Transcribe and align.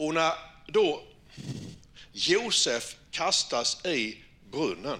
Och 0.00 0.14
när 0.14 0.32
då 0.66 1.02
Josef 2.12 2.96
kastas 3.10 3.84
i 3.84 4.18
brunnen, 4.50 4.98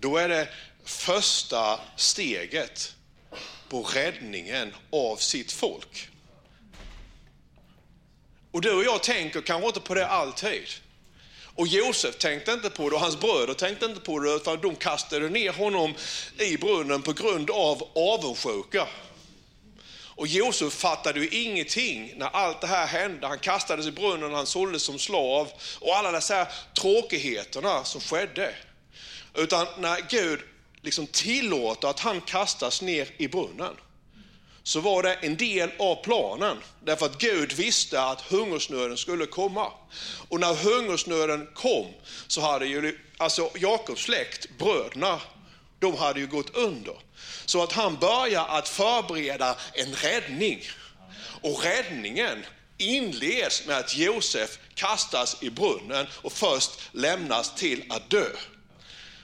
då 0.00 0.16
är 0.16 0.28
det 0.28 0.48
första 0.84 1.80
steget 1.96 2.94
på 3.68 3.82
räddningen 3.82 4.74
av 4.90 5.16
sitt 5.16 5.52
folk. 5.52 6.08
Och 8.50 8.60
du 8.60 8.74
och 8.74 8.84
jag 8.84 9.02
tänker 9.02 9.40
kanske 9.40 9.66
inte 9.66 9.80
på 9.80 9.94
det 9.94 10.06
alltid. 10.06 10.68
Och 11.54 11.66
Josef 11.66 12.18
tänkte 12.18 12.52
inte 12.52 12.70
på 12.70 12.90
det 12.90 12.96
och 12.96 13.02
hans 13.02 13.20
bröder 13.20 13.54
tänkte 13.54 13.86
inte 13.86 14.00
på 14.00 14.18
det 14.18 14.34
utan 14.34 14.60
de 14.60 14.76
kastade 14.76 15.28
ner 15.28 15.52
honom 15.52 15.94
i 16.38 16.56
brunnen 16.56 17.02
på 17.02 17.12
grund 17.12 17.50
av 17.50 17.88
avundsjuka. 17.94 18.88
Och 20.16 20.26
Josef 20.26 20.72
fattade 20.72 21.20
ju 21.20 21.28
ingenting 21.28 22.14
när 22.16 22.26
allt 22.26 22.60
det 22.60 22.66
här 22.66 22.86
hände. 22.86 23.26
Han 23.26 23.38
kastades 23.38 23.86
i 23.86 23.90
brunnen, 23.90 24.34
han 24.34 24.46
såldes 24.46 24.82
som 24.82 24.98
slav 24.98 25.48
och 25.80 25.96
alla 25.96 26.12
dessa 26.12 26.46
tråkigheterna 26.80 27.84
som 27.84 28.00
skedde. 28.00 28.54
Utan 29.34 29.66
när 29.78 30.00
Gud 30.10 30.40
liksom 30.80 31.06
tillåter 31.06 31.88
att 31.88 32.00
han 32.00 32.20
kastas 32.20 32.82
ner 32.82 33.08
i 33.16 33.28
brunnen 33.28 33.74
så 34.62 34.80
var 34.80 35.02
det 35.02 35.14
en 35.14 35.36
del 35.36 35.70
av 35.78 36.02
planen. 36.02 36.56
Därför 36.84 37.06
att 37.06 37.18
Gud 37.18 37.52
visste 37.52 38.02
att 38.02 38.20
hungersnöden 38.20 38.96
skulle 38.96 39.26
komma. 39.26 39.72
Och 40.28 40.40
när 40.40 40.54
hungersnöden 40.54 41.48
kom 41.54 41.86
så 42.26 42.40
hade 42.40 42.66
ju 42.66 42.98
alltså 43.16 43.50
Jakobs 43.54 44.02
släkt, 44.02 44.46
bröderna, 44.58 45.20
de 45.78 45.96
hade 45.96 46.20
ju 46.20 46.26
gått 46.26 46.56
under. 46.56 46.94
Så 47.44 47.62
att 47.62 47.72
han 47.72 47.96
börjar 47.96 48.46
att 48.48 48.68
förbereda 48.68 49.56
en 49.72 49.94
räddning. 49.94 50.62
Och 51.40 51.64
räddningen 51.64 52.44
inleds 52.78 53.66
med 53.66 53.76
att 53.76 53.96
Josef 53.96 54.58
kastas 54.74 55.36
i 55.40 55.50
brunnen 55.50 56.06
och 56.22 56.32
först 56.32 56.70
lämnas 56.92 57.54
till 57.54 57.84
att 57.88 58.10
dö. 58.10 58.26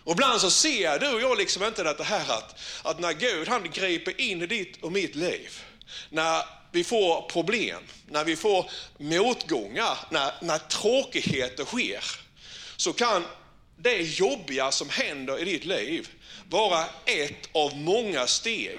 Och 0.05 0.13
ibland 0.13 0.41
så 0.41 0.51
ser 0.51 0.99
du 0.99 1.09
och 1.09 1.21
jag 1.21 1.39
liksom 1.39 1.65
inte 1.65 1.83
det 1.83 2.05
här 2.05 2.33
att, 2.33 2.61
att 2.83 3.01
när 3.01 3.13
Gud 3.13 3.49
han 3.49 3.71
griper 3.71 4.21
in 4.21 4.43
i 4.43 4.47
ditt 4.47 4.83
och 4.83 4.93
mitt 4.93 5.15
liv, 5.15 5.63
när 6.11 6.43
vi 6.73 6.85
får 6.85 7.23
problem, 7.23 7.83
när 8.07 8.25
vi 8.25 8.37
får 8.37 8.71
motgångar, 8.99 9.99
när, 10.11 10.33
när 10.41 10.59
tråkigheter 10.59 11.65
sker, 11.65 12.05
så 12.77 12.93
kan 12.93 13.25
det 13.79 14.19
jobbiga 14.19 14.71
som 14.71 14.89
händer 14.89 15.39
i 15.39 15.45
ditt 15.45 15.65
liv 15.65 16.09
vara 16.51 16.85
ett 17.07 17.49
av 17.53 17.77
många 17.77 18.27
steg 18.27 18.79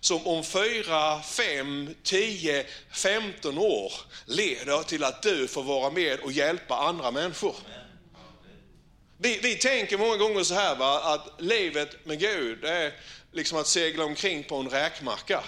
som 0.00 0.26
om 0.26 0.44
4, 0.44 1.22
5, 1.22 1.94
10, 2.02 2.66
15 2.92 3.58
år 3.58 3.92
leder 4.26 4.82
till 4.82 5.04
att 5.04 5.22
du 5.22 5.48
får 5.48 5.62
vara 5.62 5.90
med 5.90 6.20
och 6.20 6.32
hjälpa 6.32 6.76
andra 6.76 7.10
människor. 7.10 7.56
Vi, 9.18 9.38
vi 9.42 9.54
tänker 9.54 9.98
många 9.98 10.16
gånger 10.16 10.42
så 10.42 10.54
här 10.54 10.76
va, 10.76 11.00
att 11.00 11.40
livet 11.42 12.06
med 12.06 12.20
Gud 12.20 12.64
är 12.64 12.92
liksom 13.32 13.58
att 13.58 13.66
segla 13.66 14.04
omkring 14.04 14.44
på 14.44 14.56
en 14.56 14.70
räkmacka. 14.70 15.44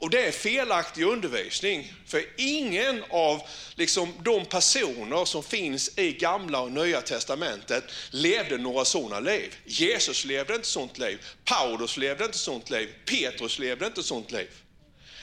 Och 0.00 0.10
det 0.10 0.26
är 0.26 0.32
felaktig 0.32 1.04
undervisning, 1.04 1.92
för 2.06 2.24
ingen 2.36 3.04
av 3.10 3.42
liksom, 3.74 4.14
de 4.22 4.44
personer 4.44 5.24
som 5.24 5.42
finns 5.42 5.98
i 5.98 6.12
gamla 6.12 6.60
och 6.60 6.72
nya 6.72 7.00
testamentet 7.00 7.84
levde 8.10 8.58
några 8.58 8.84
sådana 8.84 9.20
liv. 9.20 9.54
Jesus 9.64 10.24
levde 10.24 10.54
inte 10.54 10.68
sådant 10.68 10.98
liv, 10.98 11.24
Paulus 11.44 11.96
levde 11.96 12.24
inte 12.24 12.38
sådant 12.38 12.70
liv, 12.70 12.88
Petrus 13.04 13.58
levde 13.58 13.86
inte 13.86 14.02
sådant 14.02 14.30
liv. 14.30 14.48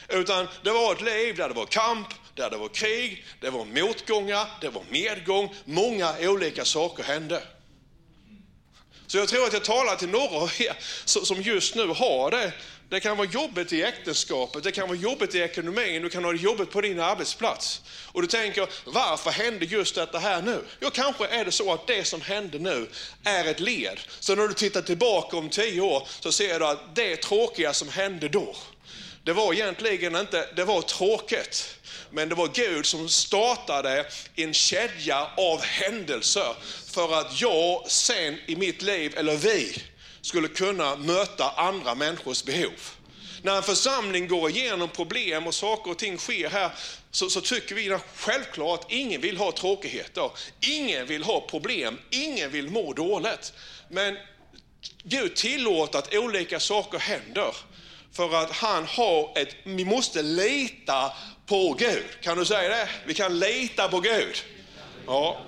Utan 0.10 0.48
det 0.64 0.72
var 0.72 0.94
ett 0.94 1.02
liv 1.02 1.36
där 1.36 1.48
det 1.48 1.56
var 1.56 1.66
kamp, 1.66 2.08
där 2.36 2.50
det 2.50 2.58
var 2.58 2.70
krig, 2.70 3.26
det 3.42 3.50
var 3.50 3.66
motgångar, 3.66 4.48
det 4.62 4.70
var 4.70 4.84
medgång, 4.90 5.56
många 5.66 6.16
olika 6.20 6.66
saker 6.66 7.04
hände. 7.04 7.44
Så 9.08 9.18
jag 9.18 9.28
tror 9.28 9.46
att 9.46 9.54
jag 9.54 9.64
talar 9.64 9.96
till 9.96 10.10
några 10.10 10.38
av 10.38 10.52
er 10.60 10.76
som 11.26 11.42
just 11.42 11.76
nu 11.76 11.88
har 11.88 12.32
det. 12.32 12.54
Det 12.90 13.00
kan 13.00 13.18
vara 13.18 13.28
jobbigt 13.28 13.74
i 13.74 13.84
äktenskapet, 13.84 14.64
det 14.64 14.72
kan 14.72 14.88
vara 14.88 14.98
jobbigt 14.98 15.36
i 15.36 15.40
ekonomin, 15.40 16.02
du 16.02 16.10
kan 16.10 16.24
ha 16.24 16.32
det 16.32 16.38
jobbigt 16.38 16.72
på 16.72 16.82
din 16.82 17.00
arbetsplats. 17.00 17.82
Och 18.12 18.22
du 18.22 18.28
tänker, 18.28 18.68
varför 18.86 19.32
hände 19.32 19.66
just 19.66 19.96
detta 19.96 20.20
här 20.20 20.42
nu? 20.42 20.64
Ja, 20.80 20.90
kanske 20.90 21.28
är 21.28 21.46
det 21.46 21.52
så 21.52 21.74
att 21.74 21.88
det 21.88 22.04
som 22.04 22.22
hände 22.22 22.60
nu 22.60 22.90
är 23.24 23.46
ett 23.46 23.60
led. 23.60 24.00
Så 24.20 24.36
när 24.36 24.48
du 24.48 24.54
tittar 24.54 24.82
tillbaka 24.82 25.38
om 25.38 25.50
tio 25.50 25.82
år 25.82 26.08
så 26.20 26.32
ser 26.32 26.60
du 26.60 26.66
att 26.66 26.96
det 26.96 27.16
tråkiga 27.16 27.74
som 27.74 27.90
hände 27.90 28.28
då, 28.30 28.56
det 29.24 29.34
var 29.34 29.54
egentligen 29.54 30.16
inte, 30.16 30.50
det 30.56 30.64
var 30.64 30.82
tråkigt. 30.82 31.78
Men 32.12 32.30
det 32.30 32.36
var 32.36 32.48
Gud 32.48 32.86
som 32.86 33.10
startade 33.10 34.06
en 34.36 34.54
kedja 34.54 35.28
av 35.38 35.62
händelser 35.62 36.56
för 36.88 37.20
att 37.20 37.42
jag 37.42 37.92
sen 37.92 38.38
i 38.46 38.56
mitt 38.56 38.82
liv, 38.82 39.14
eller 39.18 39.36
vi, 39.36 39.84
skulle 40.28 40.48
kunna 40.48 40.96
möta 40.96 41.50
andra 41.50 41.96
människors 41.96 42.44
behov. 42.44 42.74
När 43.42 43.58
en 43.58 43.64
församling 43.64 44.28
går 44.28 44.50
igenom 44.50 44.90
problem 44.90 45.48
och 45.48 45.54
saker 45.54 45.92
och 45.92 45.98
ting 45.98 46.18
sker 46.18 46.50
här 46.50 46.72
så, 47.12 47.30
så 47.30 47.42
tycker 47.42 47.76
vi 47.76 47.98
självklart 48.16 48.84
att 48.84 48.92
ingen 48.92 49.22
vill 49.22 49.38
ha 49.38 49.52
tråkigheter, 49.52 50.32
ingen 50.62 51.08
vill 51.08 51.24
ha 51.24 51.42
problem, 51.42 52.00
ingen 52.10 52.52
vill 52.52 52.70
må 52.70 52.94
dåligt. 52.94 53.54
Men 53.90 54.18
Gud 55.04 55.36
tillåter 55.36 56.00
att 56.00 56.16
olika 56.16 56.60
saker 56.60 57.00
händer 57.00 57.56
för 58.14 58.36
att 58.36 58.52
han 58.52 58.86
har 58.86 59.38
ett, 59.38 59.56
vi 59.64 59.86
måste 59.86 60.22
lita 60.22 61.14
på 61.46 61.74
Gud. 61.74 62.06
Kan 62.22 62.38
du 62.38 62.46
säga 62.46 62.70
det? 62.70 62.90
Vi 63.06 63.14
kan 63.14 63.40
lita 63.40 63.88
på 63.88 64.00
Gud. 64.00 64.36
Ja. 65.08 65.42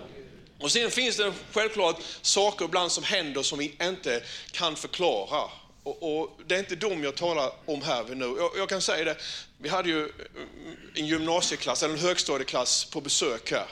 Och 0.60 0.72
sen 0.72 0.92
finns 0.92 1.18
det 1.18 1.34
självklart 1.52 2.02
saker 2.22 2.66
ibland 2.66 2.92
som 2.92 3.04
händer 3.04 3.44
som 3.44 3.60
vi 3.60 3.76
inte 3.82 4.24
kan 4.52 4.76
förklara. 4.76 5.50
Och, 5.84 6.22
och 6.22 6.40
det 6.48 6.56
är 6.56 6.60
inte 6.60 6.76
dem 6.76 7.04
jag 7.04 7.16
talar 7.16 7.52
om 7.66 7.82
här 7.82 8.04
nu. 8.16 8.26
Jag, 8.26 8.52
jag, 8.58 8.70
kan 8.70 8.82
säga 8.82 9.06
det, 9.06 9.18
vi 9.58 9.70
hade 9.70 9.90
ju 9.90 10.00
mm, 10.00 10.78
en 10.96 11.08
gymnasieklass, 11.08 11.84
eller 11.84 11.94
en 11.94 12.00
högstadieklass 12.00 12.86
på 12.86 13.02
besök 13.02 13.52
här. 13.52 13.68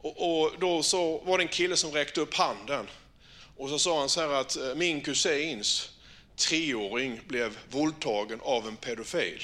Och, 0.00 0.42
och 0.42 0.52
då 0.60 0.82
så 0.82 1.18
var 1.18 1.38
det 1.38 1.44
en 1.44 1.48
kille 1.48 1.76
som 1.76 1.92
räckte 1.92 2.20
upp 2.20 2.34
handen. 2.34 2.86
Och 3.56 3.68
så 3.68 3.78
sa 3.78 3.98
han 3.98 4.08
så 4.08 4.20
här 4.20 4.28
att 4.28 4.56
eh, 4.56 4.74
min 4.74 5.00
kusins 5.00 5.90
treåring 6.36 7.20
blev 7.26 7.58
våldtagen 7.70 8.40
av 8.42 8.68
en 8.68 8.76
pedofil. 8.76 9.42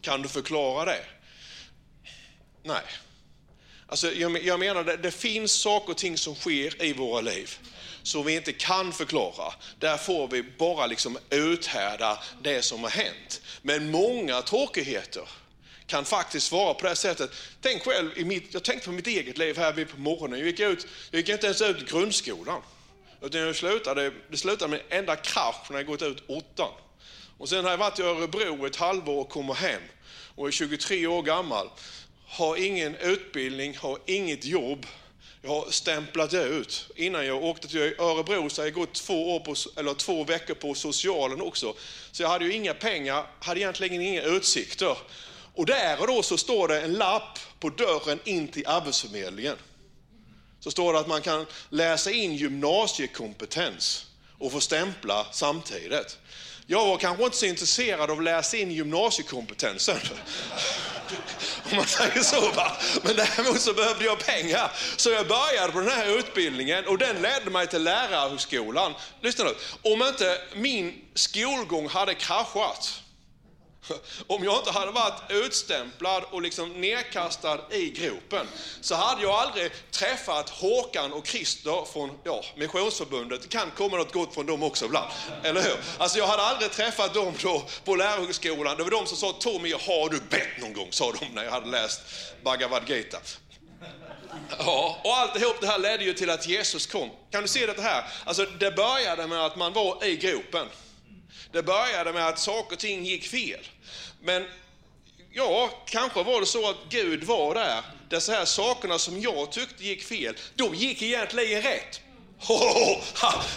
Kan 0.00 0.22
du 0.22 0.28
förklara 0.28 0.84
det? 0.84 1.04
Nej. 2.62 2.82
Alltså, 3.88 4.12
jag, 4.12 4.44
jag 4.44 4.60
menar, 4.60 4.84
det, 4.84 4.96
det 4.96 5.10
finns 5.10 5.52
saker 5.52 5.90
och 5.90 5.96
ting 5.96 6.18
som 6.18 6.34
sker 6.34 6.84
i 6.84 6.92
våra 6.92 7.20
liv 7.20 7.58
som 8.02 8.24
vi 8.24 8.34
inte 8.34 8.52
kan 8.52 8.92
förklara. 8.92 9.52
Där 9.78 9.96
får 9.96 10.28
vi 10.28 10.42
bara 10.42 10.86
liksom 10.86 11.18
uthärda 11.30 12.18
det 12.42 12.62
som 12.62 12.82
har 12.82 12.90
hänt. 12.90 13.40
Men 13.62 13.90
många 13.90 14.42
tråkigheter 14.42 15.28
kan 15.86 16.04
faktiskt 16.04 16.52
vara 16.52 16.74
på 16.74 16.82
det 16.82 16.88
här 16.88 16.94
sättet. 16.94 17.30
Tänk 17.60 17.82
själv, 17.82 18.10
i 18.18 18.24
mitt, 18.24 18.54
jag 18.54 18.62
tänkte 18.62 18.86
på 18.86 18.92
mitt 18.92 19.06
eget 19.06 19.38
liv 19.38 19.58
här 19.58 19.84
på 19.84 20.00
morgonen. 20.00 20.38
Jag 20.38 20.48
gick, 20.48 20.60
ut, 20.60 20.86
jag 21.10 21.18
gick 21.18 21.28
inte 21.28 21.46
ens 21.46 21.62
ut 21.62 21.90
grundskolan. 21.90 22.62
Utan 23.22 23.40
jag 23.40 23.56
slutade, 23.56 24.12
det 24.30 24.36
slutade 24.36 24.70
med 24.70 24.80
en 24.88 24.98
enda 24.98 25.16
krasch 25.16 25.70
när 25.70 25.76
jag 25.76 25.86
gått 25.86 26.02
ut 26.02 26.22
åttan. 26.28 26.72
Och 27.38 27.48
sen 27.48 27.64
har 27.64 27.70
jag 27.70 27.78
varit 27.78 27.98
i 27.98 28.02
Örebro 28.02 28.66
ett 28.66 28.76
halvår 28.76 29.20
och 29.20 29.28
kommer 29.28 29.54
hem 29.54 29.82
och 30.34 30.46
är 30.46 30.50
23 30.50 31.06
år 31.06 31.22
gammal 31.22 31.70
har 32.28 32.56
ingen 32.56 32.94
utbildning, 32.94 33.76
har 33.76 33.98
inget 34.06 34.44
jobb. 34.44 34.86
Jag 35.42 35.50
har 35.50 35.70
stämplat 35.70 36.34
ut. 36.34 36.90
Innan 36.96 37.26
jag 37.26 37.44
åkte 37.44 37.68
till 37.68 37.94
Örebro 37.98 38.50
så 38.50 38.60
hade 38.60 38.68
jag 38.68 38.74
gått 38.74 38.94
två, 38.94 39.36
år 39.36 39.40
på, 39.40 39.54
eller 39.76 39.94
två 39.94 40.24
veckor 40.24 40.54
på 40.54 40.74
socialen 40.74 41.40
också. 41.40 41.74
Så 42.12 42.22
jag 42.22 42.28
hade 42.28 42.44
ju 42.44 42.52
inga 42.52 42.74
pengar, 42.74 43.26
hade 43.40 43.60
egentligen 43.60 44.02
inga 44.02 44.22
utsikter. 44.22 44.96
Och 45.54 45.66
där 45.66 46.00
och 46.00 46.06
då 46.06 46.22
så 46.22 46.36
står 46.36 46.68
det 46.68 46.80
en 46.80 46.92
lapp 46.92 47.38
på 47.60 47.68
dörren 47.68 48.20
in 48.24 48.48
till 48.48 48.66
Arbetsförmedlingen. 48.66 49.56
Så 50.60 50.70
står 50.70 50.92
det 50.92 50.98
att 50.98 51.08
man 51.08 51.22
kan 51.22 51.46
läsa 51.68 52.10
in 52.10 52.34
gymnasiekompetens 52.34 54.06
och 54.38 54.52
få 54.52 54.60
stämpla 54.60 55.26
samtidigt. 55.32 56.18
Jag 56.70 56.86
var 56.86 56.98
kanske 56.98 57.24
inte 57.24 57.36
så 57.36 57.46
intresserad 57.46 58.10
av 58.10 58.18
att 58.18 58.24
läsa 58.24 58.56
in 58.56 58.70
gymnasiekompetensen. 58.70 59.96
Om 61.70 61.76
man 61.76 61.86
säger 61.86 62.22
så. 62.22 62.50
Va? 62.50 62.76
Men 63.02 63.16
däremot 63.16 63.60
så 63.60 63.72
behövde 63.74 64.04
jag 64.04 64.18
pengar. 64.18 64.72
Så 64.96 65.10
jag 65.10 65.28
började 65.28 65.72
på 65.72 65.80
den 65.80 65.90
här 65.90 66.18
utbildningen 66.18 66.86
och 66.86 66.98
den 66.98 67.22
ledde 67.22 67.50
mig 67.50 67.66
till 67.66 67.82
lärarhögskolan. 67.82 68.94
Lyssna 69.20 69.44
nu. 69.44 69.54
Om 69.92 70.02
inte 70.02 70.40
min 70.54 70.94
skolgång 71.14 71.88
hade 71.88 72.14
kraschat 72.14 73.02
om 74.26 74.44
jag 74.44 74.58
inte 74.58 74.70
hade 74.70 74.92
varit 74.92 75.20
utstämplad 75.28 76.24
och 76.30 76.42
liksom 76.42 76.80
nedkastad 76.80 77.58
i 77.70 77.90
gropen 77.90 78.46
så 78.80 78.94
hade 78.94 79.22
jag 79.22 79.30
aldrig 79.30 79.70
träffat 79.90 80.50
Håkan 80.50 81.12
och 81.12 81.26
Christer 81.26 81.84
från 81.92 82.18
ja, 82.24 82.44
Missionsförbundet. 82.56 83.42
Det 83.42 83.48
kan 83.48 83.70
komma 83.70 83.96
något 83.96 84.12
gott 84.12 84.34
från 84.34 84.46
dem 84.46 84.62
också 84.62 84.84
ibland, 84.84 85.10
eller 85.42 85.62
hur? 85.62 85.76
Alltså 85.98 86.18
jag 86.18 86.26
hade 86.26 86.42
aldrig 86.42 86.70
träffat 86.70 87.14
dem 87.14 87.34
då 87.42 87.62
på 87.84 87.96
lärarhögskolan. 87.96 88.76
Det 88.76 88.82
var 88.82 88.90
de 88.90 89.06
som 89.06 89.16
sa 89.16 89.32
Tommy, 89.32 89.72
har 89.72 90.08
du 90.08 90.20
bett 90.20 90.60
någon 90.60 90.72
gång? 90.72 90.88
Sa 90.90 91.12
de 91.12 91.26
när 91.34 91.44
jag 91.44 91.50
hade 91.50 91.70
läst 91.70 92.00
Bhagavad 92.44 92.88
Gita. 92.88 93.18
Ja, 94.58 94.98
och 95.04 95.16
alltihop 95.16 95.60
det 95.60 95.66
här 95.66 95.78
ledde 95.78 96.04
ju 96.04 96.12
till 96.12 96.30
att 96.30 96.48
Jesus 96.48 96.86
kom. 96.86 97.10
Kan 97.30 97.42
du 97.42 97.48
se 97.48 97.66
det 97.66 97.82
här? 97.82 98.04
Alltså 98.24 98.44
det 98.44 98.70
började 98.70 99.26
med 99.26 99.44
att 99.44 99.56
man 99.56 99.72
var 99.72 100.04
i 100.04 100.16
gropen. 100.16 100.66
Det 101.52 101.62
började 101.62 102.12
med 102.12 102.26
att 102.26 102.38
saker 102.38 102.76
och 102.76 102.80
ting 102.80 103.04
gick 103.04 103.28
fel. 103.28 103.60
Men 104.22 104.46
ja, 105.32 105.70
kanske 105.86 106.22
var 106.22 106.40
det 106.40 106.46
så 106.46 106.70
att 106.70 106.76
Gud 106.88 107.24
var 107.24 107.54
där. 107.54 107.82
Dessa 108.08 108.32
här 108.32 108.44
sakerna 108.44 108.98
som 108.98 109.20
jag 109.20 109.52
tyckte 109.52 109.84
gick 109.84 110.04
fel, 110.04 110.34
de 110.54 110.74
gick 110.74 111.02
egentligen 111.02 111.62
rätt. 111.62 112.00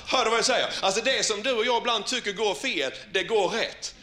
Hör 0.07 0.23
du 0.23 0.29
vad 0.29 0.37
jag 0.37 0.45
säger? 0.45 0.69
Alltså 0.81 1.01
det 1.01 1.25
som 1.25 1.43
du 1.43 1.51
och 1.51 1.65
jag 1.65 1.77
ibland 1.77 2.05
tycker 2.05 2.33
går 2.33 2.55
fel, 2.55 2.91
det 3.11 3.23
går 3.23 3.49
rätt. 3.49 3.95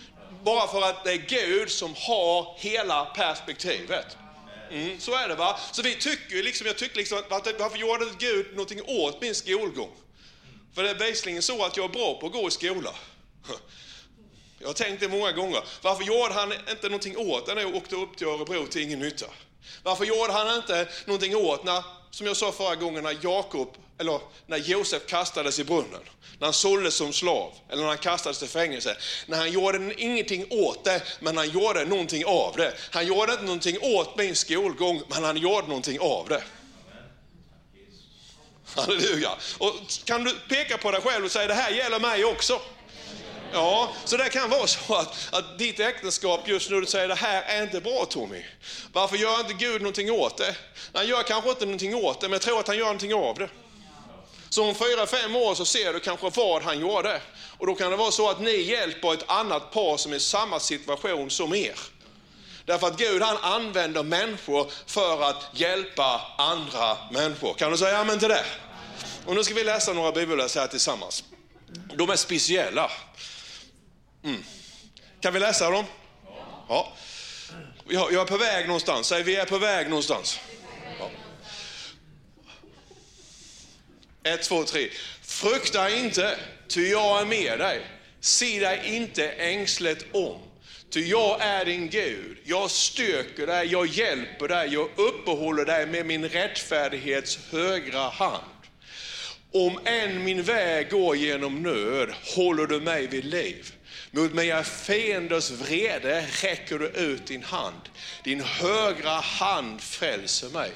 Bara 0.45 0.69
för 0.69 0.83
att 0.83 1.05
det 1.05 1.13
är 1.13 1.17
Gud 1.17 1.71
som 1.71 1.95
har 1.95 2.57
hela 2.59 3.05
perspektivet. 3.05 4.17
Mm, 4.71 5.01
så 5.01 5.15
är 5.15 5.29
det 5.29 5.35
va. 5.35 5.59
Så 5.73 5.83
vi 5.83 5.95
tycker 5.95 6.43
liksom, 6.43 6.67
jag 6.67 6.79
tycker 6.79 6.97
liksom, 6.97 7.23
varför 7.31 7.79
gjorde 7.79 8.05
inte 8.05 8.27
Gud 8.27 8.47
någonting 8.51 8.83
åt 8.87 9.21
min 9.21 9.35
skolgång? 9.35 9.91
För 10.75 10.83
det 10.83 10.91
är 10.91 10.95
visserligen 10.95 11.43
så 11.43 11.65
att 11.65 11.77
jag 11.77 11.85
är 11.85 11.89
bra 11.89 12.15
på 12.21 12.27
att 12.27 12.33
gå 12.33 12.49
i 12.49 12.51
skola. 12.51 12.95
Jag 14.61 14.69
har 14.69 14.75
tänkt 14.75 15.01
det 15.01 15.09
många 15.09 15.33
gånger. 15.33 15.61
Varför 15.83 16.05
gjorde 16.05 16.35
han 16.35 16.53
inte 16.71 16.87
någonting 16.89 17.17
åt 17.17 17.47
det 17.47 17.55
när 17.55 17.63
jag 17.63 17.75
åkte 17.75 17.97
upp 17.97 18.17
till 18.17 18.27
Örebro 18.27 18.67
till 18.67 18.83
ingen 18.83 18.99
nytta? 18.99 19.27
Varför 19.83 20.05
gjorde 20.05 20.33
han 20.33 20.57
inte 20.57 20.89
någonting 21.07 21.37
åt 21.37 21.65
när, 21.65 21.83
som 22.11 22.27
jag 22.27 22.37
sa 22.37 22.53
förra 22.53 22.75
gången, 22.75 23.05
när 23.05 23.17
Jakob, 23.23 23.77
eller 23.99 24.21
när 24.47 24.57
Josef 24.57 25.07
kastades 25.07 25.59
i 25.59 25.65
brunnen, 25.65 26.01
när 26.39 26.47
han 26.47 26.53
såldes 26.53 26.95
som 26.95 27.13
slav, 27.13 27.53
eller 27.69 27.83
när 27.83 27.89
han 27.89 27.99
kastades 27.99 28.39
till 28.39 28.49
fängelse. 28.49 28.97
När 29.27 29.39
han 29.39 29.53
gjorde 29.53 29.95
ingenting 30.03 30.47
åt 30.51 30.85
det, 30.85 31.03
men 31.21 31.37
han 31.37 31.51
gjorde 31.51 31.85
någonting 31.85 32.25
av 32.27 32.57
det. 32.57 32.75
Han 32.91 33.07
gjorde 33.07 33.33
inte 33.33 33.45
någonting 33.45 33.79
åt 33.83 34.17
min 34.17 34.37
skolgång, 34.37 35.03
men 35.09 35.25
han 35.25 35.37
gjorde 35.37 35.67
någonting 35.67 36.01
av 36.01 36.29
det. 36.29 36.43
Halleluja. 38.77 39.31
Och 39.59 39.75
kan 40.05 40.25
du 40.25 40.35
peka 40.49 40.79
på 40.79 40.91
dig 40.91 41.01
själv 41.01 41.25
och 41.25 41.31
säga, 41.31 41.47
det 41.47 41.55
här 41.55 41.71
gäller 41.71 42.01
mig 42.01 42.25
också. 42.25 42.61
Ja, 43.53 43.93
så 44.05 44.17
det 44.17 44.29
kan 44.29 44.51
vara 44.51 44.67
så 44.67 44.95
att, 44.95 45.35
att 45.35 45.59
ditt 45.59 45.81
äktenskap 45.81 46.49
just 46.49 46.71
nu, 46.71 46.81
du 46.81 46.87
säger 46.87 47.09
det 47.09 47.15
här 47.15 47.43
är 47.43 47.63
inte 47.63 47.81
bra 47.81 48.05
Tommy. 48.05 48.45
Varför 48.93 49.17
gör 49.17 49.41
inte 49.41 49.53
Gud 49.53 49.83
någonting 49.83 50.11
åt 50.11 50.37
det? 50.37 50.57
Han 50.95 51.07
gör 51.07 51.23
kanske 51.23 51.51
inte 51.51 51.65
någonting 51.65 51.95
åt 51.95 52.21
det, 52.21 52.29
men 52.29 52.33
jag 52.33 52.43
tror 52.43 52.61
att 52.61 52.67
han 52.67 52.77
gör 52.77 52.85
någonting 52.85 53.15
av 53.15 53.39
det. 53.39 53.49
Så 54.49 54.65
om 54.69 54.75
fyra, 54.75 55.07
fem 55.07 55.37
år 55.37 55.55
så 55.55 55.65
ser 55.65 55.93
du 55.93 56.01
kanske 56.01 56.31
vad 56.31 56.63
han 56.63 56.81
gjorde. 56.81 57.21
Och 57.59 57.67
då 57.67 57.75
kan 57.75 57.91
det 57.91 57.97
vara 57.97 58.11
så 58.11 58.31
att 58.31 58.41
ni 58.41 58.63
hjälper 58.63 59.15
ett 59.15 59.31
annat 59.31 59.73
par 59.73 59.97
som 59.97 60.13
är 60.13 60.17
i 60.17 60.21
samma 60.21 60.61
situation 60.61 61.31
som 61.31 61.55
er. 61.55 61.79
Därför 62.65 62.87
att 62.87 62.99
Gud 62.99 63.23
han 63.23 63.37
använder 63.37 64.03
människor 64.03 64.71
för 64.87 65.23
att 65.23 65.51
hjälpa 65.53 66.21
andra 66.39 66.97
människor. 67.13 67.55
Kan 67.55 67.71
du 67.71 67.79
säga 67.79 67.99
amen 67.99 68.19
till 68.19 68.29
det? 68.29 68.45
Och 69.27 69.35
nu 69.35 69.45
ska 69.45 69.55
vi 69.55 69.65
läsa 69.65 69.93
några 69.93 70.13
bibelläs 70.13 70.55
här 70.55 70.67
tillsammans. 70.67 71.25
De 71.95 72.11
är 72.11 72.17
speciella. 72.17 72.91
Mm. 74.25 74.45
Kan 75.21 75.35
vi 75.35 75.41
läsa 75.41 75.71
dem? 75.71 75.85
Ja. 76.69 76.93
Jag 77.89 78.13
är 78.15 78.25
på 78.25 78.37
väg 78.37 78.67
någonstans. 78.67 79.07
Säg 79.07 79.23
vi 79.23 79.37
är 79.37 79.45
på 79.45 79.59
väg 79.59 79.89
någonstans. 79.89 80.41
Ja. 80.99 81.11
Ett, 84.23 84.43
två, 84.43 84.65
tre. 84.65 84.89
Frukta 85.23 85.91
inte, 85.91 86.39
ty 86.69 86.89
jag 86.89 87.21
är 87.21 87.25
med 87.25 87.59
dig. 87.59 87.87
Se 88.21 88.61
dig 88.61 88.97
inte 88.97 89.31
ängsligt 89.31 90.05
om. 90.13 90.41
Ty 90.91 91.01
jag 91.01 91.41
är 91.41 91.65
din 91.65 91.89
Gud, 91.89 92.39
jag 92.45 92.71
styrker 92.71 93.47
dig, 93.47 93.67
jag 93.67 93.87
hjälper 93.87 94.49
dig, 94.49 94.69
jag 94.73 94.89
uppehåller 94.97 95.65
dig 95.65 95.87
med 95.87 96.07
min 96.07 96.29
rättfärdighets 96.29 97.39
högra 97.51 98.09
hand. 98.09 98.45
Om 99.53 99.81
än 99.85 100.25
min 100.25 100.43
väg 100.43 100.91
går 100.91 101.17
genom 101.17 101.63
nöd 101.63 102.15
håller 102.37 102.67
du 102.67 102.81
mig 102.81 103.07
vid 103.07 103.25
liv. 103.25 103.73
Mot 104.11 104.35
mina 104.35 104.65
fienders 104.65 105.51
vrede 105.51 106.27
räcker 106.43 106.79
du 106.79 106.87
ut 106.87 107.27
din 107.27 107.43
hand. 107.43 107.89
Din 108.25 108.41
högra 108.41 109.21
hand 109.21 109.81
frälser 109.81 110.49
mig. 110.49 110.73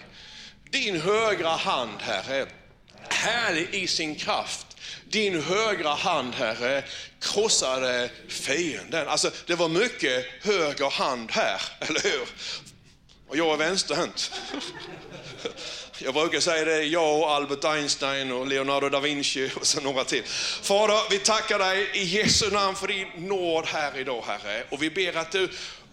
Din 0.71 1.01
högra 1.01 1.49
hand, 1.49 2.01
Herre, 2.01 2.47
härlig 3.09 3.75
i 3.75 3.87
sin 3.87 4.15
kraft. 4.15 4.67
Din 5.05 5.43
högra 5.43 5.95
hand, 5.95 6.35
Herre, 6.35 6.85
krossade 7.21 8.11
fienden. 8.29 9.09
Alltså, 9.09 9.31
det 9.47 9.55
var 9.55 9.69
mycket 9.69 10.27
höger 10.43 10.91
hand 10.91 11.31
här, 11.31 11.63
eller 11.81 12.01
hur? 12.03 12.29
Och 13.29 13.37
jag 13.37 13.53
är 13.53 13.57
vänsterhänt. 13.57 14.33
Jag 16.05 16.15
brukar 16.15 16.41
säga 16.41 16.65
det, 16.65 16.83
jag 16.85 17.19
och 17.19 17.31
Albert 17.31 17.65
Einstein 17.65 18.33
och 18.33 18.47
Leonardo 18.47 18.89
da 18.89 19.01
Vinci 19.01 19.51
och 19.57 19.67
så 19.67 19.81
några 19.81 20.05
till. 20.05 20.25
Fader, 20.63 21.11
vi 21.11 21.19
tackar 21.19 21.59
dig 21.59 21.91
i 21.95 22.05
Jesu 22.05 22.51
namn 22.51 22.77
för 22.77 22.89
din 22.89 23.09
nåd 23.17 23.65
här 23.67 23.99
idag, 23.99 24.25
Herre. 24.27 24.65
Och 24.71 24.83
vi 24.83 24.91
ber 24.91 25.17
att 25.17 25.33
du 25.33 25.49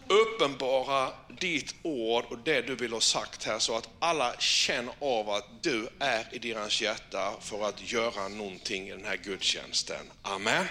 uppenbara 0.08 1.10
ditt 1.40 1.76
ord 1.82 2.26
och 2.30 2.38
det 2.38 2.62
du 2.62 2.76
vill 2.76 2.94
ha 2.94 3.00
sagt 3.00 3.44
här 3.44 3.60
så 3.60 3.78
att 3.78 3.90
alla 4.00 4.36
känner 4.40 4.94
av 5.00 5.30
att 5.30 5.46
du 5.62 5.88
är 6.00 6.26
i 6.32 6.40
deras 6.40 6.82
hjärta 6.82 7.34
för 7.42 7.70
att 7.70 7.92
göra 7.92 8.28
någonting 8.28 8.88
i 8.88 8.92
den 8.92 9.06
här 9.06 9.18
gudstjänsten. 9.18 10.12
Amen. 10.22 10.66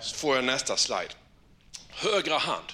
Så 0.00 0.16
får 0.16 0.36
jag 0.36 0.44
nästa 0.44 0.76
slide. 0.76 1.14
Högra 1.88 2.38
hand. 2.38 2.72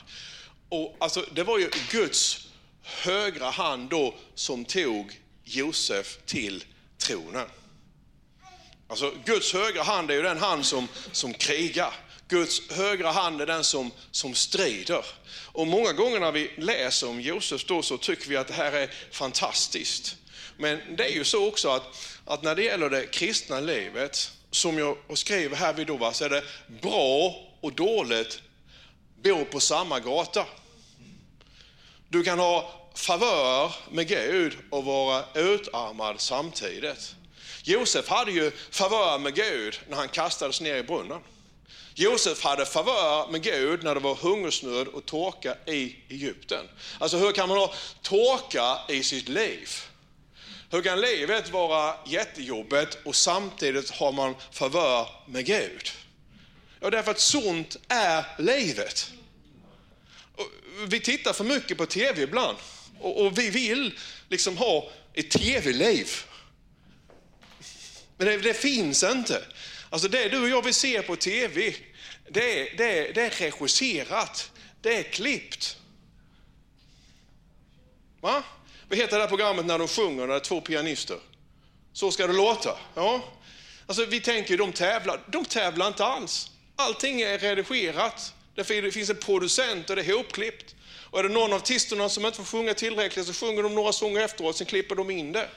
Och 0.69 0.97
alltså, 0.99 1.25
det 1.33 1.43
var 1.43 1.59
ju 1.59 1.71
Guds 1.91 2.49
högra 2.83 3.51
hand 3.51 3.91
då 3.91 4.15
som 4.35 4.65
tog 4.65 5.22
Josef 5.45 6.19
till 6.27 6.65
tronen. 6.99 7.47
Alltså, 8.89 9.13
Guds 9.25 9.53
högra 9.53 9.83
hand 9.83 10.11
är 10.11 10.15
ju 10.15 10.23
den 10.23 10.39
hand 10.39 10.67
som, 10.67 10.89
som 11.13 11.35
krigar. 11.35 11.95
Guds 12.29 12.71
högra 12.71 13.11
hand 13.11 13.41
är 13.41 13.47
den 13.47 13.65
som, 13.65 13.91
som 14.11 14.35
strider. 14.35 15.05
Och 15.53 15.67
många 15.67 15.93
gånger 15.93 16.21
när 16.21 16.33
vi 16.33 16.51
läser 16.59 17.09
om 17.09 17.21
Josef 17.21 17.65
då 17.65 17.83
så 17.83 17.99
tycker 17.99 18.29
vi 18.29 18.37
att 18.37 18.49
det 18.49 18.55
här 18.55 18.73
är 18.73 18.91
fantastiskt. 19.11 20.17
Men 20.57 20.97
det 20.97 21.05
är 21.05 21.15
ju 21.15 21.25
så 21.25 21.49
också 21.49 21.69
att, 21.69 21.83
att 22.25 22.43
när 22.43 22.55
det 22.55 22.63
gäller 22.63 22.91
det 22.91 23.07
kristna 23.07 23.61
livet, 23.61 24.33
som 24.51 24.79
jag 24.79 24.97
skriver 25.15 25.57
här 25.57 25.73
vid 25.73 25.87
då, 25.87 26.11
så 26.13 26.25
är 26.25 26.31
det 26.31 26.45
bra 26.83 27.37
och 27.61 27.73
dåligt 27.73 28.43
bor 29.23 29.45
på 29.45 29.61
samma 29.61 30.01
gata. 30.01 30.47
Du 32.09 32.23
kan 32.23 32.39
ha 32.39 32.82
favör 32.95 33.75
med 33.91 34.09
Gud 34.09 34.57
och 34.71 34.85
vara 34.85 35.25
utarmad 35.35 36.21
samtidigt. 36.21 37.15
Josef 37.63 38.09
hade 38.09 38.33
ju 38.33 38.51
favör 38.71 39.19
med 39.19 39.35
Gud 39.35 39.81
när 39.89 39.97
han 39.97 40.09
kastades 40.09 40.61
ner 40.61 40.77
i 40.77 40.83
brunnen. 40.83 41.21
Josef 41.95 42.45
hade 42.45 42.67
favör 42.67 43.29
med 43.29 43.43
Gud 43.43 43.85
när 43.85 43.95
det 43.95 44.01
var 44.01 44.15
hungersnöd 44.15 44.89
och 44.89 45.07
torka 45.07 45.57
i 45.67 45.97
Egypten. 46.09 46.69
Alltså 46.99 47.17
hur 47.17 47.33
kan 47.33 47.49
man 47.49 47.59
ha 47.59 47.75
torka 48.03 48.79
i 48.89 49.03
sitt 49.03 49.29
liv? 49.29 49.69
Hur 50.71 50.83
kan 50.83 51.01
livet 51.01 51.51
vara 51.51 51.95
jättejobbigt 52.07 52.99
och 53.05 53.17
samtidigt 53.17 53.91
har 53.91 54.13
man 54.13 54.35
favör 54.51 55.09
med 55.27 55.47
Gud? 55.47 55.91
Ja, 56.81 56.91
därför 56.91 57.11
att 57.11 57.21
sånt 57.21 57.77
är 57.89 58.25
livet. 58.39 59.11
Vi 60.87 61.01
tittar 61.01 61.33
för 61.33 61.45
mycket 61.45 61.79
på 61.79 61.87
TV 61.87 62.23
ibland. 62.23 62.59
Och, 63.03 63.27
och 63.27 63.39
vi 63.39 63.51
vill 63.51 63.99
liksom 64.29 64.57
ha 64.57 64.91
ett 65.15 65.31
tv-liv. 65.31 66.09
Men 68.17 68.27
det, 68.27 68.37
det, 68.37 68.55
finns 68.55 69.03
inte. 69.03 69.45
Alltså 69.91 70.09
det 70.09 70.29
du 70.29 70.43
och 70.43 70.49
jag 70.49 70.65
vill 70.65 70.75
se 70.75 71.03
på 71.03 71.17
tv, 71.17 71.75
det, 72.31 72.65
det, 72.65 73.13
det 73.13 73.21
är 73.21 73.31
regisserat, 73.31 74.51
det 74.81 74.97
är 74.97 75.03
klippt. 75.03 75.77
Va? 78.21 78.43
Vad 78.89 78.99
heter 78.99 79.17
det 79.17 79.23
här 79.23 79.29
programmet 79.29 79.67
när 79.67 79.79
de 79.79 79.89
sjunger, 79.89 80.21
när 80.21 80.29
det 80.29 80.35
är 80.35 80.41
två 80.41 80.61
pianister? 80.61 81.17
Så 81.93 82.11
ska 82.11 82.27
det 82.27 82.33
låta. 82.33 82.79
Ja. 82.95 83.25
Alltså 83.87 84.05
vi 84.05 84.21
tänker 84.21 84.59
de 84.59 84.73
tävlar, 84.73 85.21
de 85.27 85.45
tävlar 85.45 85.89
inte 85.89 86.05
alls. 86.05 86.51
Allting 86.77 87.21
är 87.21 87.39
redigerat. 87.39 88.35
Det 88.55 88.65
finns 88.65 89.11
en 89.11 89.17
producent 89.17 89.91
och 89.91 89.97
det 89.97 90.03
är 90.03 90.09
ihopklippt. 90.09 90.75
Och 91.13 91.19
är 91.19 91.23
det 91.23 91.29
någon 91.29 91.53
av 91.53 91.59
artisterna 91.59 92.09
som 92.09 92.27
inte 92.27 92.39
får 92.39 92.45
sjunga 92.45 92.75
tillräckligt 92.75 93.27
så 93.27 93.33
sjunger 93.33 93.63
de 93.63 93.75
några 93.75 93.93
sånger 93.93 94.21
efteråt, 94.21 94.57
sen 94.57 94.67
klipper 94.67 94.95
de 94.95 95.11
in 95.11 95.33
det. 95.33 95.49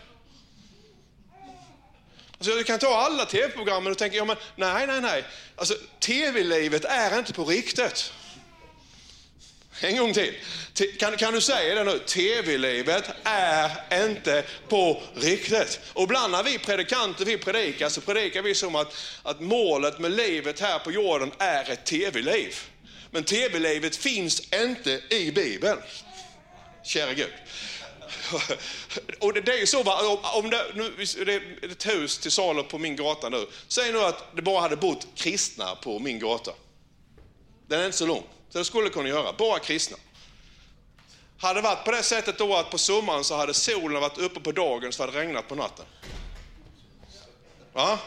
Alltså, 2.38 2.56
du 2.56 2.64
kan 2.64 2.80
ta 2.80 2.96
alla 2.96 3.26
tv-programmen 3.26 3.92
och 3.92 3.98
tänka, 3.98 4.18
ja 4.18 4.26
men 4.26 4.38
nej, 4.56 4.88
nej, 4.88 5.02
nej. 5.02 5.24
Alltså, 5.56 5.76
tv-livet 6.00 6.86
är 6.86 7.20
inte 7.20 7.34
på 7.34 7.46
riktigt. 7.46 8.14
En 9.82 9.98
gång 9.98 10.14
till. 10.14 10.34
Kan, 11.00 11.18
kan 11.18 11.34
du 11.34 11.42
säga 11.42 11.76
det 11.76 11.84
nu? 11.84 12.00
TV-livet 12.00 13.10
är 13.24 14.06
inte 14.06 14.44
på 14.70 15.02
riktigt. 15.16 15.80
Och 15.94 16.04
ibland 16.04 16.32
när 16.32 16.44
vi 16.44 16.60
predikanter 16.60 17.26
vi 17.26 17.38
predikar 17.38 17.90
så 17.90 18.02
predikar 18.02 18.42
vi 18.42 18.56
som 18.56 18.76
att, 18.76 18.96
att 19.24 19.40
målet 19.40 20.00
med 20.00 20.12
livet 20.12 20.60
här 20.60 20.80
på 20.80 20.92
jorden 20.92 21.32
är 21.38 21.72
ett 21.72 21.86
TV-liv. 21.86 22.56
Men 23.16 23.24
TV-livet 23.24 23.96
finns 23.96 24.54
inte 24.54 25.02
i 25.10 25.32
Bibeln. 25.32 25.80
Kära 26.84 27.14
Gud. 27.14 27.34
Och 29.20 29.34
det, 29.34 29.42
det 29.42 29.52
är 29.52 29.60
ju 29.60 29.66
så, 29.66 29.84
va? 29.84 30.20
om 30.34 30.50
det, 30.50 30.66
nu, 30.74 30.94
det 31.26 31.34
är 31.34 31.72
ett 31.72 31.88
hus 31.88 32.18
till 32.18 32.32
salu 32.32 32.64
på 32.64 32.78
min 32.78 32.96
gata 32.96 33.30
nu. 33.30 33.48
Säg 33.68 33.92
nu 33.92 34.02
att 34.02 34.36
det 34.36 34.42
bara 34.42 34.62
hade 34.62 34.76
bott 34.76 35.08
kristna 35.16 35.76
på 35.76 36.00
min 36.00 36.20
gata. 36.20 36.52
Den 37.68 37.80
är 37.80 37.86
inte 37.86 37.98
så 37.98 38.06
lång, 38.06 38.24
så 38.50 38.58
det 38.58 38.66
skulle 38.66 38.90
kunna 38.90 39.10
göra, 39.10 39.34
bara 39.34 39.60
kristna. 39.60 39.98
Hade 41.38 41.62
det 41.62 41.64
varit 41.64 41.86
på 41.86 41.92
det 41.92 42.04
sättet 42.04 42.38
då 42.38 42.56
att 42.56 42.72
på 42.72 42.78
sommaren 42.78 43.24
så 43.24 43.36
hade 43.36 43.54
solen 43.54 44.02
varit 44.02 44.18
uppe 44.18 44.40
på 44.40 44.52
dagen 44.52 44.94
så 44.94 45.04
hade 45.04 45.14
det 45.14 45.20
regnat 45.20 45.48
på 45.48 45.56
natten. 45.56 45.86
Ja? 47.74 48.00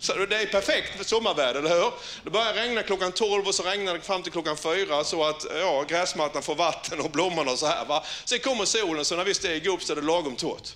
Så 0.00 0.12
det 0.12 0.36
är 0.36 0.46
perfekt 0.46 0.96
för 0.96 1.04
sommarväder, 1.04 1.54
eller 1.54 1.70
hur? 1.70 1.92
Det 2.24 2.30
börjar 2.30 2.54
regna 2.54 2.82
klockan 2.82 3.12
12 3.12 3.46
och 3.46 3.54
så 3.54 3.62
regnar 3.62 3.94
det 3.94 4.00
fram 4.00 4.22
till 4.22 4.32
klockan 4.32 4.56
4 4.56 5.04
så 5.04 5.24
att 5.24 5.46
ja, 5.60 5.84
gräsmattan 5.88 6.42
får 6.42 6.54
vatten 6.54 7.00
och 7.00 7.10
blommorna 7.10 7.50
och 7.50 7.58
så 7.58 7.66
här. 7.66 7.84
Va? 7.84 8.04
Sen 8.24 8.38
kommer 8.38 8.64
solen 8.64 9.04
så 9.04 9.16
när 9.16 9.24
vi 9.24 9.34
stiger 9.34 9.70
upp 9.70 9.82
så 9.82 9.92
är 9.92 9.96
det 9.96 10.02
lagom 10.02 10.36
torrt. 10.36 10.68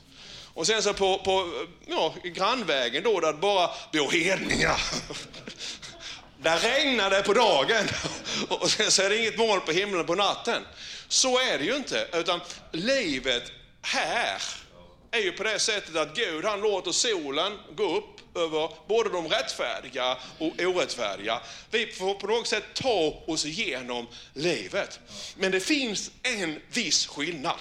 Och 0.54 0.66
sen 0.66 0.82
så 0.82 0.92
på, 0.92 1.18
på 1.18 1.64
ja, 1.86 2.14
grannvägen 2.24 3.02
då 3.02 3.20
där 3.20 3.32
det 3.32 3.38
bara 3.38 3.70
bor 3.92 4.10
hedningar. 4.10 4.80
Där 6.42 6.58
regnar 6.58 7.10
det 7.10 7.22
på 7.22 7.32
dagen 7.32 7.88
och 8.48 8.70
sen 8.70 8.90
så 8.90 9.02
är 9.02 9.10
det 9.10 9.18
inget 9.18 9.38
moln 9.38 9.60
på 9.60 9.72
himlen 9.72 10.06
på 10.06 10.14
natten. 10.14 10.66
Så 11.08 11.38
är 11.38 11.58
det 11.58 11.64
ju 11.64 11.76
inte, 11.76 12.08
utan 12.12 12.40
livet 12.72 13.42
här 13.82 14.42
är 15.14 15.20
ju 15.20 15.32
på 15.32 15.42
det 15.42 15.58
sättet 15.58 15.96
att 15.96 16.16
Gud 16.16 16.44
han 16.44 16.60
låter 16.60 16.92
solen 16.92 17.58
gå 17.76 17.96
upp 17.96 18.36
över 18.36 18.70
både 18.88 19.10
de 19.10 19.28
rättfärdiga 19.28 20.18
och 20.38 20.60
orättfärdiga. 20.60 21.40
Vi 21.70 21.86
får 21.86 22.14
på 22.14 22.26
något 22.26 22.46
sätt 22.46 22.64
ta 22.74 23.22
oss 23.26 23.46
igenom 23.46 24.06
livet. 24.32 25.00
Men 25.36 25.52
det 25.52 25.60
finns 25.60 26.10
en 26.22 26.60
viss 26.72 27.06
skillnad. 27.06 27.58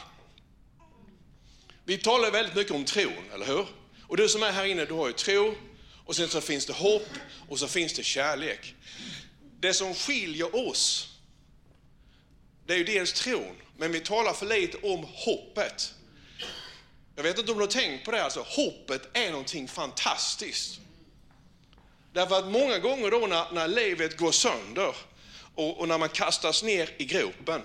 Vi 1.85 1.97
talar 1.97 2.31
väldigt 2.31 2.55
mycket 2.55 2.73
om 2.73 2.85
tron, 2.85 3.31
eller 3.33 3.45
hur? 3.45 3.67
Och 4.07 4.17
du 4.17 4.29
som 4.29 4.43
är 4.43 4.51
här 4.51 4.65
inne, 4.65 4.85
du 4.85 4.93
har 4.93 5.07
ju 5.07 5.13
tro, 5.13 5.55
och 6.05 6.15
sen 6.15 6.29
så 6.29 6.41
finns 6.41 6.65
det 6.65 6.73
hopp, 6.73 7.09
och 7.49 7.59
så 7.59 7.67
finns 7.67 7.93
det 7.93 8.03
kärlek. 8.03 8.75
Det 9.59 9.73
som 9.73 9.95
skiljer 9.95 10.69
oss, 10.69 11.09
det 12.65 12.73
är 12.73 12.77
ju 12.77 12.83
dels 12.83 13.13
tron, 13.13 13.55
men 13.77 13.91
vi 13.91 13.99
talar 13.99 14.33
för 14.33 14.45
lite 14.45 14.77
om 14.77 15.07
hoppet. 15.13 15.93
Jag 17.15 17.23
vet 17.23 17.39
inte 17.39 17.51
om 17.51 17.57
du 17.57 17.63
har 17.63 17.71
tänkt 17.71 18.05
på 18.05 18.11
det, 18.11 18.23
alltså 18.23 18.45
hoppet 18.47 19.09
är 19.13 19.31
någonting 19.31 19.67
fantastiskt. 19.67 20.79
Därför 22.13 22.39
att 22.39 22.47
många 22.47 22.79
gånger 22.79 23.11
då 23.11 23.27
när, 23.27 23.51
när 23.51 23.67
livet 23.67 24.17
går 24.17 24.31
sönder 24.31 24.95
och, 25.55 25.79
och, 25.79 25.87
när 25.87 25.97
man 25.97 26.09
kastas 26.09 26.63
ner 26.63 26.89
i 26.97 27.05
gropen 27.05 27.61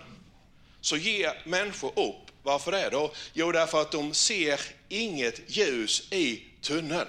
så 0.81 0.97
ger 0.97 1.43
människor 1.45 1.89
upp. 1.89 2.31
Varför 2.43 2.73
det 2.73 2.89
då? 2.91 3.13
Jo, 3.33 3.53
därför 3.53 3.81
att 3.81 3.91
de 3.91 4.15
ser 4.15 4.61
inget 4.89 5.41
ljus 5.47 6.13
i 6.13 6.43
tunneln. 6.61 7.09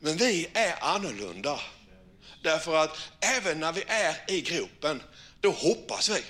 Men 0.00 0.16
vi 0.16 0.48
är 0.52 0.84
annorlunda. 0.84 1.60
Därför 2.42 2.76
att 2.76 2.98
även 3.20 3.60
när 3.60 3.72
vi 3.72 3.84
är 3.86 4.16
i 4.28 4.40
gropen, 4.40 5.02
då 5.40 5.50
hoppas 5.50 6.08
vi. 6.08 6.22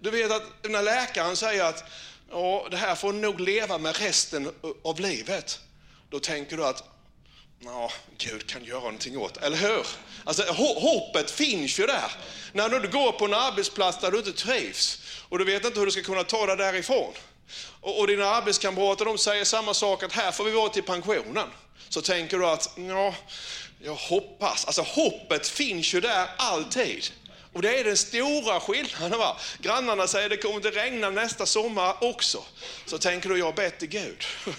Du 0.00 0.10
vet 0.10 0.30
att 0.30 0.70
när 0.70 0.82
läkaren 0.82 1.36
säger 1.36 1.64
att 1.64 1.84
ja, 2.30 2.66
det 2.70 2.76
här 2.76 2.94
får 2.94 3.12
du 3.12 3.18
nog 3.18 3.40
leva 3.40 3.78
med 3.78 3.96
resten 3.96 4.52
av 4.84 5.00
livet. 5.00 5.60
Då 6.10 6.20
tänker 6.20 6.56
du 6.56 6.64
att 6.64 6.84
ja, 7.60 7.90
Gud 8.18 8.46
kan 8.46 8.64
göra 8.64 8.80
någonting 8.80 9.18
åt 9.18 9.36
eller 9.36 9.56
hur? 9.56 9.86
Alltså, 10.24 10.42
hoppet 10.52 11.30
finns 11.30 11.78
ju 11.78 11.86
där. 11.86 12.12
När 12.52 12.68
du 12.68 12.88
går 12.88 13.12
på 13.12 13.24
en 13.24 13.34
arbetsplats 13.34 13.98
där 14.00 14.10
du 14.10 14.18
inte 14.18 14.32
trivs 14.32 14.98
och 15.28 15.38
du 15.38 15.44
vet 15.44 15.64
inte 15.64 15.78
hur 15.78 15.86
du 15.86 15.92
ska 15.92 16.02
kunna 16.02 16.24
ta 16.24 16.46
dig 16.46 16.56
därifrån. 16.56 17.12
Och, 17.80 18.00
och 18.00 18.06
dina 18.06 18.26
arbetskamrater 18.26 19.04
de 19.04 19.18
säger 19.18 19.44
samma 19.44 19.74
sak, 19.74 20.02
att 20.02 20.12
här 20.12 20.32
får 20.32 20.44
vi 20.44 20.50
vara 20.50 20.68
till 20.68 20.82
pensionen. 20.82 21.48
Så 21.88 22.02
tänker 22.02 22.38
du 22.38 22.46
att, 22.46 22.70
ja, 22.76 23.14
jag 23.78 23.94
hoppas. 23.94 24.64
Alltså 24.64 24.82
hoppet 24.82 25.48
finns 25.48 25.94
ju 25.94 26.00
där 26.00 26.28
alltid. 26.36 27.04
Och 27.56 27.62
det 27.62 27.80
är 27.80 27.84
den 27.84 27.96
stora 27.96 28.60
skillnaden. 28.60 29.18
Va? 29.18 29.36
Grannarna 29.58 30.06
säger 30.06 30.28
det 30.28 30.36
kommer 30.36 30.56
inte 30.56 30.70
regna 30.70 31.10
nästa 31.10 31.46
sommar 31.46 31.94
också. 32.00 32.44
Så 32.86 32.98
tänker 32.98 33.28
du, 33.28 33.38
jag 33.38 33.44
har 33.44 33.52
bett 33.52 33.78
till 33.78 33.88
Gud. 33.88 34.24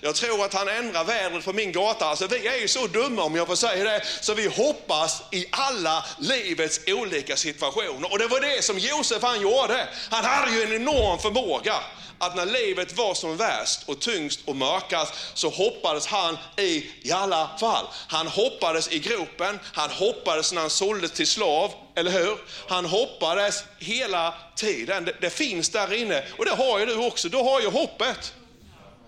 Jag 0.00 0.14
tror 0.14 0.44
att 0.44 0.54
han 0.54 0.68
ändrar 0.68 1.04
vädret 1.04 1.44
på 1.44 1.52
min 1.52 1.72
gata. 1.72 2.06
Alltså, 2.06 2.26
vi 2.26 2.46
är 2.46 2.56
ju 2.56 2.68
så 2.68 2.86
dumma 2.86 3.22
om 3.22 3.36
jag 3.36 3.46
får 3.46 3.56
säga 3.56 3.84
det, 3.84 4.02
så 4.20 4.34
vi 4.34 4.46
hoppas 4.46 5.22
i 5.32 5.46
alla 5.50 6.04
livets 6.18 6.80
olika 6.86 7.36
situationer. 7.36 8.12
Och 8.12 8.18
det 8.18 8.26
var 8.26 8.40
det 8.40 8.64
som 8.64 8.78
Josef 8.78 9.22
han 9.22 9.40
gjorde. 9.40 9.88
Han 10.10 10.24
hade 10.24 10.52
ju 10.52 10.62
en 10.62 10.72
enorm 10.72 11.18
förmåga 11.18 11.74
att 12.20 12.36
när 12.36 12.46
livet 12.46 12.96
var 12.96 13.14
som 13.14 13.36
värst 13.36 13.80
och 13.86 14.00
tyngst 14.00 14.40
och 14.44 14.56
mörkast 14.56 15.14
så 15.34 15.48
hoppades 15.48 16.06
han 16.06 16.38
i 16.56 16.90
i 17.02 17.12
alla 17.12 17.50
fall. 17.60 17.86
Han 18.08 18.26
hoppades 18.26 18.92
i 18.92 18.98
gropen, 18.98 19.58
han 19.72 19.90
hoppades 19.90 20.52
när 20.52 20.60
han 20.60 20.70
såldes 20.70 21.12
till 21.12 21.26
slav, 21.26 21.72
eller 21.94 22.10
hur? 22.10 22.38
Han 22.68 22.84
hoppades 22.84 23.64
hela 23.78 24.34
tiden. 24.56 25.04
Det, 25.04 25.16
det 25.20 25.30
finns 25.30 25.68
där 25.68 25.92
inne 25.92 26.24
och 26.38 26.44
det 26.44 26.50
har 26.54 26.78
ju 26.78 26.86
du 26.86 26.94
också, 26.94 27.28
du 27.28 27.36
har 27.36 27.60
ju 27.60 27.70
hoppet. 27.70 28.34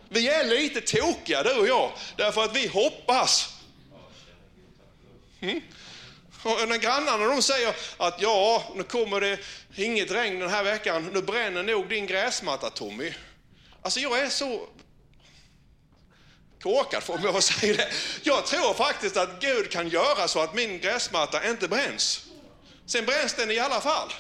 Vi 0.09 0.29
är 0.29 0.45
lite 0.45 0.81
tokiga 0.81 1.43
du 1.43 1.53
och 1.53 1.69
jag, 1.69 1.93
därför 2.17 2.45
att 2.45 2.57
vi 2.57 2.67
hoppas. 2.67 3.49
Mm? 5.41 5.61
Och 6.43 6.69
när 6.69 6.77
grannarna 6.77 7.27
de 7.27 7.43
säger 7.43 7.75
att 7.97 8.23
ja, 8.23 8.65
nu 8.75 8.83
kommer 8.83 9.21
det 9.21 9.39
inget 9.77 10.11
regn 10.11 10.41
den 10.41 10.51
här 10.51 10.62
veckan, 10.62 11.11
nu 11.12 11.23
bränner 11.23 11.62
nog 11.62 11.89
din 11.89 12.07
gräsmatta 12.07 12.71
Tommy. 12.71 13.12
Alltså 13.83 14.01
jag 14.01 14.19
är 14.19 14.29
så 14.29 14.69
korkad 16.62 17.03
om 17.07 17.21
jag 17.25 17.33
får 17.33 17.41
säga 17.41 17.77
det. 17.77 17.89
Jag 18.23 18.47
tror 18.47 18.75
faktiskt 18.75 19.17
att 19.17 19.41
Gud 19.41 19.71
kan 19.71 19.89
göra 19.89 20.29
så 20.29 20.41
att 20.41 20.55
min 20.55 20.81
gräsmatta 20.81 21.49
inte 21.49 21.69
bränns. 21.69 22.32
Sen 22.87 23.05
bränns 23.07 23.35
den 23.35 23.51
i 23.51 23.59
alla 23.59 23.81
fall. 23.81 24.12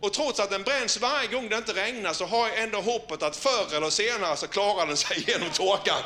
Och 0.00 0.12
trots 0.12 0.40
att 0.40 0.50
den 0.50 0.62
bränns 0.62 1.00
varje 1.00 1.28
gång 1.28 1.48
det 1.48 1.56
inte 1.56 1.72
regnar 1.72 2.12
så 2.12 2.26
har 2.26 2.48
jag 2.48 2.58
ändå 2.58 2.80
hoppet 2.80 3.22
att 3.22 3.36
förr 3.36 3.76
eller 3.76 3.90
senare 3.90 4.36
så 4.36 4.46
klarar 4.46 4.86
den 4.86 4.96
sig 4.96 5.24
genom 5.26 5.50
torkan. 5.50 6.02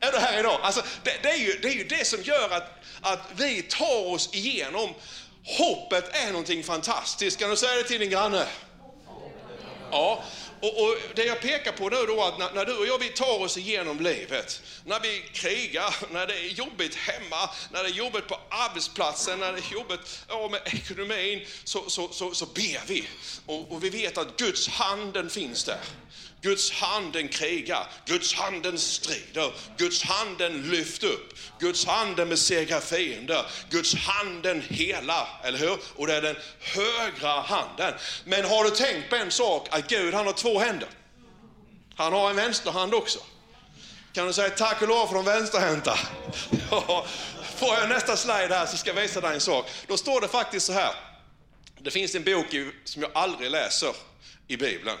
Är 0.00 0.12
du 0.12 0.18
här 0.18 0.38
idag? 0.40 0.58
Alltså, 0.62 0.82
det, 1.02 1.22
det, 1.22 1.30
är 1.30 1.36
ju, 1.36 1.58
det 1.62 1.68
är 1.68 1.72
ju 1.72 1.84
det 1.84 2.06
som 2.06 2.22
gör 2.22 2.50
att, 2.50 2.70
att 3.00 3.20
vi 3.36 3.62
tar 3.62 4.06
oss 4.06 4.34
igenom. 4.34 4.94
Hoppet 5.44 6.16
är 6.16 6.26
någonting 6.26 6.64
fantastiskt. 6.64 7.38
Kan 7.38 7.50
du 7.50 7.56
säga 7.56 7.76
det 7.76 7.82
till 7.82 8.00
din 8.00 8.10
granne? 8.10 8.46
Ja, 9.90 10.22
och, 10.64 10.82
och, 10.82 10.96
det 11.14 11.24
jag 11.24 11.40
pekar 11.40 11.72
på 11.72 11.88
nu 11.88 12.06
då 12.06 12.22
att 12.22 12.38
när, 12.38 12.52
när, 12.54 12.64
du 12.64 12.76
och 12.76 12.86
jag 12.86 12.98
vi 12.98 13.08
tar 13.08 13.40
oss 13.40 13.56
igenom 13.56 14.00
livet, 14.00 14.62
när 14.84 15.00
vi 15.00 15.24
krigar, 15.32 15.94
när 16.12 16.26
det 16.26 16.38
är 16.38 16.48
jobbigt 16.48 16.94
hemma, 16.94 17.50
när 17.72 17.82
det 17.82 17.88
är 17.88 17.92
jobbigt 17.92 18.28
på 18.28 18.40
arbetsplatsen, 18.50 19.40
när 19.40 19.52
det 19.52 19.58
är 19.58 19.72
jobbigt 19.72 20.24
ja, 20.28 20.48
med 20.48 20.60
ekonomin, 20.64 21.46
så, 21.64 21.90
så, 21.90 22.08
så, 22.08 22.34
så 22.34 22.46
ber 22.46 22.86
vi. 22.86 23.08
Och, 23.46 23.72
och 23.72 23.84
vi 23.84 23.90
vet 23.90 24.18
att 24.18 24.36
Guds 24.36 24.68
handen 24.68 25.30
finns 25.30 25.64
där. 25.64 25.80
Guds 26.44 26.70
handen 26.70 27.28
krigar, 27.28 27.86
Guds 28.06 28.34
handen 28.34 28.78
strider, 28.78 29.52
Guds 29.76 30.02
handen 30.02 30.70
lyfter 30.70 31.06
upp, 31.06 31.38
Guds 31.58 31.84
handen 31.84 32.28
besegrar 32.28 32.80
fiender, 32.80 33.46
Guds 33.70 33.94
handen 33.94 34.62
hela, 34.68 35.28
eller 35.44 35.58
hur? 35.58 35.78
Och 35.96 36.06
det 36.06 36.14
är 36.14 36.22
den 36.22 36.36
högra 36.60 37.40
handen. 37.40 37.94
Men 38.24 38.44
har 38.44 38.64
du 38.64 38.70
tänkt 38.70 39.10
på 39.10 39.16
en 39.16 39.30
sak, 39.30 39.68
att 39.70 39.88
Gud 39.88 40.14
han 40.14 40.26
har 40.26 40.32
två 40.32 40.53
händer. 40.58 40.88
Han 41.96 42.12
har 42.12 42.30
en 42.30 42.36
vänsterhand 42.36 42.94
också. 42.94 43.18
Kan 44.12 44.26
du 44.26 44.32
säga 44.32 44.50
tack 44.50 44.82
och 44.82 44.88
lov 44.88 45.06
för 45.06 45.14
de 45.14 45.24
vänsterhänta? 45.24 45.98
Ja, 46.70 47.06
får 47.56 47.68
jag 47.68 47.88
nästa 47.88 48.16
slide 48.16 48.54
här 48.54 48.66
så 48.66 48.76
ska 48.76 48.90
jag 48.90 49.02
visa 49.02 49.20
dig 49.20 49.34
en 49.34 49.40
sak. 49.40 49.70
Då 49.86 49.96
står 49.96 50.20
det 50.20 50.28
faktiskt 50.28 50.66
så 50.66 50.72
här. 50.72 50.94
Det 51.78 51.90
finns 51.90 52.14
en 52.14 52.24
bok 52.24 52.46
som 52.84 53.02
jag 53.02 53.10
aldrig 53.14 53.50
läser 53.50 53.94
i 54.48 54.56
Bibeln. 54.56 54.98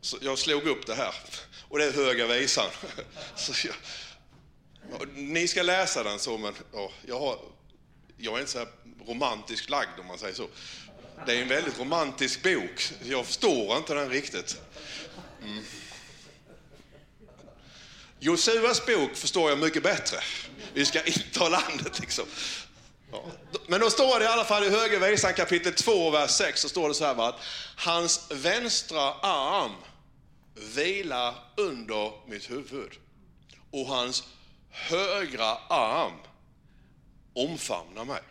Så 0.00 0.16
jag 0.20 0.38
slog 0.38 0.66
upp 0.66 0.86
det 0.86 0.94
här 0.94 1.14
och 1.68 1.78
det 1.78 1.84
är 1.84 1.92
Höga 1.92 2.26
Visan. 2.26 2.66
Så 3.36 3.68
jag, 3.68 5.08
ni 5.14 5.48
ska 5.48 5.62
läsa 5.62 6.02
den 6.02 6.18
så, 6.18 6.38
men 6.38 6.54
ja, 6.72 6.90
jag, 7.06 7.20
har, 7.20 7.38
jag 8.16 8.34
är 8.34 8.40
inte 8.40 8.52
så 8.52 8.58
här 8.58 8.68
romantiskt 9.06 9.70
lagd 9.70 10.00
om 10.00 10.06
man 10.06 10.18
säger 10.18 10.34
så. 10.34 10.48
Det 11.26 11.32
är 11.32 11.42
en 11.42 11.48
väldigt 11.48 11.78
romantisk 11.78 12.42
bok. 12.42 12.92
Jag 13.02 13.26
förstår 13.26 13.76
inte 13.76 13.94
den 13.94 14.10
riktigt. 14.10 14.56
Mm. 15.42 15.64
Josuas 18.18 18.86
bok 18.86 19.16
förstår 19.16 19.50
jag 19.50 19.58
mycket 19.58 19.82
bättre. 19.82 20.16
Vi 20.74 20.84
ska 20.84 21.02
inta 21.04 21.48
landet 21.48 22.00
liksom. 22.00 22.24
Ja. 23.12 23.24
men 23.66 23.80
då 23.80 23.90
står 23.90 24.18
det 24.18 24.24
i 24.24 24.28
alla 24.28 24.44
fall 24.44 24.64
i 24.64 24.70
Högervisan 24.70 25.34
kapitel 25.34 25.72
2, 25.72 26.10
vers 26.10 26.30
6, 26.30 26.60
så 26.60 26.68
står 26.68 26.88
det 26.88 26.94
så 26.94 27.04
här 27.04 27.14
va, 27.14 27.28
att 27.28 27.40
hans 27.76 28.26
vänstra 28.30 29.12
arm 29.12 29.72
vilar 30.54 31.34
under 31.56 32.12
mitt 32.28 32.50
huvud 32.50 32.92
och 33.70 33.86
hans 33.86 34.24
högra 34.70 35.56
arm 35.68 36.18
omfamnar 37.34 38.04
mig. 38.04 38.22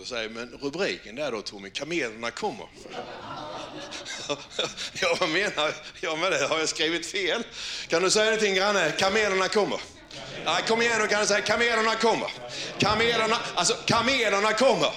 Då 0.00 0.06
säger, 0.06 0.22
jag, 0.22 0.32
men 0.32 0.58
rubriken 0.62 1.14
där 1.14 1.32
då 1.32 1.42
Tommy, 1.42 1.70
kamelerna 1.70 2.30
kommer. 2.30 2.66
ja, 5.00 5.16
vad 5.20 5.28
menar 5.28 5.74
jag 6.00 6.18
med 6.18 6.32
det? 6.32 6.46
Har 6.46 6.58
jag 6.58 6.68
skrivit 6.68 7.06
fel? 7.06 7.44
Kan 7.88 8.02
du 8.02 8.10
säga 8.10 8.24
någonting 8.24 8.54
granne? 8.54 8.92
Kamelerna 8.98 9.48
kommer. 9.48 9.80
Ja, 10.44 10.58
kom 10.66 10.82
igen 10.82 11.00
nu 11.00 11.06
kan 11.06 11.20
du 11.20 11.26
säga, 11.26 11.40
kamelerna 11.40 11.94
kommer. 11.94 12.30
Kamelerna, 12.78 13.36
alltså 13.54 13.74
kamelerna 13.86 14.52
kommer. 14.52 14.92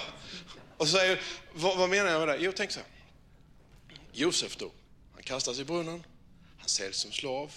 Och 0.76 0.88
så 0.88 0.96
säger 0.96 1.20
vad, 1.52 1.78
vad 1.78 1.90
menar 1.90 2.10
jag 2.10 2.26
med 2.26 2.28
det? 2.28 2.44
Jo, 2.44 2.52
tänk 2.56 2.70
så 2.70 2.80
här. 2.80 2.88
Josef 4.12 4.56
då, 4.56 4.72
han 5.14 5.22
kastas 5.22 5.58
i 5.58 5.64
brunnen, 5.64 6.04
han 6.58 6.68
säljs 6.68 6.96
som 6.96 7.12
slav 7.12 7.52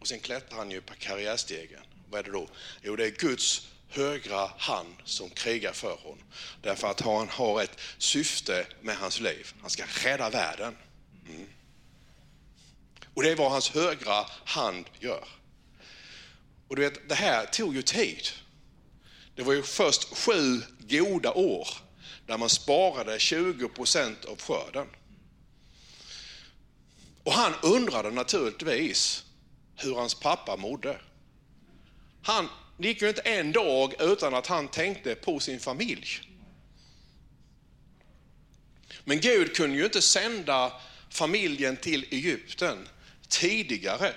och 0.00 0.08
sen 0.08 0.20
klättrar 0.20 0.58
han 0.58 0.70
ju 0.70 0.80
på 0.80 0.94
karriärstegen. 0.98 1.80
Vad 2.10 2.20
är 2.20 2.24
det 2.24 2.30
då? 2.30 2.48
Jo, 2.82 2.96
det 2.96 3.04
är 3.04 3.10
Guds 3.10 3.66
högra 3.88 4.50
hand 4.58 4.94
som 5.04 5.30
krigar 5.30 5.72
för 5.72 5.96
honom. 5.96 6.24
Därför 6.62 6.90
att 6.90 7.00
han 7.00 7.28
har 7.28 7.62
ett 7.62 7.80
syfte 7.98 8.66
med 8.80 8.96
hans 8.96 9.20
liv. 9.20 9.52
Han 9.60 9.70
ska 9.70 9.84
rädda 10.04 10.30
världen. 10.30 10.76
Mm. 11.28 11.46
Och 13.14 13.22
det 13.22 13.30
är 13.30 13.36
vad 13.36 13.50
hans 13.50 13.70
högra 13.70 14.26
hand 14.44 14.86
gör. 15.00 15.28
Och 16.68 16.76
du 16.76 16.82
vet, 16.82 17.08
det 17.08 17.14
här 17.14 17.46
tog 17.46 17.74
ju 17.74 17.82
tid. 17.82 18.28
Det 19.34 19.42
var 19.42 19.52
ju 19.52 19.62
först 19.62 20.16
sju 20.16 20.62
goda 20.78 21.32
år 21.32 21.68
där 22.26 22.38
man 22.38 22.48
sparade 22.48 23.18
20 23.18 23.68
procent 23.68 24.24
av 24.24 24.40
skörden. 24.40 24.86
Och 27.24 27.32
han 27.32 27.54
undrade 27.62 28.10
naturligtvis 28.10 29.24
hur 29.76 29.94
hans 29.94 30.14
pappa 30.14 30.56
mådde. 30.56 31.00
Han, 32.22 32.48
det 32.78 32.88
gick 32.88 33.02
ju 33.02 33.08
inte 33.08 33.20
en 33.20 33.52
dag 33.52 33.94
utan 34.00 34.34
att 34.34 34.46
han 34.46 34.68
tänkte 34.68 35.14
på 35.14 35.40
sin 35.40 35.60
familj. 35.60 36.06
Men 39.04 39.20
Gud 39.20 39.56
kunde 39.56 39.76
ju 39.76 39.84
inte 39.84 40.02
sända 40.02 40.72
familjen 41.10 41.76
till 41.76 42.06
Egypten 42.10 42.88
tidigare. 43.28 44.12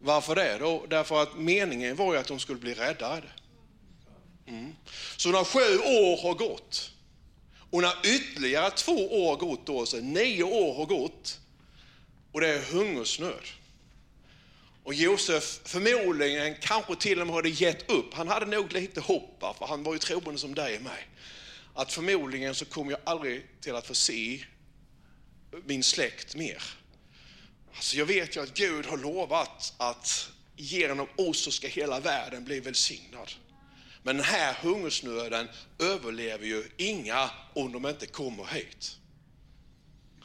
Varför 0.00 0.34
det 0.34 0.58
då? 0.58 0.86
Därför 0.88 1.22
att 1.22 1.38
meningen 1.38 1.96
var 1.96 2.12
ju 2.12 2.20
att 2.20 2.26
de 2.26 2.40
skulle 2.40 2.58
bli 2.58 2.74
räddade. 2.74 3.28
Mm. 4.46 4.74
Så 5.16 5.30
när 5.30 5.44
sju 5.44 5.78
år 5.78 6.22
har 6.22 6.34
gått 6.34 6.92
och 7.70 7.82
när 7.82 7.94
ytterligare 8.04 8.70
två 8.70 9.24
år 9.24 9.30
har 9.30 9.36
gått, 9.36 9.66
då, 9.66 9.86
så 9.86 9.96
nio 9.96 10.42
år 10.42 10.74
har 10.74 10.86
gått 10.86 11.40
och 12.32 12.40
det 12.40 12.48
är 12.48 12.62
hungersnöd. 12.62 13.44
Och 14.88 14.94
Josef 14.94 15.60
förmodligen 15.64 16.54
kanske 16.60 16.96
till 16.96 17.20
och 17.20 17.26
med 17.26 17.36
hade 17.36 17.48
gett 17.48 17.90
upp. 17.90 18.14
Han 18.14 18.28
hade 18.28 18.46
nog 18.46 18.72
lite 18.72 19.00
hopp, 19.00 19.40
för 19.58 19.66
han 19.66 19.82
var 19.82 19.92
ju 19.92 19.98
troende 19.98 20.40
som 20.40 20.54
dig 20.54 20.76
och 20.76 20.82
mig. 20.82 21.08
Att 21.74 21.92
förmodligen 21.92 22.54
så 22.54 22.64
kommer 22.64 22.90
jag 22.90 23.00
aldrig 23.04 23.46
till 23.60 23.74
att 23.74 23.86
få 23.86 23.94
se 23.94 24.44
min 25.64 25.82
släkt 25.82 26.34
mer. 26.34 26.62
Alltså 27.74 27.96
jag 27.96 28.06
vet 28.06 28.36
ju 28.36 28.42
att 28.42 28.54
Gud 28.54 28.86
har 28.86 28.96
lovat 28.96 29.74
att 29.76 30.30
genom 30.56 31.06
oss 31.16 31.38
så 31.44 31.50
ska 31.50 31.68
hela 31.68 32.00
världen 32.00 32.44
bli 32.44 32.60
välsignad. 32.60 33.30
Men 34.02 34.16
den 34.16 34.24
här 34.24 34.54
hungersnöden 34.54 35.48
överlever 35.78 36.46
ju 36.46 36.64
inga 36.76 37.30
om 37.54 37.72
de 37.72 37.86
inte 37.86 38.06
kommer 38.06 38.44
hit. 38.44 38.96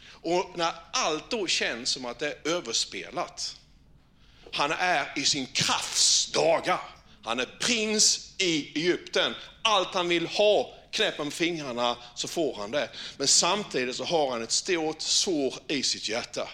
Och 0.05 0.53
när 0.55 0.74
allt 0.93 1.32
då 1.32 1.48
känns 1.48 1.89
som 1.89 2.05
att 2.05 2.20
det 2.20 2.27
är 2.27 2.48
överspelat, 2.48 3.58
han 4.53 4.72
är 4.72 5.13
i 5.15 5.25
sin 5.25 5.45
krafts 5.45 6.31
dagar. 6.31 6.79
Han 7.24 7.39
är 7.39 7.45
prins 7.60 8.33
i 8.38 8.79
Egypten. 8.79 9.36
Allt 9.62 9.93
han 9.93 10.07
vill 10.07 10.27
ha, 10.27 10.74
knäpper 10.91 11.24
med 11.24 11.33
fingrarna 11.33 11.98
så 12.15 12.27
får 12.27 12.55
han 12.55 12.72
det. 12.72 12.89
Men 13.17 13.27
samtidigt 13.27 13.95
så 13.95 14.03
har 14.03 14.31
han 14.31 14.43
ett 14.43 14.51
stort 14.51 15.01
sår 15.01 15.53
i 15.67 15.83
sitt 15.83 16.10
hjärta. 16.10 16.49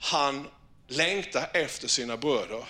Han 0.00 0.48
längtar 0.88 1.50
efter 1.52 1.88
sina 1.88 2.16
bröder 2.16 2.64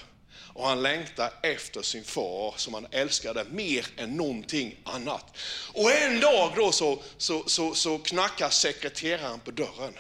och 0.57 0.69
han 0.69 0.83
längtar 0.83 1.33
efter 1.43 1.83
sin 1.83 2.05
far 2.05 2.55
som 2.57 2.75
han 2.75 2.87
älskade 2.91 3.45
mer 3.51 3.87
än 3.97 4.17
någonting 4.17 4.77
annat. 4.85 5.37
Och 5.73 5.93
en 5.93 6.21
dag 6.21 6.53
då 6.57 6.73
så, 6.73 7.03
så, 7.19 7.45
så, 7.47 7.75
så 7.75 7.99
knackar 7.99 8.51
sekreteraren 8.51 9.41
på 9.41 9.51
dörren 9.51 9.99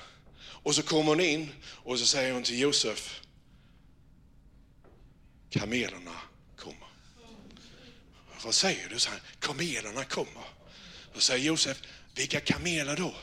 och 0.66 0.74
så 0.74 0.82
kommer 0.82 1.08
hon 1.08 1.20
in 1.20 1.52
och 1.66 1.98
så 1.98 2.06
säger 2.06 2.32
hon 2.32 2.42
till 2.42 2.58
Josef, 2.58 3.20
kamelerna 5.58 6.20
kommer. 6.56 6.88
Vad 8.44 8.54
säger 8.54 8.88
du? 8.88 8.98
Så 8.98 9.10
här, 9.10 9.20
kamelerna 9.40 10.04
kommer. 10.04 10.44
Då 11.14 11.20
säger 11.20 11.44
Josef, 11.44 11.82
vilka 12.14 12.40
kameler 12.40 12.96
då? 12.96 13.14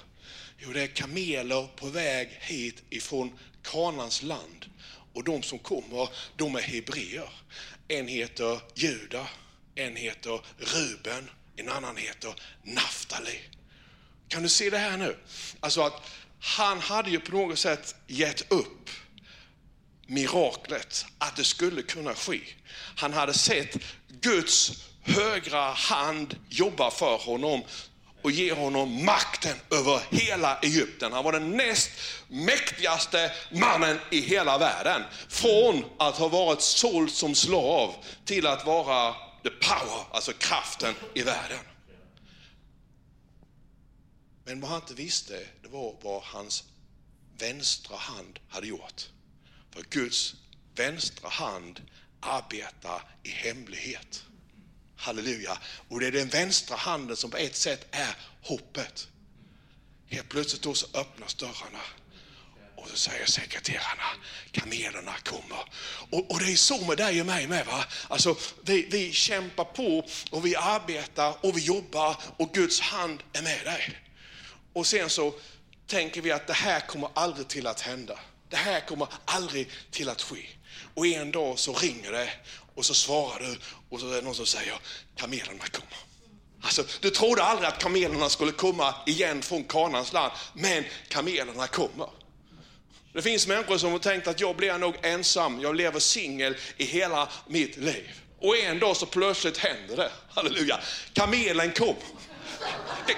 Jo, 0.58 0.74
det 0.74 0.82
är 0.82 0.88
kameler 0.88 1.68
på 1.76 1.88
väg 1.88 2.30
hit 2.42 2.84
ifrån 2.90 3.40
Kanans 3.64 4.24
land. 4.24 4.66
Och 5.14 5.24
de 5.24 5.44
som 5.44 5.60
kommer, 5.60 6.10
de 6.36 6.56
är 6.56 6.62
hebreer. 6.62 7.30
En 7.88 8.08
heter 8.08 8.62
Juda, 8.76 9.28
en 9.76 9.96
heter 9.96 10.42
Ruben, 10.58 11.30
en 11.56 11.70
annan 11.70 11.98
heter 11.98 12.34
Naftali. 12.64 13.40
Kan 14.28 14.44
du 14.44 14.50
se 14.50 14.70
det 14.70 14.78
här 14.78 14.98
nu? 14.98 15.18
Alltså 15.60 15.82
att 15.82 16.12
han 16.40 16.80
hade 16.80 17.10
ju 17.10 17.20
på 17.20 17.32
något 17.32 17.60
sätt 17.60 17.96
gett 18.08 18.52
upp 18.52 18.90
miraklet, 20.14 21.06
att 21.18 21.36
det 21.36 21.44
skulle 21.44 21.82
kunna 21.82 22.14
ske. 22.14 22.42
Han 22.96 23.14
hade 23.14 23.34
sett 23.34 23.78
Guds 24.08 24.72
högra 25.02 25.72
hand 25.72 26.38
jobba 26.50 26.92
för 26.92 27.18
honom 27.18 27.62
och 28.22 28.32
ge 28.32 28.54
honom 28.54 29.06
makten 29.06 29.58
över 29.72 30.02
hela 30.10 30.60
Egypten. 30.60 31.14
Han 31.14 31.24
var 31.24 31.32
den 31.32 31.52
näst 31.52 31.90
mäktigaste 32.28 33.32
mannen 33.52 34.00
i 34.12 34.22
hela 34.22 34.58
världen. 34.58 35.02
Från 35.30 35.86
att 35.98 36.18
ha 36.18 36.28
varit 36.28 36.62
såld 36.62 37.12
som 37.12 37.36
slav 37.36 37.96
till 38.26 38.48
att 38.48 38.66
vara 38.66 39.14
the 39.44 39.50
power, 39.50 40.06
alltså 40.12 40.34
kraften 40.34 40.96
i 41.14 41.22
världen. 41.22 41.60
Men 44.46 44.62
vad 44.62 44.70
han 44.70 44.82
inte 44.82 44.94
visste, 44.94 45.40
det 45.62 45.68
var 45.70 45.96
vad 46.02 46.24
hans 46.24 46.64
vänstra 47.38 47.98
hand 47.98 48.40
hade 48.50 48.68
gjort. 48.68 49.10
För 49.74 49.84
Guds 49.90 50.36
vänstra 50.76 51.30
hand 51.30 51.82
arbetar 52.20 53.02
i 53.24 53.30
hemlighet. 53.30 54.24
Halleluja. 54.96 55.58
Och 55.90 56.00
det 56.00 56.08
är 56.08 56.12
den 56.12 56.28
vänstra 56.28 56.78
handen 56.78 57.18
som 57.18 57.32
på 57.32 57.38
ett 57.38 57.56
sätt 57.56 57.88
är 57.92 58.16
hoppet. 58.42 59.08
Helt 60.08 60.30
plötsligt 60.30 60.62
då 60.62 60.74
så 60.74 60.88
öppnas 60.94 61.36
dörrarna. 61.36 61.80
Och 62.76 62.90
så 62.90 62.98
säger 62.98 63.26
sekreterarna, 63.26 64.04
kamelerna 64.52 65.14
kommer. 65.24 65.60
Och, 66.10 66.32
och, 66.32 66.40
det 66.40 66.52
är 66.52 66.56
så 66.56 66.86
med 66.86 66.98
dig 66.98 67.22
och 67.22 67.28
mig 67.28 67.48
med. 67.48 67.66
Va? 67.66 67.86
Alltså, 68.08 68.38
vi, 68.62 68.88
vi 68.92 69.12
kämpar 69.12 69.64
på 69.64 70.08
och 70.32 70.46
vi 70.46 70.56
arbetar 70.56 71.46
och 71.46 71.58
vi 71.58 71.62
jobbar 71.62 72.18
och 72.38 72.54
Guds 72.54 72.80
hand 72.80 73.24
är 73.34 73.42
med 73.42 73.66
dig. 73.66 74.00
Och 74.74 74.88
sen 74.88 75.10
så 75.10 75.34
tänker 75.88 76.22
vi 76.22 76.32
att 76.32 76.48
det 76.48 76.54
här 76.54 76.80
kommer 76.80 77.10
aldrig 77.14 77.48
till 77.48 77.68
att 77.68 77.82
hända. 77.82 78.20
Det 78.50 78.56
här 78.56 78.80
kommer 78.80 79.08
aldrig 79.26 79.70
till 79.92 80.10
att 80.10 80.22
ske. 80.22 80.46
Och 80.94 81.08
en 81.08 81.32
dag 81.32 81.60
så 81.60 81.74
ringer 81.74 82.12
det 82.12 82.30
och 82.76 82.86
så 82.86 82.94
svarar 82.94 83.40
du 83.40 83.58
och 83.90 84.00
så 84.00 84.10
är 84.10 84.16
det 84.16 84.22
någon 84.22 84.36
som 84.36 84.46
säger 84.46 84.74
kamelerna 85.16 85.64
kommer. 85.72 85.98
Alltså, 86.62 86.84
du 87.00 87.10
trodde 87.10 87.44
aldrig 87.44 87.68
att 87.68 87.80
kamelerna 87.80 88.30
skulle 88.30 88.52
komma 88.52 88.96
igen 89.06 89.42
från 89.42 89.64
Kanans 89.64 90.14
land, 90.14 90.32
men 90.54 90.84
kamelerna 91.08 91.68
kommer. 91.68 92.10
Det 93.14 93.22
finns 93.22 93.48
människor 93.48 93.78
som 93.78 93.92
har 93.92 94.00
tänkt 94.00 94.28
att 94.28 94.40
jag 94.40 94.56
blir 94.56 94.78
nog 94.78 94.96
ensam, 95.02 95.62
jag 95.62 95.76
lever 95.76 96.00
singel 96.00 96.56
i 96.78 96.86
hela 96.86 97.30
mitt 97.48 97.78
liv. 97.78 98.10
Och 98.40 98.58
en 98.58 98.80
dag 98.80 98.98
så 98.98 99.06
plötsligt 99.06 99.58
händer 99.58 99.98
det. 99.98 100.12
Halleluja. 100.30 100.80
Kamelen 101.14 101.72
kom. 101.72 101.96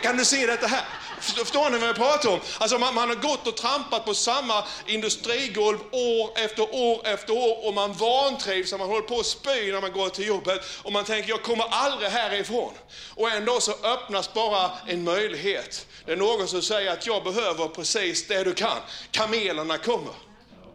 Kan 0.01 0.17
du 0.17 0.25
se 0.25 0.45
detta 0.45 0.67
här? 0.67 0.86
Förstår 1.19 1.69
ni 1.69 1.77
vad 1.77 1.89
jag 1.89 1.95
pratar 1.95 2.29
om? 2.29 2.39
Alltså 2.58 2.77
man, 2.77 2.95
man, 2.95 3.10
har 3.10 3.15
gått 3.15 3.47
och 3.47 3.58
trampat 3.58 4.05
på 4.05 4.13
samma 4.13 4.63
industrigolv 4.86 5.77
år 5.91 6.31
efter 6.36 6.75
år 6.75 7.08
efter 7.08 7.34
år 7.34 7.67
och 7.67 7.73
man 7.73 7.93
vantrivs 7.93 8.73
och 8.73 8.79
man 8.79 8.88
håller 8.88 9.01
på 9.01 9.19
att 9.19 9.25
spy 9.25 9.71
när 9.71 9.81
man 9.81 9.91
går 9.91 10.10
till 10.10 10.27
jobbet 10.27 10.62
och 10.84 10.91
man 10.91 11.05
tänker 11.05 11.29
jag 11.29 11.43
kommer 11.43 11.65
aldrig 11.69 12.10
härifrån. 12.10 12.73
Och 13.15 13.29
ändå 13.29 13.60
så 13.60 13.71
öppnas 13.71 14.34
bara 14.34 14.71
en 14.88 15.03
möjlighet. 15.03 15.88
Det 16.05 16.12
är 16.12 16.15
någon 16.15 16.47
som 16.47 16.62
säger 16.62 16.91
att 16.91 17.08
jag 17.08 17.23
behöver 17.23 17.67
precis 17.67 18.27
det 18.27 18.43
du 18.43 18.53
kan. 18.53 18.77
Kamelerna 19.12 19.77
kommer. 19.77 20.13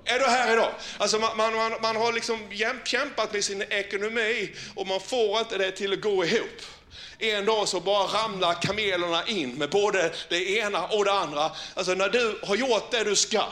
Är 0.04 0.18
du 0.18 0.24
här 0.24 0.52
idag? 0.52 0.70
Alltså 0.98 1.18
man, 1.18 1.37
man, 1.37 1.54
man, 1.54 1.72
man 1.83 1.96
har 1.96 2.12
liksom 2.12 2.38
kämpat 2.85 3.33
med 3.33 3.44
sin 3.44 3.62
ekonomi 3.62 4.50
och 4.74 4.87
man 4.87 5.00
får 5.00 5.38
inte 5.38 5.59
det 5.59 5.70
till 5.70 5.92
att 5.92 6.00
gå 6.00 6.24
ihop. 6.24 6.62
En 7.18 7.44
dag 7.44 7.68
så 7.68 7.81
bara 7.81 8.24
ramlar 8.24 8.62
kamelerna 8.62 9.26
in 9.26 9.55
med 9.55 9.70
både 9.70 10.12
det 10.29 10.50
ena 10.59 10.87
och 10.87 11.05
det 11.05 11.12
andra. 11.12 11.50
Alltså 11.74 11.94
när 11.94 12.09
du 12.09 12.40
har 12.42 12.57
gjort 12.57 12.90
det 12.90 13.05
du 13.05 13.16
ska, 13.16 13.44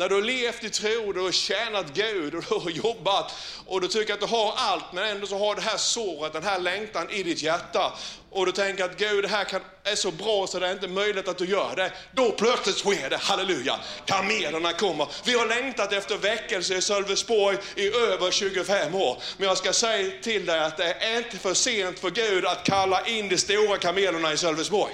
när 0.00 0.08
du 0.08 0.14
har 0.14 0.22
levt 0.22 0.64
i 0.64 0.70
tro, 0.70 1.12
du 1.12 1.20
har 1.20 1.32
tjänat 1.32 1.86
Gud 1.94 2.34
och 2.34 2.42
du 2.48 2.54
har 2.54 2.70
jobbat 2.70 3.34
och 3.66 3.80
du 3.80 3.88
tycker 3.88 4.14
att 4.14 4.20
du 4.20 4.26
har 4.26 4.54
allt 4.56 4.92
men 4.92 5.04
ändå 5.04 5.26
så 5.26 5.38
har 5.38 5.54
det 5.54 5.60
här 5.60 5.76
såret, 5.76 6.32
den 6.32 6.42
här 6.42 6.58
längtan 6.58 7.10
i 7.10 7.22
ditt 7.22 7.42
hjärta 7.42 7.92
och 8.30 8.46
du 8.46 8.52
tänker 8.52 8.84
att 8.84 8.96
Gud 8.96 9.24
det 9.24 9.28
här 9.28 9.44
kan, 9.44 9.60
är 9.84 9.94
så 9.94 10.10
bra 10.10 10.46
så 10.46 10.58
det 10.58 10.66
är 10.66 10.72
inte 10.72 10.88
möjligt 10.88 11.28
att 11.28 11.38
du 11.38 11.44
gör 11.44 11.76
det. 11.76 11.92
Då 12.12 12.30
plötsligt 12.30 12.78
sker 12.78 13.10
det, 13.10 13.16
halleluja, 13.16 13.80
kamelerna 14.06 14.72
kommer. 14.72 15.08
Vi 15.24 15.32
har 15.32 15.46
längtat 15.46 15.92
efter 15.92 16.16
väckelse 16.16 16.76
i 16.76 16.82
Sölvesborg 16.82 17.56
i 17.76 17.86
över 17.96 18.30
25 18.30 18.94
år. 18.94 19.22
Men 19.36 19.48
jag 19.48 19.58
ska 19.58 19.72
säga 19.72 20.12
till 20.22 20.46
dig 20.46 20.60
att 20.60 20.76
det 20.76 20.92
är 20.92 21.18
inte 21.18 21.36
för 21.36 21.54
sent 21.54 21.98
för 21.98 22.10
Gud 22.10 22.46
att 22.46 22.64
kalla 22.64 23.06
in 23.06 23.28
de 23.28 23.38
stora 23.38 23.78
kamelerna 23.78 24.32
i 24.32 24.36
Sölvesborg. 24.36 24.92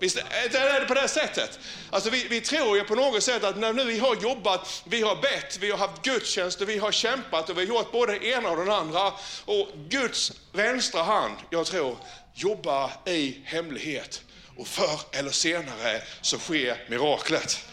Visst 0.00 0.16
är 0.16 0.80
det 0.80 0.86
på 0.86 0.94
det 0.94 1.08
sättet? 1.08 1.58
Alltså 1.90 2.10
vi, 2.10 2.26
vi 2.28 2.40
tror 2.40 2.76
ju 2.76 2.84
på 2.84 2.94
något 2.94 3.22
sätt 3.22 3.44
att 3.44 3.56
när 3.56 3.84
vi 3.84 3.98
har 3.98 4.16
jobbat, 4.16 4.82
vi 4.84 5.02
har 5.02 5.16
bett, 5.16 5.58
vi 5.60 5.70
har 5.70 5.78
haft 5.78 6.02
gudstjänster, 6.02 6.66
vi 6.66 6.78
har 6.78 6.92
kämpat 6.92 7.50
och 7.50 7.58
vi 7.58 7.66
har 7.66 7.74
gjort 7.74 7.92
både 7.92 8.18
det 8.18 8.26
ena 8.26 8.50
och 8.50 8.64
det 8.66 8.74
andra. 8.74 9.12
Och 9.44 9.68
Guds 9.88 10.32
vänstra 10.52 11.02
hand, 11.02 11.36
jag 11.50 11.66
tror, 11.66 11.96
jobbar 12.34 12.90
i 13.06 13.40
hemlighet. 13.44 14.22
Och 14.56 14.66
förr 14.66 15.00
eller 15.12 15.30
senare 15.30 16.02
så 16.20 16.38
sker 16.38 16.84
miraklet. 16.88 17.64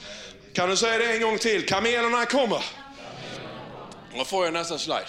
Kan 0.54 0.70
du 0.70 0.78
säga 0.78 0.98
det 0.98 1.14
en 1.14 1.22
gång 1.22 1.38
till? 1.38 1.66
Kamelerna 1.66 2.26
kommer. 2.26 2.66
Då 4.16 4.26
får 4.26 4.46
jag 4.46 4.54
nästa 4.54 4.78
slide. 4.78 5.08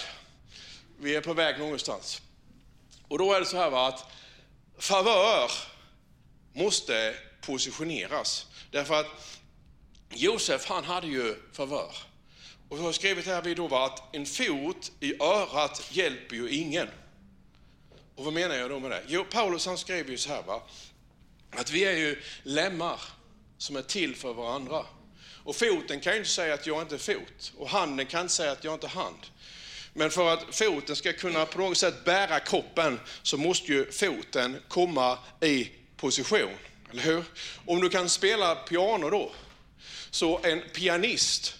Vi 0.99 1.15
är 1.15 1.21
på 1.21 1.33
väg 1.33 1.59
någonstans. 1.59 2.21
Och 3.07 3.17
då 3.17 3.33
är 3.33 3.39
det 3.39 3.45
så 3.45 3.57
här 3.57 3.69
va, 3.69 3.87
att 3.87 4.05
favör 4.79 5.51
måste 6.53 7.15
positioneras. 7.41 8.47
Därför 8.71 8.99
att 8.99 9.39
Josef 10.09 10.65
han 10.65 10.83
hade 10.83 11.07
ju 11.07 11.35
favör. 11.53 11.91
Och 12.69 12.77
jag 12.77 12.83
har 12.83 12.91
skrivit 12.91 13.25
här 13.25 13.41
vid 13.41 13.57
då 13.57 13.75
att 13.75 14.15
en 14.15 14.25
fot 14.25 14.91
i 14.99 15.21
örat 15.21 15.87
hjälper 15.91 16.35
ju 16.35 16.49
ingen. 16.49 16.87
Och 18.15 18.25
vad 18.25 18.33
menar 18.33 18.55
jag 18.55 18.69
då 18.69 18.79
med 18.79 18.91
det? 18.91 19.03
Jo, 19.07 19.25
Paulus 19.31 19.65
han 19.65 19.77
skrev 19.77 20.09
ju 20.09 20.17
så 20.17 20.29
här 20.29 20.43
va, 20.43 20.61
att 21.51 21.71
vi 21.71 21.85
är 21.85 21.97
ju 21.97 22.21
lemmar 22.43 23.01
som 23.57 23.75
är 23.75 23.81
till 23.81 24.15
för 24.15 24.33
varandra. 24.33 24.85
Och 25.43 25.55
foten 25.55 25.99
kan 25.99 26.13
ju 26.13 26.19
inte 26.19 26.29
säga 26.29 26.53
att 26.53 26.67
jag 26.67 26.81
inte 26.81 26.95
är 26.95 26.99
fot 26.99 27.53
och 27.57 27.69
handen 27.69 28.05
kan 28.05 28.21
inte 28.21 28.33
säga 28.33 28.51
att 28.51 28.63
jag 28.63 28.73
inte 28.73 28.87
är 28.87 28.91
hand. 28.91 29.25
Men 29.93 30.11
för 30.11 30.33
att 30.33 30.55
foten 30.55 30.95
ska 30.95 31.13
kunna 31.13 31.45
på 31.45 31.59
något 31.59 31.77
sätt 31.77 32.05
bära 32.05 32.39
kroppen 32.39 32.99
så 33.21 33.37
måste 33.37 33.71
ju 33.71 33.91
foten 33.91 34.57
komma 34.67 35.17
i 35.41 35.69
position, 35.99 36.57
eller 36.91 37.03
hur? 37.03 37.23
Om 37.65 37.81
du 37.81 37.89
kan 37.89 38.09
spela 38.09 38.55
piano 38.55 39.09
då, 39.09 39.31
så 40.11 40.39
en 40.43 40.61
pianist 40.73 41.55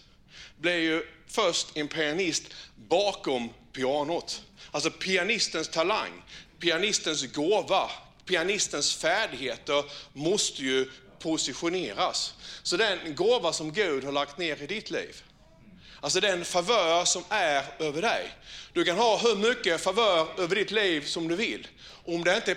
blir 0.58 0.78
ju 0.78 1.06
först 1.28 1.78
en 1.78 1.88
pianist 1.88 2.44
bakom 2.76 3.50
pianot. 3.74 4.42
Alltså 4.72 4.92
pianistens 4.92 5.68
talang, 5.68 6.24
pianistens 6.60 7.26
gåva, 7.34 7.92
pianistens 8.26 8.96
färdigheter 8.96 9.84
måste 10.14 10.62
ju 10.62 10.90
positioneras. 11.20 12.34
Så 12.64 12.78
den 12.78 13.16
gåva 13.16 13.54
som 13.54 13.74
Gud 13.74 14.04
har 14.04 14.12
lagt 14.12 14.38
ner 14.38 14.64
i 14.64 14.68
ditt 14.68 14.92
liv, 14.92 15.24
alltså 16.02 16.20
den 16.20 16.46
favör 16.46 17.06
som 17.06 17.24
är 17.30 17.64
över 17.80 18.02
dig. 18.02 18.36
Du 18.74 18.86
kan 18.86 18.98
ha 18.98 19.18
hur 19.18 19.36
mycket 19.36 19.82
favör 19.82 20.28
över 20.38 20.56
ditt 20.56 20.72
liv 20.72 21.06
som 21.06 21.28
du 21.28 21.36
vill. 21.36 21.68
Om 22.06 22.24
det 22.24 22.36
inte 22.36 22.56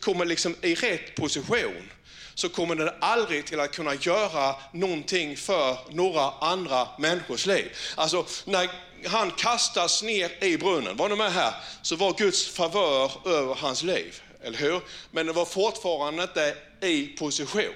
kommer 0.00 0.24
liksom 0.24 0.56
i 0.62 0.74
rätt 0.74 1.14
position 1.14 1.90
så 2.34 2.48
kommer 2.48 2.74
den 2.74 2.90
aldrig 3.00 3.46
till 3.46 3.60
att 3.60 3.72
kunna 3.72 3.94
göra 3.94 4.54
någonting 4.72 5.36
för 5.36 5.78
några 5.90 6.30
andra 6.30 6.88
människors 6.98 7.46
liv. 7.46 7.76
Alltså 7.94 8.26
när 8.44 8.70
han 9.06 9.30
kastas 9.30 10.02
ner 10.02 10.44
i 10.44 10.58
brunnen, 10.58 10.96
var 10.96 11.08
ni 11.08 11.16
med 11.16 11.32
här, 11.32 11.54
så 11.82 11.96
var 11.96 12.12
Guds 12.12 12.48
favör 12.48 13.12
över 13.24 13.54
hans 13.54 13.82
liv. 13.82 14.22
Eller 14.42 14.58
hur? 14.58 14.80
Men 15.10 15.26
det 15.26 15.32
var 15.32 15.44
fortfarande 15.44 16.22
inte 16.22 16.56
i 16.80 17.06
position. 17.06 17.74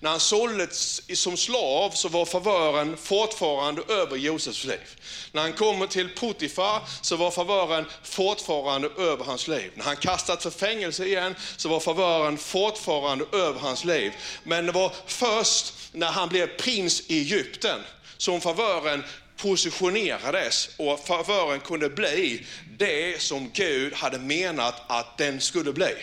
När 0.00 0.10
han 0.10 0.20
såldes 0.20 1.02
som 1.14 1.36
slav 1.36 1.90
så 1.90 2.08
var 2.08 2.24
favören 2.24 2.96
fortfarande 2.96 3.82
över 3.88 4.16
Josefs 4.16 4.64
liv. 4.64 5.00
När 5.32 5.42
han 5.42 5.52
kommer 5.52 5.86
till 5.86 6.08
Potifar 6.08 6.82
så 7.02 7.16
var 7.16 7.30
favören 7.30 7.84
fortfarande 8.02 8.88
över 8.98 9.24
hans 9.24 9.48
liv. 9.48 9.72
När 9.74 9.84
han 9.84 9.96
kastats 9.96 10.42
för 10.42 10.50
fängelse 10.50 11.04
igen 11.04 11.34
så 11.56 11.68
var 11.68 11.80
favören 11.80 12.38
fortfarande 12.38 13.24
över 13.32 13.60
hans 13.60 13.84
liv. 13.84 14.12
Men 14.42 14.66
det 14.66 14.72
var 14.72 14.92
först 15.06 15.74
när 15.92 16.06
han 16.06 16.28
blev 16.28 16.46
prins 16.46 17.02
i 17.06 17.18
Egypten 17.18 17.80
som 18.16 18.40
favören 18.40 19.04
positionerades 19.36 20.68
och 20.76 21.06
favören 21.06 21.60
kunde 21.60 21.88
bli 21.88 22.46
det 22.78 23.22
som 23.22 23.50
Gud 23.54 23.94
hade 23.94 24.18
menat 24.18 24.82
att 24.86 25.18
den 25.18 25.40
skulle 25.40 25.72
bli. 25.72 25.94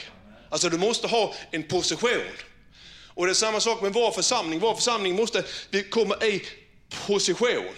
Alltså 0.50 0.70
du 0.70 0.78
måste 0.78 1.08
ha 1.08 1.34
en 1.52 1.64
position. 1.64 2.22
Och 3.16 3.26
det 3.26 3.32
är 3.32 3.34
samma 3.34 3.60
sak 3.60 3.82
med 3.82 3.94
vår 3.94 4.12
församling. 4.12 4.60
Vår 4.60 4.76
församling 4.76 5.16
måste 5.16 5.44
komma 5.90 6.16
i 6.16 6.42
position. 7.08 7.76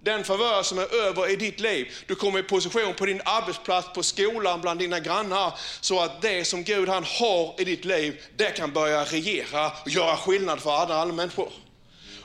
Den 0.00 0.24
favör 0.24 0.62
som 0.62 0.78
är 0.78 0.94
över 0.94 1.30
i 1.30 1.36
ditt 1.36 1.60
liv, 1.60 1.92
du 2.06 2.14
kommer 2.14 2.38
i 2.38 2.42
position 2.42 2.94
på 2.94 3.06
din 3.06 3.20
arbetsplats, 3.24 3.92
på 3.94 4.02
skolan, 4.02 4.60
bland 4.60 4.80
dina 4.80 5.00
grannar. 5.00 5.58
Så 5.80 6.00
att 6.00 6.22
det 6.22 6.44
som 6.44 6.64
Gud 6.64 6.88
han 6.88 7.04
har 7.04 7.60
i 7.60 7.64
ditt 7.64 7.84
liv, 7.84 8.22
det 8.36 8.50
kan 8.50 8.72
börja 8.72 9.04
regera 9.04 9.72
och 9.84 9.88
göra 9.88 10.16
skillnad 10.16 10.60
för 10.60 10.70
alla, 10.70 10.94
alla 10.94 11.12
människor. 11.12 11.52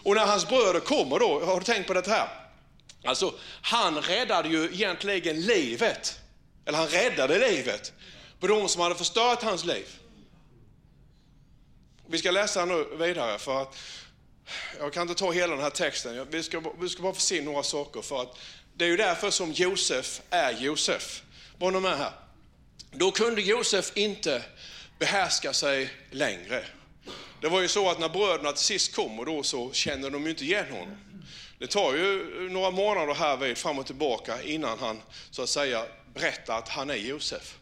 Och 0.04 0.16
när 0.16 0.26
hans 0.26 0.48
bröder 0.48 0.80
kommer 0.80 1.20
då, 1.20 1.46
har 1.46 1.60
du 1.60 1.66
tänkt 1.66 1.88
på 1.88 1.94
det 1.94 2.08
här? 2.08 2.28
Alltså, 3.06 3.34
han 3.62 4.02
räddade 4.02 4.50
ju 4.50 4.66
egentligen 4.66 5.42
livet. 5.42 6.20
Eller 6.66 6.78
han 6.78 6.88
räddade 6.88 7.50
livet 7.50 7.94
på 8.40 8.48
de 8.48 8.70
som 8.70 8.82
hade 8.82 8.96
förstört 8.96 9.44
hans 9.44 9.66
liv. 9.66 9.86
Vi 12.08 12.18
ska 12.18 12.32
läsa 12.32 12.66
nu 12.66 12.88
vidare 13.00 13.40
för 13.40 13.62
att 13.62 13.78
jag 14.80 14.94
kan 14.94 15.02
inte 15.02 15.16
ta 15.16 15.32
hela 15.32 15.54
den 15.56 15.64
här 15.64 15.70
texten. 15.70 16.28
Vi 16.32 16.44
ska, 16.44 16.64
vi 16.80 16.90
ska 16.90 17.02
bara 17.02 17.14
få 17.14 17.22
se 17.22 17.42
några 17.42 17.64
saker 17.64 18.02
för 18.02 18.22
att 18.22 18.38
det 18.74 18.86
är 18.86 18.90
ju 18.90 18.98
därför 18.98 19.32
som 19.32 19.52
Josef 19.52 20.22
är 20.30 20.52
Josef. 20.52 21.22
Var 21.58 21.72
ni 21.72 21.80
med 21.80 21.98
här? 21.98 22.12
Då 22.92 23.12
kunde 23.12 23.42
Josef 23.42 23.92
inte 23.96 24.44
behärska 25.00 25.54
sig 25.54 25.90
längre. 26.12 26.66
Det 27.42 27.50
var 27.50 27.62
ju 27.62 27.68
så 27.68 27.90
att 27.90 28.00
när 28.00 28.10
bröderna 28.10 28.52
till 28.52 28.66
sist 28.66 28.96
kom 28.96 29.20
och 29.20 29.26
då 29.26 29.44
så 29.44 29.72
kände 29.72 30.10
de 30.10 30.24
ju 30.24 30.30
inte 30.30 30.44
igen 30.44 30.72
honom. 30.72 30.98
Det 31.60 31.68
tar 31.68 31.94
ju 31.94 32.50
några 32.50 32.72
månader 32.72 33.14
här 33.14 33.38
vid 33.38 33.58
fram 33.58 33.80
och 33.80 33.86
tillbaka 33.86 34.42
innan 34.42 34.80
han 34.80 35.02
så 35.32 35.44
att 35.44 35.50
säga 35.50 35.86
berättar 36.14 36.58
att 36.58 36.70
han 36.70 36.90
är 36.90 36.96
Josef. 36.96 37.58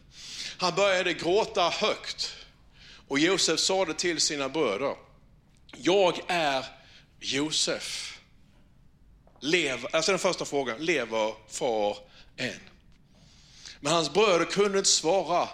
Han 0.58 0.74
började 0.74 1.14
gråta 1.14 1.68
högt 1.68 2.34
och 3.12 3.18
Josef 3.18 3.60
sade 3.60 3.94
till 3.94 4.20
sina 4.20 4.48
bröder, 4.48 4.96
jag 5.76 6.20
är 6.26 6.64
Josef. 7.20 8.18
Lev, 9.40 9.86
alltså 9.92 10.12
den 10.12 10.18
första 10.18 10.44
frågan, 10.44 10.78
lever 10.78 11.34
far 11.48 11.96
än? 12.36 12.60
Men 13.80 13.92
hans 13.92 14.12
bröder 14.12 14.44
kunde 14.44 14.78
inte 14.78 14.90
svara, 14.90 15.48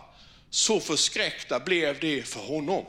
så 0.51 0.81
förskräckta 0.81 1.61
blev 1.61 2.01
de 2.01 2.23
för 2.23 2.41
honom. 2.41 2.85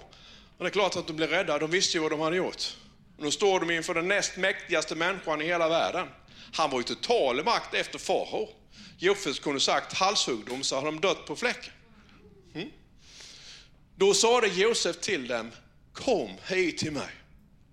Och 0.57 0.63
det 0.63 0.65
är 0.65 0.69
klart 0.69 0.95
att 0.95 1.07
de 1.07 1.13
blev 1.13 1.29
rädda, 1.29 1.59
de 1.59 1.71
visste 1.71 1.97
ju 1.97 2.01
vad 2.01 2.11
de 2.11 2.19
hade 2.19 2.35
gjort. 2.35 2.77
Och 3.17 3.23
nu 3.23 3.31
står 3.31 3.59
de 3.59 3.71
inför 3.71 3.93
den 3.93 4.07
näst 4.07 4.37
mäktigaste 4.37 4.95
människan 4.95 5.41
i 5.41 5.45
hela 5.45 5.69
världen. 5.69 6.07
Han 6.53 6.69
var 6.69 6.79
ju 6.79 6.83
total 6.83 7.43
makt 7.43 7.73
efter 7.73 7.99
farao. 7.99 8.49
Josef 8.97 9.39
kunde 9.39 9.59
sagt 9.59 9.93
halshugg 9.93 10.45
dem 10.45 10.63
så 10.63 10.75
hade 10.75 10.87
de 10.87 10.99
dött 10.99 11.25
på 11.25 11.35
fläcken. 11.35 11.73
Då 13.99 14.13
sade 14.13 14.47
Josef 14.47 14.97
till 14.99 15.27
dem, 15.27 15.51
kom 15.93 16.31
hit 16.47 16.77
till 16.77 16.91
mig. 16.91 17.09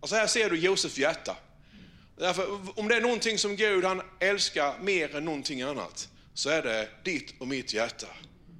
Alltså 0.01 0.17
här 0.17 0.27
ser 0.27 0.51
du 0.51 0.59
Josefs 0.59 0.99
hjärta. 0.99 1.37
Därför, 2.19 2.59
om 2.79 2.89
det 2.89 2.95
är 2.95 3.01
någonting 3.01 3.39
som 3.39 3.57
Gud 3.57 3.85
han 3.85 4.03
älskar 4.21 4.79
mer 4.79 5.17
än 5.17 5.25
någonting 5.25 5.63
annat, 5.63 6.09
så 6.35 6.51
är 6.51 6.63
det 6.63 6.89
ditt 7.05 7.35
och 7.41 7.49
mitt 7.49 7.75
hjärta. 7.75 8.07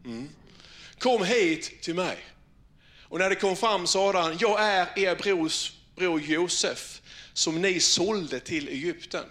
Mm. 0.05 0.29
Kom 0.99 1.25
hit 1.25 1.83
till 1.83 1.95
mig. 1.95 2.17
Och 3.03 3.19
när 3.19 3.31
det 3.31 3.37
kom 3.37 3.57
fram 3.57 3.87
sa 3.87 4.23
han, 4.23 4.37
jag 4.41 4.63
är 4.65 4.99
er 4.99 5.17
brors 5.17 5.73
bror 5.97 6.21
Josef, 6.21 7.03
som 7.33 7.63
ni 7.63 7.81
sålde 7.81 8.41
till 8.41 8.69
Egypten. 8.69 9.25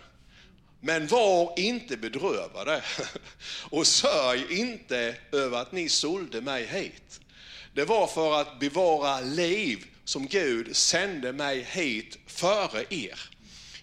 Men 0.82 1.08
var 1.08 1.60
inte 1.60 1.98
bedrövade 1.98 2.84
och 3.70 3.88
sörj 3.88 4.60
inte 4.60 5.16
över 5.32 5.62
att 5.62 5.72
ni 5.72 5.90
sålde 5.90 6.42
mig 6.42 6.66
hit. 6.66 7.22
Det 7.76 7.86
var 7.86 8.08
för 8.08 8.42
att 8.42 8.60
bevara 8.60 9.20
liv 9.20 9.86
som 10.04 10.28
Gud 10.28 10.76
sände 10.76 11.34
mig 11.34 11.68
hit 11.72 12.18
före 12.28 12.86
er. 12.90 13.20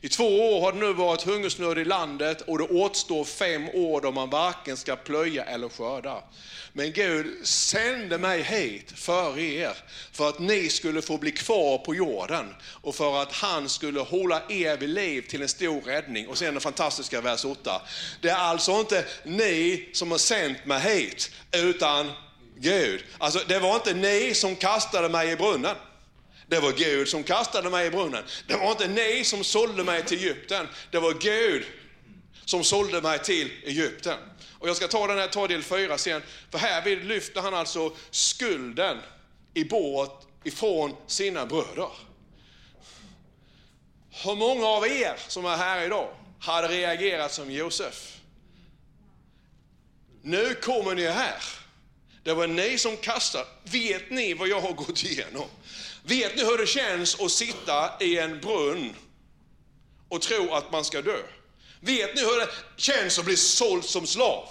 I 0.01 0.09
två 0.09 0.25
år 0.25 0.61
har 0.61 0.73
det 0.73 0.79
nu 0.79 0.93
varit 0.93 1.23
hungersnöd 1.23 1.79
i 1.79 1.85
landet 1.85 2.41
och 2.41 2.59
det 2.59 2.65
återstår 2.65 3.25
fem 3.25 3.69
år 3.69 4.01
då 4.01 4.13
man 4.13 4.31
varken 4.31 4.77
ska 4.77 4.97
plöja 4.97 5.45
eller 5.45 5.69
skörda. 5.69 6.23
Men 6.73 6.93
Gud 6.93 7.47
sände 7.47 8.19
mig 8.19 8.43
hit 8.43 8.93
för 8.95 9.39
er, 9.39 9.77
för 10.13 10.29
att 10.29 10.39
ni 10.39 10.69
skulle 10.69 11.03
få 11.03 11.19
bli 11.19 11.33
kvar 11.33 11.79
på 11.79 11.95
jorden 11.95 12.55
och 12.65 12.95
för 12.95 13.23
att 13.23 13.33
han 13.33 13.69
skulle 13.69 14.01
hålla 14.01 14.43
er 14.49 14.77
vid 14.77 14.89
liv 14.89 15.23
till 15.23 15.43
en 15.43 15.49
stor 15.49 15.81
räddning. 15.81 16.29
Och 16.29 16.39
sen 16.39 16.55
den 16.55 16.61
fantastiska 16.61 17.21
vers 17.21 17.45
8. 17.45 17.83
Det 18.21 18.29
är 18.29 18.39
alltså 18.39 18.73
inte 18.73 19.05
ni 19.25 19.89
som 19.93 20.11
har 20.11 20.19
sänt 20.19 20.67
mig 20.67 20.81
hit, 20.81 21.31
utan 21.53 22.13
Gud. 22.63 23.05
Alltså 23.19 23.41
det 23.49 23.59
var 23.59 23.75
inte 23.75 23.95
ni 23.95 24.35
som 24.35 24.57
kastade 24.57 25.09
mig 25.09 25.31
i 25.31 25.37
brunnen. 25.37 25.77
Det 26.47 26.61
var 26.61 26.73
Gud 26.73 27.09
som 27.09 27.23
kastade 27.23 27.71
mig 27.71 27.87
i 27.87 27.91
brunnen. 27.91 28.25
Det 28.47 28.57
var 28.57 28.71
inte 28.71 28.89
ni 28.89 29.25
som 29.25 29.45
sålde 29.45 29.85
mig 29.85 30.05
till 30.05 30.19
Egypten. 30.19 30.69
Det 30.91 30.99
var 30.99 31.13
Gud 31.13 31.65
som 32.45 32.65
sålde 32.65 33.01
mig 33.01 33.19
till 33.19 33.51
Egypten. 33.65 34.19
Och 34.59 34.69
jag 34.69 34.77
ska 34.77 34.89
ta 34.89 35.07
den 35.07 35.19
här, 35.19 35.29
ta 35.29 35.47
del 35.47 35.63
4 35.63 35.99
sen, 35.99 36.23
för 36.51 36.59
här 36.59 36.97
lyfter 36.97 37.41
han 37.41 37.55
alltså 37.55 37.93
skulden 38.11 38.99
i 39.55 39.65
båt 39.65 40.27
ifrån 40.45 40.97
sina 41.07 41.47
bröder. 41.47 41.91
Hur 44.11 44.35
många 44.35 44.67
av 44.67 44.87
er 44.87 45.17
som 45.29 45.47
är 45.47 45.57
här 45.57 45.83
idag 45.87 46.15
hade 46.41 46.69
reagerat 46.69 47.33
som 47.33 47.51
Josef? 47.51 48.17
Nu 50.23 50.55
kommer 50.55 50.95
ni 50.95 51.07
här. 51.07 51.62
Det 52.23 52.35
var 52.35 52.47
ni 52.47 52.79
som 52.79 52.97
kastade. 52.97 53.47
Vet 53.65 54.11
ni 54.11 54.35
vad 54.35 54.49
jag 54.49 54.61
har 54.61 54.73
gått 54.73 55.05
igenom? 55.05 55.49
Vet 56.03 56.37
ni 56.37 56.45
hur 56.45 56.59
det 56.59 56.67
känns 56.67 57.21
att 57.21 57.31
sitta 57.31 57.91
i 58.01 58.19
en 58.19 58.41
brunn 58.41 58.97
och 60.09 60.23
tro 60.23 60.55
att 60.55 60.73
man 60.73 60.85
ska 60.85 61.03
dö? 61.03 61.23
Vet 61.81 62.15
ni 62.15 62.21
hur 62.21 62.41
det 62.41 62.49
känns 62.77 63.19
att 63.19 63.25
bli 63.25 63.37
såld 63.37 63.85
som 63.85 64.07
slav? 64.07 64.49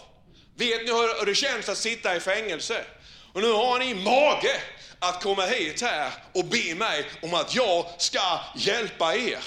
Vet 0.56 0.86
ni 0.86 0.92
hur 0.92 1.26
det 1.26 1.36
känns 1.36 1.70
att 1.70 1.78
sitta 1.78 2.16
i 2.16 2.20
fängelse? 2.20 2.86
Och 3.34 3.42
nu 3.42 3.52
har 3.52 3.80
ni 3.80 3.94
mage 3.94 4.62
att 5.00 5.24
komma 5.24 5.46
hit 5.46 5.82
här 5.82 6.12
och 6.34 6.46
be 6.46 6.76
mig 6.76 7.06
om 7.22 7.34
att 7.34 7.56
jag 7.56 7.86
ska 7.98 8.40
hjälpa 8.56 9.16
er. 9.16 9.44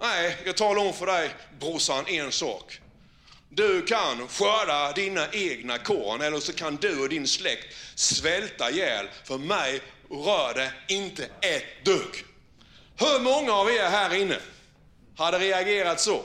Nej, 0.00 0.36
jag 0.44 0.56
talar 0.56 0.82
om 0.82 0.92
för 0.92 1.06
dig 1.06 1.30
brorsan 1.60 2.06
en 2.06 2.32
sak. 2.32 2.81
Du 3.54 3.82
kan 3.82 4.28
skörda 4.28 4.92
dina 4.92 5.28
egna 5.32 5.78
korn 5.78 6.20
eller 6.20 6.40
så 6.40 6.52
kan 6.52 6.76
du 6.76 7.02
och 7.02 7.08
din 7.08 7.28
släkt 7.28 7.76
svälta 7.94 8.70
ihjäl. 8.70 9.08
För 9.24 9.38
mig 9.38 9.80
rör 10.10 10.54
det 10.54 10.72
inte 10.94 11.24
ett 11.40 11.84
dugg. 11.84 12.24
Hur 12.96 13.20
många 13.20 13.52
av 13.52 13.70
er 13.70 13.90
här 13.90 14.14
inne 14.14 14.38
hade 15.16 15.38
reagerat 15.38 16.00
så? 16.00 16.24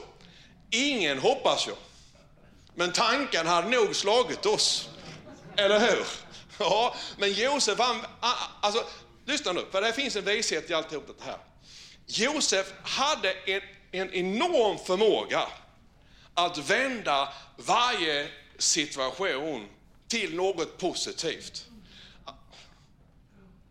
Ingen 0.70 1.18
hoppas 1.18 1.66
jag. 1.66 1.76
Men 2.74 2.92
tanken 2.92 3.46
hade 3.46 3.68
nog 3.68 3.96
slagit 3.96 4.46
oss. 4.46 4.88
Eller 5.56 5.80
hur? 5.80 6.04
Ja, 6.60 6.94
men 7.18 7.32
Josef, 7.32 7.78
han, 7.78 7.96
alltså, 8.60 8.84
lyssna 9.26 9.52
nu, 9.52 9.64
för 9.70 9.82
det 9.82 9.92
finns 9.92 10.16
en 10.16 10.24
vishet 10.24 10.70
i 10.70 10.74
alltihop 10.74 11.06
det 11.18 11.24
här. 11.24 11.38
Josef 12.06 12.72
hade 12.82 13.32
en, 13.32 13.60
en 13.92 14.14
enorm 14.14 14.78
förmåga 14.86 15.48
att 16.38 16.58
vända 16.58 17.28
varje 17.56 18.28
situation 18.58 19.68
till 20.08 20.34
något 20.34 20.78
positivt. 20.78 21.64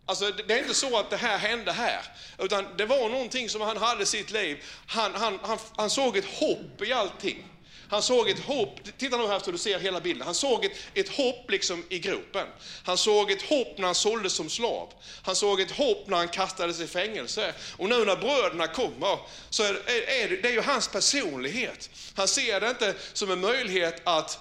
Alltså, 0.06 0.30
det 0.30 0.54
är 0.54 0.58
inte 0.58 0.74
så 0.74 0.98
att 0.98 1.10
det 1.10 1.16
här 1.16 1.38
hände 1.38 1.72
här, 1.72 2.02
utan 2.38 2.76
det 2.76 2.86
var 2.86 3.08
någonting 3.08 3.48
som 3.48 3.60
han 3.60 3.76
hade 3.76 4.02
i 4.02 4.06
sitt 4.06 4.30
liv. 4.30 4.64
Han, 4.86 5.14
han, 5.14 5.38
han, 5.42 5.58
han 5.76 5.90
såg 5.90 6.16
ett 6.16 6.24
hopp 6.24 6.82
i 6.82 6.92
allting. 6.92 7.44
Han 7.90 8.02
såg 8.02 8.30
ett 8.30 8.38
hopp, 8.38 8.80
titta 8.98 9.16
nu 9.16 9.26
här 9.26 9.38
så 9.38 9.50
du 9.50 9.58
ser 9.58 9.78
hela 9.78 10.00
bilden. 10.00 10.26
Han 10.26 10.34
såg 10.34 10.64
ett, 10.64 10.72
ett 10.94 11.08
hopp 11.08 11.50
liksom 11.50 11.84
i 11.88 11.98
gropen. 11.98 12.46
Han 12.84 12.98
såg 12.98 13.30
ett 13.30 13.42
hopp 13.42 13.78
när 13.78 13.84
han 13.84 13.94
såldes 13.94 14.32
som 14.32 14.50
slav. 14.50 14.92
Han 15.22 15.36
såg 15.36 15.60
ett 15.60 15.70
hopp 15.70 16.08
när 16.08 16.16
han 16.16 16.28
kastades 16.28 16.80
i 16.80 16.86
fängelse. 16.86 17.54
Och 17.76 17.88
nu 17.88 18.04
när 18.04 18.16
bröderna 18.16 18.66
kommer 18.66 19.18
så 19.50 19.62
är, 19.62 19.74
är, 19.74 20.24
är 20.24 20.28
det, 20.28 20.36
det 20.36 20.48
är 20.48 20.52
ju 20.52 20.60
hans 20.60 20.88
personlighet. 20.88 21.90
Han 22.14 22.28
ser 22.28 22.60
det 22.60 22.68
inte 22.70 22.94
som 23.12 23.30
en 23.30 23.40
möjlighet 23.40 24.02
att 24.04 24.38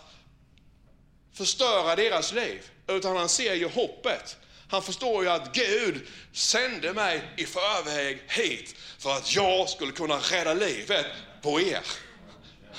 förstöra 1.33 1.95
deras 1.95 2.33
liv, 2.33 2.69
utan 2.87 3.17
han 3.17 3.29
ser 3.29 3.53
ju 3.53 3.67
hoppet. 3.67 4.37
Han 4.69 4.81
förstår 4.81 5.23
ju 5.23 5.29
att 5.29 5.53
Gud 5.53 6.07
sände 6.33 6.93
mig 6.93 7.21
i 7.37 7.45
förväg 7.45 8.21
hit 8.27 8.75
för 8.99 9.11
att 9.11 9.35
jag 9.35 9.69
skulle 9.69 9.91
kunna 9.91 10.17
rädda 10.17 10.53
livet 10.53 11.05
på 11.41 11.61
er. 11.61 11.81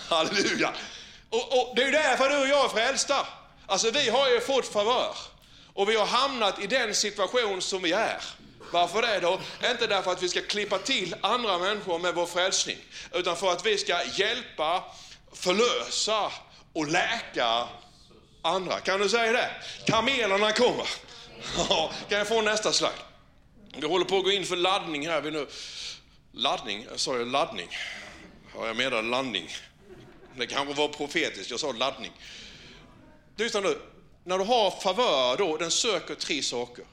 Halleluja! 0.09 0.73
Och, 1.31 1.59
och 1.59 1.77
det 1.77 1.83
är 1.83 1.93
därför 1.93 2.31
du 2.31 2.37
och 2.37 2.49
jag 2.49 2.65
är 2.65 2.69
frälsta. 2.69 3.27
Alltså 3.67 3.91
vi 3.91 4.09
har 4.09 4.29
ju 4.29 4.41
fått 4.41 4.73
favör 4.73 5.17
och 5.75 5.89
vi 5.89 5.97
har 5.97 6.07
hamnat 6.07 6.63
i 6.63 6.67
den 6.67 6.95
situation 6.95 7.63
som 7.63 7.83
vi 7.83 7.93
är. 7.93 8.23
Varför 8.73 9.03
det 9.03 9.21
då? 9.21 9.41
Inte 9.71 9.87
därför 9.87 10.13
att 10.13 10.23
vi 10.23 10.29
ska 10.29 10.41
klippa 10.41 10.79
till 10.79 11.15
andra 11.21 11.59
människor 11.59 11.99
med 11.99 12.15
vår 12.15 12.27
frälsning, 12.27 12.77
utan 13.13 13.37
för 13.37 13.53
att 13.53 13.67
vi 13.67 13.79
ska 13.79 14.05
hjälpa, 14.05 14.85
förlösa 15.33 16.33
och 16.73 16.89
läka 16.89 17.69
andra. 18.43 18.81
Kan 18.81 19.01
du 19.01 19.09
säga 19.09 19.33
det? 19.33 19.51
Kamelerna 19.87 20.53
kommer. 20.53 20.87
Ja, 21.69 21.91
kan 22.09 22.19
jag 22.19 22.29
få 22.29 22.43
nästa 22.43 22.73
slag? 22.73 22.93
Vi 23.77 23.87
håller 23.87 24.05
på 24.05 24.17
att 24.17 24.25
gå 24.25 24.31
in 24.31 24.47
för 24.47 24.57
laddning 24.57 25.09
här. 25.09 25.21
Vi 25.21 25.31
nu. 25.31 25.47
Laddning? 26.33 26.87
Sa 26.97 27.17
jag 27.17 27.27
laddning? 27.27 27.69
Ja, 28.55 28.67
jag 28.67 28.77
menar 28.77 29.03
landning. 29.03 29.49
Det 30.39 30.47
kanske 30.47 30.75
var 30.75 30.89
profetiskt, 30.89 31.51
jag 31.51 31.61
sa 31.61 31.73
laddning. 31.73 32.13
Lyssna 33.37 33.61
nu, 33.61 33.79
när 34.25 34.39
du 34.39 34.45
har 34.45 34.71
favör 34.71 35.37
då, 35.37 35.57
den 35.57 35.71
söker 35.71 36.15
tre 36.15 36.43
saker. 36.43 36.85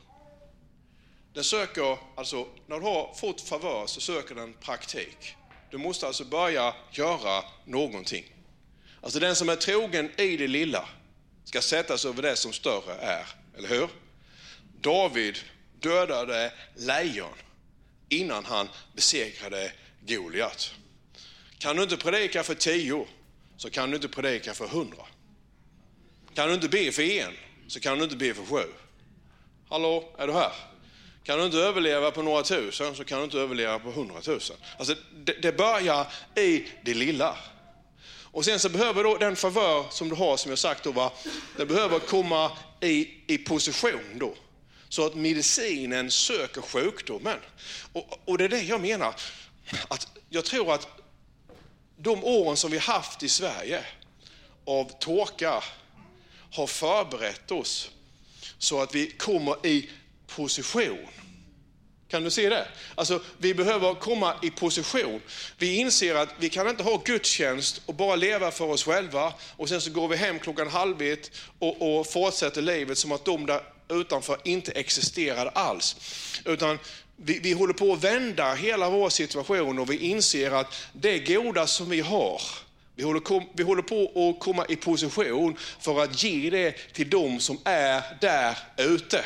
Den 1.33 1.43
söker, 1.43 1.97
alltså 2.15 2.47
när 2.67 2.79
du 2.79 2.85
har 2.85 3.13
fått 3.13 3.41
favör 3.41 3.87
så 3.87 4.01
söker 4.01 4.35
den 4.35 4.53
praktik. 4.53 5.35
Du 5.71 5.77
måste 5.77 6.07
alltså 6.07 6.25
börja 6.25 6.73
göra 6.91 7.43
någonting. 7.65 8.25
Alltså 9.01 9.19
den 9.19 9.35
som 9.35 9.49
är 9.49 9.55
trogen 9.55 10.11
i 10.21 10.37
det 10.37 10.47
lilla 10.47 10.89
ska 11.43 11.61
sättas 11.61 12.05
över 12.05 12.21
det 12.21 12.35
som 12.35 12.53
större 12.53 12.93
är, 12.93 13.25
eller 13.57 13.69
hur? 13.69 13.89
David 14.81 15.37
dödade 15.79 16.53
lejon 16.75 17.35
innan 18.09 18.45
han 18.45 18.69
besegrade 18.93 19.71
Goliat. 20.07 20.71
Kan 21.57 21.75
du 21.75 21.83
inte 21.83 21.97
predika 21.97 22.43
för 22.43 22.55
tio 22.55 23.07
så 23.57 23.69
kan 23.69 23.89
du 23.89 23.95
inte 23.95 24.07
predika 24.07 24.53
för 24.53 24.67
hundra. 24.67 25.05
Kan 26.33 26.47
du 26.47 26.53
inte 26.53 26.69
be 26.69 26.91
för 26.91 27.03
en 27.03 27.33
så 27.67 27.79
kan 27.79 27.97
du 27.97 28.03
inte 28.03 28.15
be 28.15 28.33
för 28.33 28.45
sju. 28.45 28.67
Hallå, 29.69 30.15
är 30.17 30.27
du 30.27 30.33
här? 30.33 30.51
Kan 31.23 31.39
du 31.39 31.45
inte 31.45 31.57
överleva 31.57 32.11
på 32.11 32.21
några 32.21 32.43
tusen 32.43 32.95
så 32.95 33.03
kan 33.03 33.17
du 33.17 33.23
inte 33.23 33.39
överleva 33.39 33.79
på 33.79 33.91
hundratusen. 33.91 34.57
Alltså, 34.77 34.95
det, 35.15 35.41
det 35.41 35.57
börjar 35.57 36.07
i 36.35 36.65
det 36.83 36.93
lilla. 36.93 37.37
Och 38.35 38.45
sen 38.45 38.59
så 38.59 38.69
behöver 38.69 39.03
då 39.03 39.17
den 39.17 39.35
favör 39.35 39.85
som 39.89 40.09
du 40.09 40.15
har, 40.15 40.37
som 40.37 40.51
jag 40.51 40.59
sagt, 40.59 40.83
då, 40.83 40.91
va, 40.91 41.11
den 41.57 41.67
behöver 41.67 41.99
komma 41.99 42.51
i, 42.81 43.09
i 43.27 43.37
position 43.37 44.19
då. 44.19 44.33
Så 44.89 45.05
att 45.05 45.15
medicinen 45.15 46.11
söker 46.11 46.61
sjukdomen. 46.61 47.37
Och, 47.93 48.19
och 48.25 48.37
det 48.37 48.43
är 48.43 48.49
det 48.49 48.61
jag 48.61 48.81
menar. 48.81 49.15
Att 49.87 50.07
jag 50.29 50.45
tror 50.45 50.73
att 50.73 50.87
de 51.97 52.23
åren 52.23 52.57
som 52.57 52.71
vi 52.71 52.77
haft 52.77 53.23
i 53.23 53.29
Sverige 53.29 53.85
av 54.65 54.91
torka 54.99 55.63
har 56.51 56.67
förberett 56.67 57.51
oss 57.51 57.91
så 58.57 58.81
att 58.81 58.95
vi 58.95 59.11
kommer 59.11 59.65
i 59.65 59.89
position. 60.27 61.07
Kan 62.07 62.23
du 62.23 62.31
se 62.31 62.49
det? 62.49 62.67
Alltså, 62.95 63.21
vi 63.37 63.53
behöver 63.53 63.93
komma 63.93 64.35
i 64.41 64.49
position. 64.49 65.21
Vi 65.57 65.75
inser 65.75 66.15
att 66.15 66.29
vi 66.39 66.49
kan 66.49 66.69
inte 66.69 66.83
ha 66.83 67.01
gudstjänst 67.05 67.81
och 67.85 67.93
bara 67.93 68.15
leva 68.15 68.51
för 68.51 68.65
oss 68.65 68.83
själva 68.83 69.33
och 69.57 69.69
sen 69.69 69.81
så 69.81 69.91
går 69.91 70.07
vi 70.07 70.15
hem 70.15 70.39
klockan 70.39 70.67
halv 70.67 71.01
ett 71.01 71.31
och, 71.59 71.99
och 71.99 72.07
fortsätter 72.07 72.61
livet 72.61 72.97
som 72.97 73.11
att 73.11 73.25
de 73.25 73.45
där 73.45 73.61
utanför 73.89 74.37
inte 74.43 74.71
existerar 74.71 75.51
alls. 75.55 75.95
Utan 76.45 76.79
vi, 77.15 77.39
vi 77.39 77.53
håller 77.53 77.73
på 77.73 77.93
att 77.93 78.03
vända 78.03 78.53
hela 78.53 78.89
vår 78.89 79.09
situation 79.09 79.79
och 79.79 79.91
vi 79.91 79.97
inser 79.97 80.51
att 80.51 80.73
det 80.93 81.19
goda 81.19 81.67
som 81.67 81.89
vi 81.89 82.01
har, 82.01 82.41
vi 82.95 83.03
håller, 83.03 83.19
kom, 83.19 83.49
vi 83.53 83.63
håller 83.63 83.81
på 83.81 84.29
att 84.29 84.39
komma 84.39 84.65
i 84.69 84.75
position 84.75 85.57
för 85.79 86.03
att 86.03 86.23
ge 86.23 86.49
det 86.49 86.71
till 86.93 87.09
de 87.09 87.39
som 87.39 87.59
är 87.63 88.03
där 88.21 88.57
ute. 88.77 89.25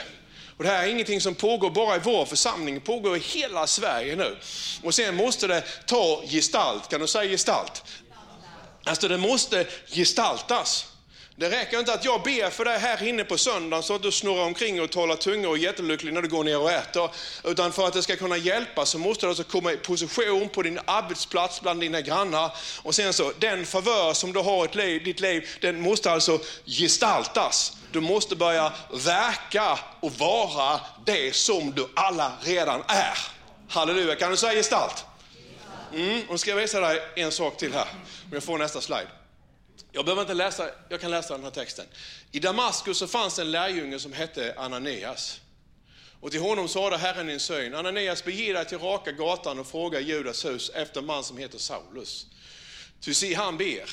Och 0.58 0.64
det 0.64 0.70
här 0.70 0.84
är 0.84 0.92
ingenting 0.92 1.22
som 1.22 1.36
pågår 1.36 1.70
bara 1.70 1.96
i 1.96 2.00
vår 2.04 2.26
församling, 2.26 2.76
det 2.76 2.82
pågår 2.82 3.18
i 3.18 3.20
hela 3.20 3.68
Sverige 3.68 4.16
nu. 4.16 4.38
Och 4.84 4.96
sen 4.96 5.16
måste 5.16 5.48
det 5.48 5.64
ta 5.88 6.24
gestalt, 6.28 6.90
kan 6.90 7.02
du 7.02 7.08
säga 7.08 7.32
gestalt? 7.32 7.84
Alltså 8.84 9.08
det 9.08 9.18
måste 9.18 9.68
gestaltas. 9.88 10.86
Det 11.40 11.50
räcker 11.50 11.80
inte 11.80 11.94
att 11.94 12.06
jag 12.06 12.24
ber 12.24 12.50
för 12.50 12.66
dig 12.66 12.80
här 12.80 13.04
inne 13.04 13.24
på 13.24 13.38
söndagen 13.38 13.84
så 13.84 13.96
att 13.96 14.02
du 14.02 14.12
snurrar 14.12 14.44
omkring 14.44 14.82
och 14.82 14.92
talar 14.92 15.16
tunga 15.16 15.50
och 15.50 15.56
är 15.56 15.60
jättelycklig 15.60 16.14
när 16.14 16.22
du 16.22 16.28
går 16.28 16.44
ner 16.44 16.60
och 16.60 16.72
äter. 16.72 17.12
Utan 17.44 17.72
för 17.72 17.88
att 17.88 17.94
det 17.94 18.04
ska 18.04 18.16
kunna 18.16 18.38
hjälpa 18.38 18.86
så 18.86 18.98
måste 18.98 19.26
du 19.26 19.30
alltså 19.30 19.44
komma 19.44 19.72
i 19.72 19.78
position 19.78 20.50
på 20.50 20.62
din 20.62 20.80
arbetsplats 20.86 21.62
bland 21.62 21.82
dina 21.82 22.02
grannar. 22.02 22.52
Och 22.84 22.96
sen 22.96 23.14
så, 23.14 23.32
den 23.40 23.66
favör 23.66 24.14
som 24.14 24.34
du 24.34 24.40
har 24.40 24.80
i 24.82 25.00
ditt 25.00 25.20
liv, 25.20 25.50
den 25.62 25.82
måste 25.82 26.12
alltså 26.12 26.40
gestaltas. 26.66 27.78
Du 27.92 28.00
måste 28.02 28.36
börja 28.36 28.74
verka 28.94 29.80
och 30.00 30.12
vara 30.12 30.80
det 31.06 31.36
som 31.36 31.72
du 31.72 31.88
alla 31.96 32.32
redan 32.42 32.84
är. 32.88 33.18
Halleluja, 33.70 34.16
kan 34.16 34.32
du 34.32 34.38
säga 34.38 34.54
gestalt? 34.54 35.06
Mm, 35.94 36.22
och 36.30 36.40
ska 36.40 36.50
jag 36.50 36.58
visa 36.58 36.80
dig 36.80 37.02
en 37.16 37.32
sak 37.32 37.58
till 37.58 37.74
här, 37.74 37.88
om 38.26 38.34
jag 38.34 38.44
får 38.44 38.58
nästa 38.58 38.82
slide. 38.82 39.19
Jag 39.92 40.06
behöver 40.06 40.22
inte 40.22 40.34
läsa, 40.34 40.70
jag 40.90 41.02
kan 41.02 41.12
läsa 41.12 41.34
den 41.34 41.44
här 41.44 41.52
texten. 41.52 41.86
I 42.32 42.40
Damaskus 42.40 42.98
så 42.98 43.08
fanns 43.08 43.40
en 43.40 43.52
lärjunge 43.52 44.00
som 44.00 44.14
hette 44.14 44.54
Ananias. 44.58 45.42
Och 46.22 46.32
till 46.32 46.42
honom 46.42 46.68
sade 46.68 46.98
Herren 46.98 47.30
i 47.30 47.34
en 47.34 47.40
syn, 47.40 47.76
Ananias 47.76 48.24
bege 48.24 48.54
dig 48.54 48.66
till 48.66 48.78
raka 48.78 49.12
gatan 49.12 49.60
och 49.60 49.68
fråga 49.68 50.00
Judas 50.00 50.46
hus 50.46 50.70
efter 50.70 51.00
en 51.00 51.06
man 51.06 51.24
som 51.24 51.38
heter 51.38 51.58
Saulus. 51.58 52.28
Ty 53.02 53.14
se, 53.14 53.34
han 53.34 53.58
ber. 53.58 53.90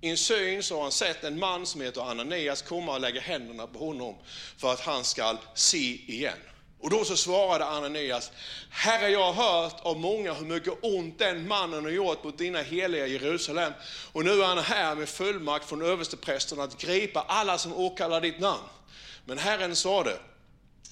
I 0.00 0.10
en 0.10 0.16
syn 0.16 0.62
så 0.62 0.74
har 0.74 0.82
han 0.82 0.92
sett 0.92 1.24
en 1.24 1.38
man 1.38 1.66
som 1.66 1.80
heter 1.80 2.00
Ananias 2.10 2.62
komma 2.62 2.94
och 2.94 3.00
lägga 3.00 3.20
händerna 3.20 3.66
på 3.66 3.78
honom 3.78 4.16
för 4.56 4.72
att 4.72 4.80
han 4.80 5.04
ska 5.04 5.36
se 5.54 5.94
igen. 5.94 6.38
Och 6.84 6.90
då 6.90 7.04
så 7.04 7.16
svarade 7.16 7.64
Ananias, 7.64 8.30
Herre 8.70 9.08
jag 9.08 9.32
har 9.32 9.62
hört 9.62 9.80
av 9.82 10.00
många 10.00 10.32
hur 10.32 10.46
mycket 10.46 10.72
ont 10.82 11.18
den 11.18 11.48
mannen 11.48 11.84
har 11.84 11.90
gjort 11.90 12.24
mot 12.24 12.38
dina 12.38 12.62
heliga 12.62 13.06
Jerusalem. 13.06 13.72
Och 14.12 14.24
nu 14.24 14.42
är 14.42 14.46
han 14.46 14.58
här 14.58 14.94
med 14.94 15.08
fullmakt 15.08 15.68
från 15.68 15.82
översteprästen 15.82 16.60
att 16.60 16.78
gripa 16.78 17.24
alla 17.28 17.58
som 17.58 17.74
åkallar 17.74 18.20
ditt 18.20 18.40
namn. 18.40 18.62
Men 19.24 19.38
Herren 19.38 19.76
sade, 19.76 20.18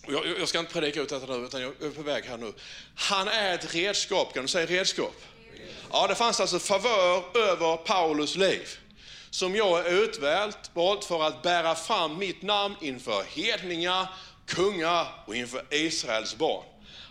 och 0.06 0.12
jag, 0.12 0.26
jag 0.40 0.48
ska 0.48 0.58
inte 0.58 0.72
predika 0.72 1.00
ut 1.00 1.08
detta 1.08 1.26
nu, 1.26 1.44
utan 1.44 1.62
jag 1.62 1.82
är 1.82 1.90
på 1.90 2.02
väg 2.02 2.24
här 2.24 2.36
nu. 2.36 2.52
Han 2.94 3.28
är 3.28 3.54
ett 3.54 3.74
redskap, 3.74 4.34
kan 4.34 4.42
du 4.42 4.48
säga 4.48 4.66
redskap? 4.66 5.14
Ja, 5.90 6.06
det 6.06 6.14
fanns 6.14 6.40
alltså 6.40 6.58
favör 6.58 7.36
över 7.36 7.76
Paulus 7.76 8.36
liv 8.36 8.68
som 9.32 9.56
jag 9.56 9.86
är 9.86 10.04
utvalt 10.04 11.04
för 11.04 11.22
att 11.22 11.42
bära 11.42 11.74
fram 11.74 12.18
mitt 12.18 12.42
namn 12.42 12.74
inför 12.80 13.22
hedningar, 13.22 14.08
kungar 14.46 15.06
och 15.26 15.36
inför 15.36 15.64
Israels 15.70 16.36
barn. 16.36 16.64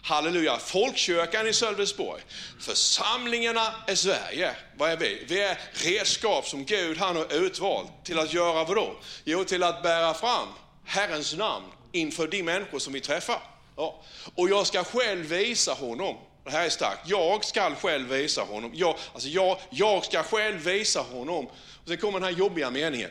Halleluja, 0.03 0.57
folkkyrkan 0.57 1.47
i 1.47 1.53
Sölvesborg, 1.53 2.21
församlingarna 2.59 3.73
är 3.87 3.95
Sverige. 3.95 4.55
Vad 4.77 4.91
är 4.91 4.97
vi? 4.97 5.25
Vi 5.27 5.41
är 5.41 5.57
redskap 5.73 6.47
som 6.47 6.65
Gud 6.65 6.97
han 6.97 7.15
har 7.15 7.33
utvalt 7.33 7.89
till 8.03 8.19
att 8.19 8.33
göra 8.33 8.63
vad 8.63 8.75
då? 8.75 8.95
Jo, 9.23 9.43
till 9.43 9.63
att 9.63 9.83
bära 9.83 10.13
fram 10.13 10.47
Herrens 10.85 11.33
namn 11.33 11.65
inför 11.91 12.27
de 12.27 12.43
människor 12.43 12.79
som 12.79 12.93
vi 12.93 13.01
träffar. 13.01 13.41
Ja. 13.75 14.01
Och 14.35 14.49
jag 14.49 14.67
ska 14.67 14.83
själv 14.83 15.25
visa 15.25 15.73
honom, 15.73 16.17
det 16.43 16.51
här 16.51 16.65
är 16.65 16.69
starkt, 16.69 17.01
jag 17.05 17.45
ska 17.45 17.75
själv 17.75 18.09
visa 18.09 18.41
honom, 18.41 18.71
jag, 18.73 18.95
alltså 19.13 19.29
jag, 19.29 19.57
jag 19.69 20.05
ska 20.05 20.23
själv 20.23 20.57
visa 20.57 21.01
honom. 21.01 21.47
Och 21.47 21.87
sen 21.87 21.97
kommer 21.97 22.19
den 22.19 22.33
här 22.33 22.39
jobbiga 22.39 22.69
meningen. 22.69 23.09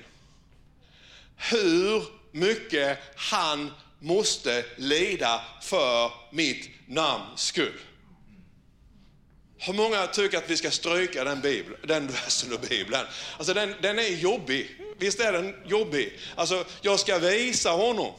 Hur 1.37 2.05
mycket 2.33 2.99
han 3.17 3.73
måste 4.01 4.65
lida 4.77 5.43
för 5.63 6.13
mitt 6.31 6.71
namns 6.87 7.41
skull. 7.41 7.81
Hur 9.59 9.73
många 9.73 10.07
tycker 10.07 10.39
att 10.39 10.51
vi 10.51 10.57
ska 10.57 10.71
stryka 10.71 11.25
den, 11.25 11.41
bibel, 11.41 11.77
den 11.83 12.07
versen 12.07 12.53
ur 12.53 12.69
Bibeln? 12.69 13.07
Alltså 13.37 13.55
den, 13.55 13.75
den 13.83 13.99
är 13.99 14.09
jobbig. 14.09 14.71
Visst 14.99 15.21
är 15.21 15.33
den 15.33 15.55
jobbig? 15.67 16.19
Alltså, 16.35 16.65
jag 16.81 17.01
ska 17.01 17.19
visa 17.19 17.71
honom 17.71 18.13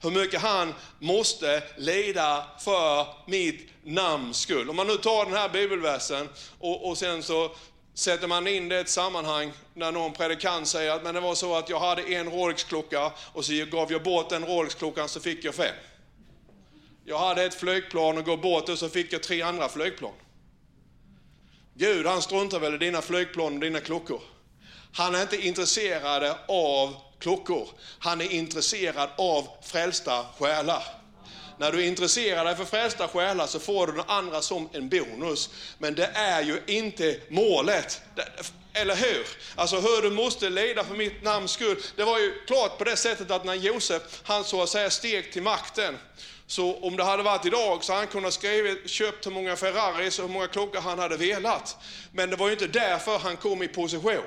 hur 0.00 0.10
mycket 0.10 0.40
han 0.40 0.74
måste 0.98 1.62
lida 1.76 2.44
för 2.64 3.06
mitt 3.26 3.68
namns 3.84 4.38
skull. 4.38 4.70
Om 4.70 4.76
man 4.76 4.86
nu 4.86 4.96
tar 4.96 5.24
den 5.24 5.34
här 5.34 5.48
bibelversen 5.48 6.28
och, 6.58 6.88
och 6.88 6.98
sen 6.98 7.22
så 7.22 7.50
Sätter 7.98 8.26
man 8.26 8.46
in 8.46 8.68
det 8.68 8.76
i 8.76 8.78
ett 8.78 8.88
sammanhang 8.88 9.52
när 9.74 9.92
någon 9.92 10.12
predikant 10.12 10.68
säger 10.68 10.90
att 10.90 11.02
men 11.02 11.14
det 11.14 11.20
var 11.20 11.34
så 11.34 11.56
att 11.56 11.68
jag 11.68 11.80
hade 11.80 12.02
en 12.02 12.30
Rolex-klocka 12.30 13.12
och 13.32 13.44
så 13.44 13.52
gav 13.70 13.92
jag 13.92 14.02
bort 14.02 14.30
den 14.30 14.44
Rolex-klockan 14.44 15.08
så 15.08 15.20
fick 15.20 15.44
jag 15.44 15.54
fem. 15.54 15.74
Jag 17.04 17.18
hade 17.18 17.44
ett 17.44 17.54
flygplan 17.54 18.18
och 18.18 18.24
gav 18.24 18.40
bort 18.40 18.66
det 18.66 18.76
så 18.76 18.88
fick 18.88 19.12
jag 19.12 19.22
tre 19.22 19.42
andra 19.42 19.68
flygplan. 19.68 20.12
Gud 21.74 22.06
han 22.06 22.22
struntar 22.22 22.60
väl 22.60 22.74
i 22.74 22.78
dina 22.78 23.02
flygplan 23.02 23.54
och 23.54 23.60
dina 23.60 23.80
klockor. 23.80 24.20
Han 24.92 25.14
är 25.14 25.22
inte 25.22 25.46
intresserad 25.46 26.36
av 26.48 26.96
klockor. 27.18 27.68
Han 27.98 28.20
är 28.20 28.32
intresserad 28.32 29.08
av 29.18 29.48
frälsta 29.62 30.26
själar. 30.38 30.82
När 31.58 31.72
du 31.72 31.84
intresserar 31.86 32.44
dig 32.44 32.56
för 32.56 32.64
frälsta 32.64 33.08
själar 33.08 33.46
så 33.46 33.60
får 33.60 33.86
du 33.86 33.92
den 33.92 34.04
andra 34.08 34.42
som 34.42 34.68
en 34.72 34.88
bonus. 34.88 35.50
Men 35.78 35.94
det 35.94 36.10
är 36.14 36.42
ju 36.42 36.62
inte 36.66 37.16
målet. 37.28 38.00
Eller 38.72 38.96
hur? 38.96 39.26
Alltså 39.54 39.76
hur 39.76 40.02
du 40.02 40.10
måste 40.10 40.50
lida 40.50 40.84
för 40.84 40.94
mitt 40.94 41.22
namns 41.22 41.50
skull. 41.50 41.76
Det 41.96 42.04
var 42.04 42.18
ju 42.18 42.32
klart 42.46 42.78
på 42.78 42.84
det 42.84 42.96
sättet 42.96 43.30
att 43.30 43.44
när 43.44 43.54
Josef, 43.54 44.02
han 44.22 44.44
så 44.44 44.62
att 44.62 44.68
säga 44.68 44.90
steg 44.90 45.32
till 45.32 45.42
makten, 45.42 45.98
så 46.46 46.74
om 46.74 46.96
det 46.96 47.04
hade 47.04 47.22
varit 47.22 47.46
idag 47.46 47.84
så 47.84 47.92
hade 47.92 48.04
han 48.04 48.12
kunnat 48.12 48.32
skrivit, 48.32 48.90
köpt 48.90 49.26
hur 49.26 49.30
många 49.30 49.56
Ferraris 49.56 50.18
och 50.18 50.26
hur 50.26 50.32
många 50.32 50.46
klockor 50.46 50.80
han 50.80 50.98
hade 50.98 51.16
velat. 51.16 51.76
Men 52.12 52.30
det 52.30 52.36
var 52.36 52.46
ju 52.46 52.52
inte 52.52 52.66
därför 52.66 53.18
han 53.18 53.36
kom 53.36 53.62
i 53.62 53.68
position. 53.68 54.22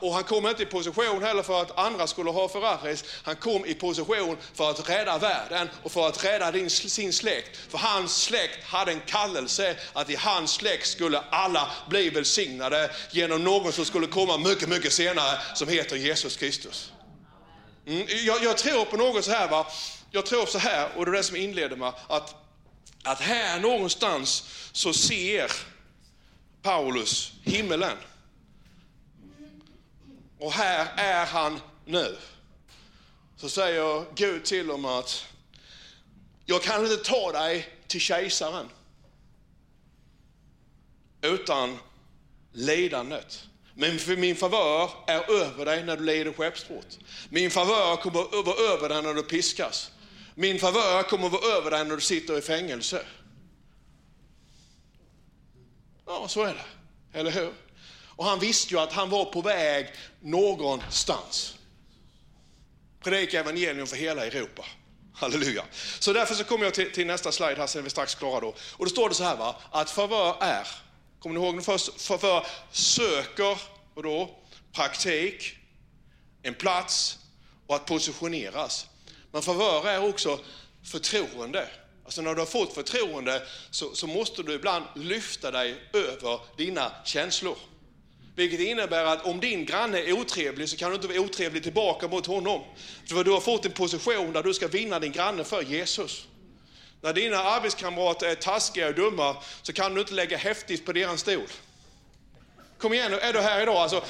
Och 0.00 0.14
han 0.14 0.24
kom 0.24 0.46
inte 0.46 0.62
i 0.62 0.66
position 0.66 1.22
heller 1.22 1.42
för 1.42 1.62
att 1.62 1.78
andra 1.78 2.06
skulle 2.06 2.30
ha 2.30 2.48
Ferraris. 2.48 3.04
Han 3.22 3.36
kom 3.36 3.66
i 3.66 3.74
position 3.74 4.36
för 4.54 4.70
att 4.70 4.88
rädda 4.88 5.18
världen 5.18 5.68
och 5.82 5.92
för 5.92 6.08
att 6.08 6.24
rädda 6.24 6.50
din, 6.50 6.70
sin 6.70 7.12
släkt. 7.12 7.56
För 7.68 7.78
hans 7.78 8.22
släkt 8.22 8.64
hade 8.64 8.92
en 8.92 9.00
kallelse 9.06 9.76
att 9.92 10.10
i 10.10 10.16
hans 10.16 10.52
släkt 10.52 10.86
skulle 10.86 11.20
alla 11.30 11.70
bli 11.88 12.10
välsignade 12.10 12.90
genom 13.10 13.44
någon 13.44 13.72
som 13.72 13.84
skulle 13.84 14.06
komma 14.06 14.38
mycket, 14.38 14.68
mycket 14.68 14.92
senare 14.92 15.38
som 15.54 15.68
heter 15.68 15.96
Jesus 15.96 16.36
Kristus. 16.36 16.92
Mm, 17.86 18.06
jag, 18.08 18.44
jag, 18.44 18.58
tror 18.58 18.84
på 18.84 18.96
något 18.96 19.24
så 19.24 19.30
här, 19.30 19.48
va? 19.48 19.66
Jag 20.10 20.26
tror 20.26 20.46
så 20.46 20.58
här, 20.58 20.88
och 20.96 21.04
det 21.04 21.10
är 21.10 21.12
det 21.12 21.22
som 21.22 21.36
inleder 21.36 21.76
med 21.76 21.92
att, 22.08 22.34
att 23.02 23.20
här 23.20 23.60
någonstans 23.60 24.44
så 24.72 24.92
ser 24.92 25.52
Paulus 26.62 27.32
himmelen. 27.42 27.96
Och 30.38 30.52
här 30.52 30.92
är 30.96 31.26
han 31.26 31.60
nu. 31.84 32.16
Så 33.36 33.48
säger 33.48 34.04
Gud 34.14 34.44
till 34.44 34.70
honom 34.70 34.84
att 34.84 35.26
jag 36.46 36.62
kan 36.62 36.84
inte 36.84 36.96
ta 36.96 37.32
dig 37.32 37.68
till 37.86 38.00
kejsaren 38.00 38.68
utan 41.22 41.78
lidandet. 42.52 43.44
Men 43.74 43.98
för 43.98 44.16
min 44.16 44.36
favör 44.36 44.90
är 45.06 45.30
över 45.30 45.64
dig 45.64 45.84
när 45.84 45.96
du 45.96 46.04
lider 46.04 46.32
skeppsbrott. 46.32 46.98
Min 47.28 47.50
favör 47.50 47.96
kommer 47.96 48.20
att 48.20 48.46
vara 48.46 48.74
över 48.74 48.88
dig 48.88 49.02
när 49.02 49.14
du 49.14 49.22
piskas. 49.22 49.90
Min 50.40 50.58
favör 50.58 51.02
kommer 51.02 51.26
att 51.26 51.32
vara 51.32 51.52
över 51.56 51.70
dig 51.70 51.84
när 51.84 51.94
du 51.94 52.00
sitter 52.00 52.38
i 52.38 52.42
fängelse. 52.42 53.06
Ja, 56.06 56.28
så 56.28 56.42
är 56.42 56.54
det. 56.54 57.18
Eller 57.18 57.30
hur? 57.30 57.52
Och 58.06 58.24
han 58.24 58.38
visste 58.38 58.74
ju 58.74 58.80
att 58.80 58.92
han 58.92 59.10
var 59.10 59.24
på 59.24 59.42
väg 59.42 59.94
någonstans. 60.20 61.54
Predika 63.02 63.40
evangelium 63.40 63.86
för 63.86 63.96
hela 63.96 64.26
Europa. 64.26 64.64
Halleluja. 65.14 65.64
Så 65.98 66.12
därför 66.12 66.34
så 66.34 66.44
kommer 66.44 66.64
jag 66.64 66.74
till, 66.74 66.92
till 66.92 67.06
nästa 67.06 67.32
slide 67.32 67.56
här, 67.56 67.66
sen 67.66 67.78
är 67.78 67.84
vi 67.84 67.90
strax 67.90 68.14
klara 68.14 68.40
då. 68.40 68.54
Och 68.72 68.84
då 68.84 68.90
står 68.90 69.08
det 69.08 69.14
så 69.14 69.24
här 69.24 69.36
va, 69.36 69.56
att 69.70 69.90
favör 69.90 70.36
är, 70.40 70.68
kommer 71.18 71.38
ni 71.38 71.44
ihåg 71.44 71.54
den 71.54 71.62
först? 71.62 72.00
Favör 72.00 72.46
söker, 72.70 73.58
och 73.94 74.02
då? 74.02 74.30
Praktik, 74.72 75.56
en 76.42 76.54
plats 76.54 77.18
och 77.66 77.74
att 77.74 77.86
positioneras. 77.86 78.86
Men 79.32 79.42
favör 79.42 79.88
är 79.88 80.08
också 80.08 80.38
förtroende. 80.84 81.68
Alltså 82.04 82.22
när 82.22 82.34
du 82.34 82.40
har 82.40 82.46
fått 82.46 82.74
förtroende 82.74 83.42
så, 83.70 83.94
så 83.94 84.06
måste 84.06 84.42
du 84.42 84.54
ibland 84.54 84.84
lyfta 84.94 85.50
dig 85.50 85.74
över 85.92 86.40
dina 86.56 86.92
känslor. 87.04 87.56
Vilket 88.36 88.60
innebär 88.60 89.04
att 89.04 89.26
om 89.26 89.40
din 89.40 89.64
granne 89.64 89.98
är 89.98 90.12
otrevlig 90.12 90.68
så 90.68 90.76
kan 90.76 90.90
du 90.90 90.94
inte 90.94 91.08
vara 91.08 91.20
otrevlig 91.20 91.62
tillbaka 91.62 92.08
mot 92.08 92.26
honom. 92.26 92.62
För 93.08 93.24
du 93.24 93.30
har 93.30 93.40
fått 93.40 93.66
en 93.66 93.72
position 93.72 94.32
där 94.32 94.42
du 94.42 94.54
ska 94.54 94.68
vinna 94.68 94.98
din 94.98 95.12
granne 95.12 95.44
för 95.44 95.62
Jesus. 95.62 96.26
När 97.00 97.12
dina 97.12 97.36
arbetskamrater 97.36 98.26
är 98.26 98.34
taskiga 98.34 98.88
och 98.88 98.94
dumma 98.94 99.36
så 99.62 99.72
kan 99.72 99.94
du 99.94 100.00
inte 100.00 100.14
lägga 100.14 100.36
häftigt 100.36 100.86
på 100.86 100.92
deras 100.92 101.20
stol. 101.20 101.46
Kom 102.78 102.92
igen, 102.92 103.12
är 103.12 103.32
du 103.32 103.40
här 103.40 103.62
idag? 103.62 103.76
Alltså, 103.76 104.04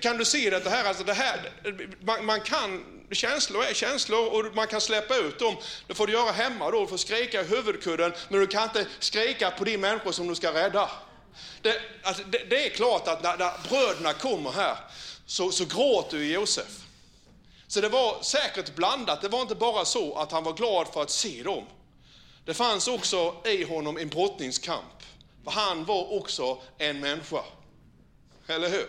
kan 0.00 0.18
du 0.18 0.24
se 0.24 0.50
det 0.50 0.70
här? 0.70 0.84
Alltså 0.84 1.04
det 1.04 1.14
här 1.14 1.52
man, 2.00 2.24
man, 2.24 2.40
kan, 2.40 2.84
känslor 3.10 3.64
är 3.64 3.74
känslor 3.74 4.26
och 4.26 4.54
man 4.54 4.66
kan 4.66 4.80
släppa 4.80 5.16
ut 5.16 5.38
dem. 5.38 5.56
Det 5.86 5.94
får 5.94 6.06
du 6.06 6.12
göra 6.12 6.32
hemma 6.32 6.70
då, 6.70 6.80
du 6.80 6.86
får 6.86 6.96
skrika 6.96 7.40
i 7.40 7.44
huvudkudden, 7.44 8.12
men 8.28 8.40
du 8.40 8.46
kan 8.46 8.62
inte 8.62 8.86
skrika 8.98 9.50
på 9.50 9.64
de 9.64 9.78
människor 9.78 10.12
som 10.12 10.28
du 10.28 10.34
ska 10.34 10.52
rädda. 10.52 10.90
Det, 11.62 11.80
alltså, 12.02 12.22
det, 12.22 12.38
det 12.50 12.66
är 12.66 12.70
klart 12.70 13.08
att 13.08 13.22
när, 13.22 13.36
när 13.36 13.68
bröderna 13.68 14.12
kommer 14.12 14.50
här 14.50 14.76
så, 15.26 15.50
så 15.50 15.64
gråter 15.64 16.16
ju 16.18 16.32
Josef. 16.32 16.86
Så 17.68 17.80
det 17.80 17.88
var 17.88 18.22
säkert 18.22 18.74
blandat. 18.74 19.22
Det 19.22 19.28
var 19.28 19.42
inte 19.42 19.54
bara 19.54 19.84
så 19.84 20.14
att 20.14 20.32
han 20.32 20.44
var 20.44 20.52
glad 20.52 20.88
för 20.88 21.02
att 21.02 21.10
se 21.10 21.42
dem. 21.42 21.64
Det 22.44 22.54
fanns 22.54 22.88
också 22.88 23.34
i 23.44 23.64
honom 23.64 23.96
en 23.96 24.08
brottningskamp. 24.08 25.02
För 25.44 25.50
han 25.50 25.84
var 25.84 26.12
också 26.12 26.58
en 26.78 27.00
människa. 27.00 27.42
Eller 28.46 28.68
hur? 28.68 28.86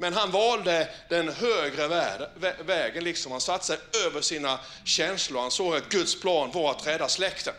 Men 0.00 0.12
han 0.12 0.30
valde 0.30 0.88
den 1.08 1.28
högre 1.28 1.88
vägen, 2.64 3.04
liksom. 3.04 3.32
han 3.32 3.40
satte 3.40 3.64
sig 3.66 3.78
över 4.06 4.20
sina 4.20 4.58
känslor. 4.84 5.40
Han 5.40 5.50
såg 5.50 5.76
att 5.76 5.88
Guds 5.88 6.20
plan 6.20 6.50
var 6.52 6.70
att 6.70 6.86
rädda 6.86 7.08
släkten. 7.08 7.54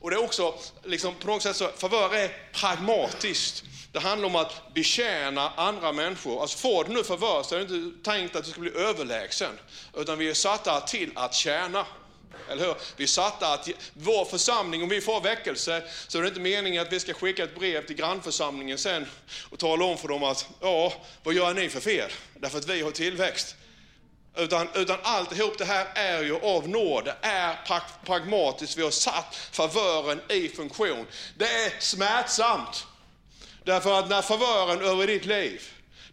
Och 0.00 0.10
det 0.10 0.16
är 0.16 0.24
också, 0.24 0.54
liksom, 0.84 1.14
på 1.14 1.26
något 1.26 1.42
sätt 1.42 1.56
så, 1.56 1.68
förvör 1.76 2.14
är 2.14 2.50
pragmatiskt. 2.52 3.64
Det 3.92 4.00
handlar 4.00 4.28
om 4.28 4.36
att 4.36 4.74
betjäna 4.74 5.52
andra 5.56 5.92
människor. 5.92 6.42
Alltså 6.42 6.58
får 6.58 6.84
du 6.84 6.92
nu 6.92 7.04
förvör 7.04 7.42
så 7.42 7.54
är 7.54 7.58
det 7.58 7.74
inte 7.74 8.10
tänkt 8.10 8.36
att 8.36 8.44
du 8.44 8.50
ska 8.50 8.60
bli 8.60 8.76
överlägsen. 8.76 9.58
Utan 9.96 10.18
vi 10.18 10.30
är 10.30 10.34
satta 10.34 10.80
till 10.80 11.10
att 11.14 11.34
tjäna. 11.34 11.86
Eller 12.50 12.66
hur? 12.66 12.74
Vi 12.96 13.04
är 13.04 13.08
satta 13.08 13.52
att, 13.52 13.68
vår 13.92 14.24
församling, 14.24 14.82
om 14.82 14.88
vi 14.88 15.00
får 15.00 15.20
väckelse, 15.20 15.82
så 16.08 16.18
är 16.18 16.22
det 16.22 16.28
inte 16.28 16.40
meningen 16.40 16.82
att 16.82 16.92
vi 16.92 17.00
ska 17.00 17.14
skicka 17.14 17.44
ett 17.44 17.58
brev 17.58 17.86
till 17.86 17.96
grannförsamlingen 17.96 18.78
sen 18.78 19.06
och 19.50 19.58
tala 19.58 19.84
om 19.84 19.98
för 19.98 20.08
dem 20.08 20.22
att, 20.22 20.48
ja, 20.60 20.92
vad 21.22 21.34
gör 21.34 21.54
ni 21.54 21.68
för 21.68 21.80
fel? 21.80 22.10
Därför 22.34 22.58
att 22.58 22.68
vi 22.68 22.82
har 22.82 22.90
tillväxt. 22.90 23.56
Utan, 24.36 24.68
utan 24.74 24.98
alltihop 25.02 25.58
det 25.58 25.64
här 25.64 25.86
är 25.94 26.22
ju 26.22 26.40
av 26.40 26.68
nåd, 26.68 27.04
det 27.04 27.16
är 27.20 27.56
pragmatiskt, 28.04 28.78
vi 28.78 28.82
har 28.82 28.90
satt 28.90 29.36
favören 29.52 30.20
i 30.28 30.48
funktion. 30.48 31.06
Det 31.36 31.44
är 31.44 31.80
smärtsamt. 31.80 32.86
Därför 33.64 33.98
att 33.98 34.08
när 34.08 34.22
favören 34.22 34.82
över 34.82 35.06
ditt 35.06 35.26
liv, 35.26 35.62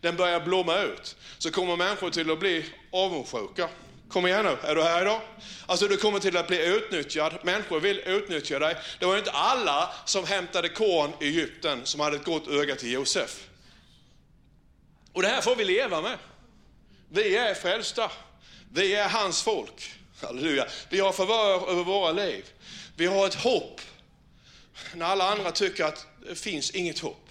den 0.02 0.16
börjar 0.16 0.40
blomma 0.40 0.80
ut, 0.80 1.16
så 1.38 1.52
kommer 1.52 1.76
människor 1.76 2.10
till 2.10 2.32
att 2.32 2.40
bli 2.40 2.66
avundsjuka. 2.92 3.70
Kom 4.10 4.28
igen 4.28 4.46
nu, 4.46 4.58
är 4.64 4.76
du 4.76 4.84
här 4.84 5.02
idag? 5.02 5.22
Alltså 5.66 5.88
du 5.88 5.98
kommer 5.98 6.20
till 6.20 6.38
att 6.38 6.48
bli 6.48 6.66
utnyttjad, 6.66 7.38
människor 7.44 7.80
vill 7.80 8.00
utnyttja 8.00 8.60
dig. 8.60 8.78
Det 9.00 9.06
var 9.06 9.18
inte 9.18 9.32
alla 9.32 9.94
som 10.06 10.26
hämtade 10.26 10.70
korn 10.70 11.12
i 11.22 11.28
Egypten 11.28 11.86
som 11.86 12.00
hade 12.00 12.16
ett 12.16 12.26
gott 12.26 12.48
öga 12.48 12.76
till 12.76 12.92
Josef. 12.92 13.48
Och 15.14 15.22
det 15.22 15.28
här 15.28 15.42
får 15.42 15.56
vi 15.56 15.66
leva 15.66 16.02
med. 16.02 16.18
Vi 17.10 17.38
är 17.38 17.54
frälsta. 17.54 18.12
Vi 18.74 18.96
är 18.96 19.10
hans 19.10 19.44
folk. 19.44 19.94
Halleluja. 20.22 20.68
Vi 20.90 21.00
har 21.00 21.12
favör 21.12 21.70
över 21.70 21.84
våra 21.84 22.12
liv. 22.12 22.46
Vi 22.96 23.06
har 23.06 23.28
ett 23.28 23.36
hopp 23.36 23.82
när 24.96 25.06
alla 25.06 25.32
andra 25.32 25.52
tycker 25.52 25.84
att 25.84 26.08
det 26.28 26.36
finns 26.36 26.72
inget 26.72 27.00
hopp. 27.00 27.30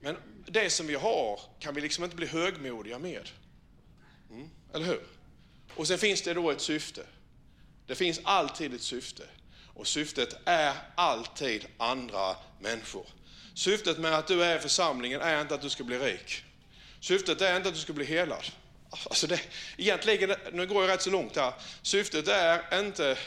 Men 0.00 0.16
det 0.46 0.70
som 0.70 0.86
vi 0.86 0.94
har 0.94 1.40
kan 1.58 1.74
vi 1.74 1.80
liksom 1.80 2.04
inte 2.04 2.16
bli 2.16 2.26
högmodiga 2.26 2.98
med. 2.98 3.28
Mm, 4.30 4.50
eller 4.74 4.86
hur? 4.86 5.15
Och 5.76 5.86
sen 5.86 5.98
finns 5.98 6.22
det 6.22 6.34
då 6.34 6.50
ett 6.50 6.60
syfte. 6.60 7.02
Det 7.86 7.94
finns 7.94 8.20
alltid 8.24 8.74
ett 8.74 8.82
syfte. 8.82 9.22
Och 9.74 9.86
syftet 9.86 10.36
är 10.44 10.72
alltid 10.94 11.66
andra 11.78 12.36
människor. 12.60 13.06
Syftet 13.54 13.98
med 13.98 14.14
att 14.14 14.26
du 14.26 14.44
är 14.44 14.56
i 14.56 14.58
församlingen 14.58 15.20
är 15.20 15.40
inte 15.40 15.54
att 15.54 15.62
du 15.62 15.70
ska 15.70 15.84
bli 15.84 15.98
rik. 15.98 16.44
Syftet 17.00 17.40
är 17.40 17.56
inte 17.56 17.68
att 17.68 17.74
du 17.74 17.80
ska 17.80 17.92
bli 17.92 18.04
helad. 18.04 18.44
Alltså 18.90 19.26
det, 19.26 19.40
egentligen, 19.76 20.36
nu 20.52 20.66
går 20.66 20.82
jag 20.84 20.92
rätt 20.92 21.02
så 21.02 21.10
långt 21.10 21.36
här. 21.36 21.52
Syftet 21.82 22.28
är 22.28 22.80
inte 22.80 23.18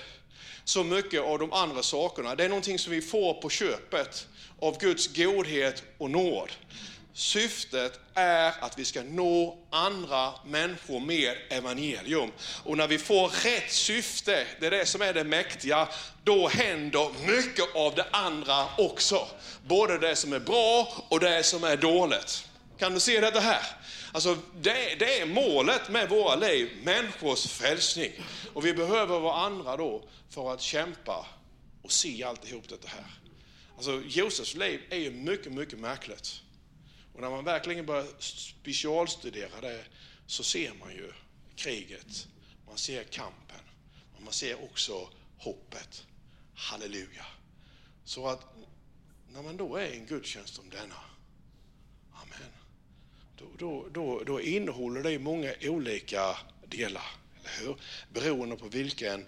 så 0.64 0.84
mycket 0.84 1.22
av 1.22 1.40
de 1.40 1.54
andra 1.54 1.84
sakerna. 1.84 2.36
Det 2.36 2.46
är 2.46 2.50
någonting 2.50 2.80
som 2.80 2.92
vi 2.92 3.02
får 3.02 3.34
på 3.34 3.50
köpet 3.50 4.28
av 4.60 4.78
Guds 4.80 5.08
godhet 5.08 5.84
och 5.98 6.12
nåd. 6.12 6.50
Syftet 7.14 8.00
är 8.14 8.54
att 8.60 8.80
vi 8.80 8.86
ska 8.86 9.04
nå 9.04 9.58
andra 9.70 10.34
människor 10.46 11.00
med 11.00 11.38
evangelium. 11.50 12.32
Och 12.64 12.78
när 12.78 12.88
vi 12.88 12.98
får 12.98 13.30
rätt 13.30 13.72
syfte, 13.72 14.48
det 14.60 14.68
är 14.68 14.72
det 14.72 14.86
som 14.86 15.02
är 15.02 15.14
det 15.14 15.24
mäktiga, 15.24 15.88
då 16.24 16.48
händer 16.48 17.10
mycket 17.28 17.76
av 17.76 17.96
det 17.96 18.06
andra 18.12 18.66
också. 18.78 19.28
Både 19.68 19.98
det 19.98 20.16
som 20.16 20.34
är 20.34 20.40
bra 20.40 20.94
och 21.10 21.20
det 21.20 21.44
som 21.44 21.64
är 21.64 21.78
dåligt. 21.78 22.46
Kan 22.78 22.94
du 22.94 23.00
se 23.00 23.20
detta 23.20 23.40
här? 23.40 23.64
Alltså 24.12 24.38
det, 24.62 24.96
det, 25.00 25.20
är 25.20 25.26
målet 25.26 25.90
med 25.90 26.10
våra 26.10 26.36
liv, 26.36 26.70
människors 26.84 27.48
frälsning. 27.48 28.12
Och 28.54 28.66
vi 28.66 28.74
behöver 28.74 29.20
varandra 29.20 29.78
då 29.78 30.04
för 30.30 30.54
att 30.54 30.62
kämpa 30.62 31.26
och 31.82 31.92
se 31.92 32.24
alltihop 32.24 32.70
detta 32.70 32.88
här. 32.88 33.06
Alltså 33.76 34.02
Josefs 34.08 34.56
liv 34.56 34.82
är 34.90 34.98
ju 34.98 35.12
mycket, 35.12 35.52
mycket 35.52 35.80
märkligt. 35.80 36.42
Och 37.20 37.24
när 37.24 37.30
man 37.30 37.44
verkligen 37.44 37.86
börjar 37.86 38.06
specialstudera 38.20 39.62
det 39.62 39.86
så 40.26 40.44
ser 40.44 40.74
man 40.74 40.92
ju 40.92 41.12
kriget, 41.56 42.28
man 42.68 42.78
ser 42.78 43.04
kampen, 43.04 43.60
men 44.14 44.24
man 44.24 44.34
ser 44.34 44.64
också 44.64 45.10
hoppet. 45.38 46.06
Halleluja. 46.54 47.26
Så 48.04 48.28
att 48.28 48.46
när 49.34 49.42
man 49.42 49.58
då 49.58 49.76
är 49.76 49.88
i 49.88 49.98
en 49.98 50.06
gudstjänst 50.06 50.56
som 50.56 50.70
denna, 50.70 50.96
amen, 52.14 52.52
då, 53.38 53.46
då, 53.58 53.88
då, 53.92 54.24
då 54.24 54.42
innehåller 54.42 55.04
det 55.04 55.20
många 55.20 55.54
olika 55.62 56.38
delar, 56.66 57.06
eller 57.40 57.66
hur? 57.66 57.76
Beroende 58.14 58.56
på 58.56 58.68
vilken 58.68 59.26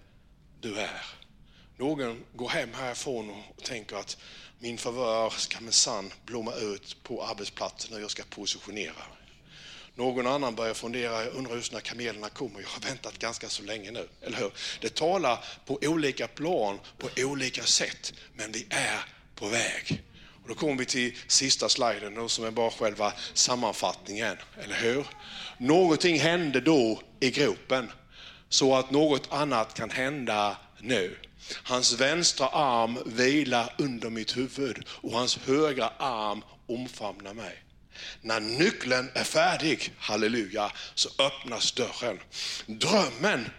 du 0.62 0.80
är. 0.80 1.06
Någon 1.78 2.24
går 2.34 2.50
hem 2.50 2.74
härifrån 2.74 3.30
och 3.30 3.64
tänker 3.64 3.96
att 3.96 4.18
min 4.64 4.78
favör 4.78 5.30
ska 5.30 5.60
minsann 5.60 6.14
blomma 6.26 6.54
ut 6.56 6.98
på 7.04 7.24
arbetsplatsen 7.24 7.96
och 7.96 8.02
jag 8.02 8.12
ska 8.12 8.24
positionera. 8.30 9.04
Någon 9.96 10.28
annan 10.28 10.56
börjar 10.56 10.74
fundera, 10.74 11.24
jag 11.24 11.34
undrar 11.34 11.56
just 11.56 11.74
när 11.74 11.80
kamelerna 11.80 12.30
kommer, 12.30 12.62
jag 12.62 12.68
har 12.68 12.90
väntat 12.90 13.20
ganska 13.20 13.50
så 13.50 13.64
länge 13.64 13.92
nu. 13.92 14.08
Eller 14.22 14.38
hur? 14.38 14.52
Det 14.82 14.96
talar 14.96 15.46
på 15.66 15.80
olika 15.82 16.28
plan, 16.28 16.80
på 16.98 17.10
olika 17.18 17.64
sätt, 17.64 18.14
men 18.34 18.52
vi 18.52 18.68
är 18.70 19.06
på 19.36 19.48
väg. 19.48 20.04
Och 20.44 20.48
då 20.48 20.56
kommer 20.56 20.76
vi 20.76 20.86
till 20.86 21.18
sista 21.28 21.70
sliden 21.70 22.30
som 22.30 22.46
är 22.46 22.52
bara 22.52 22.72
själva 22.72 23.14
sammanfattningen, 23.34 24.38
eller 24.64 24.76
hur? 24.76 25.06
Någonting 25.58 26.20
hände 26.20 26.62
då 26.62 27.02
i 27.20 27.32
gropen 27.32 27.92
så 28.50 28.76
att 28.76 28.92
något 28.92 29.28
annat 29.32 29.74
kan 29.74 29.90
hända 29.90 30.58
nu. 30.80 31.18
Hans 31.64 31.94
vänstra 31.94 32.48
arm 32.48 33.00
vilar 33.06 33.76
under 33.78 34.10
mitt 34.10 34.38
huvud 34.38 34.86
och 34.90 35.12
hans 35.12 35.38
högra 35.38 35.88
arm 35.98 36.44
omfamnar 36.68 37.34
mig. 37.34 37.64
När 38.22 38.40
nyckeln 38.40 39.12
är 39.14 39.24
färdig, 39.24 39.94
halleluja, 39.98 40.72
så 40.96 41.10
öppnas 41.20 41.72
dörren. 41.72 42.20
Drömmen 42.66 43.50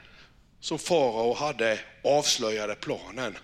som 0.61 0.79
farao 0.79 1.35
hade 1.35 1.81
avslöjade 2.05 2.75
planen. 2.75 3.39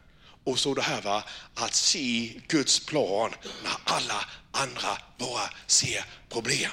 Och 0.44 0.58
så 0.58 0.74
det 0.74 0.82
här 0.82 1.02
va, 1.02 1.24
att 1.54 1.74
se 1.74 2.40
Guds 2.48 2.86
plan 2.86 3.30
när 3.64 3.94
alla 3.94 4.24
andra 4.52 4.98
bara 5.18 5.50
ser 5.66 6.04
problem. 6.28 6.70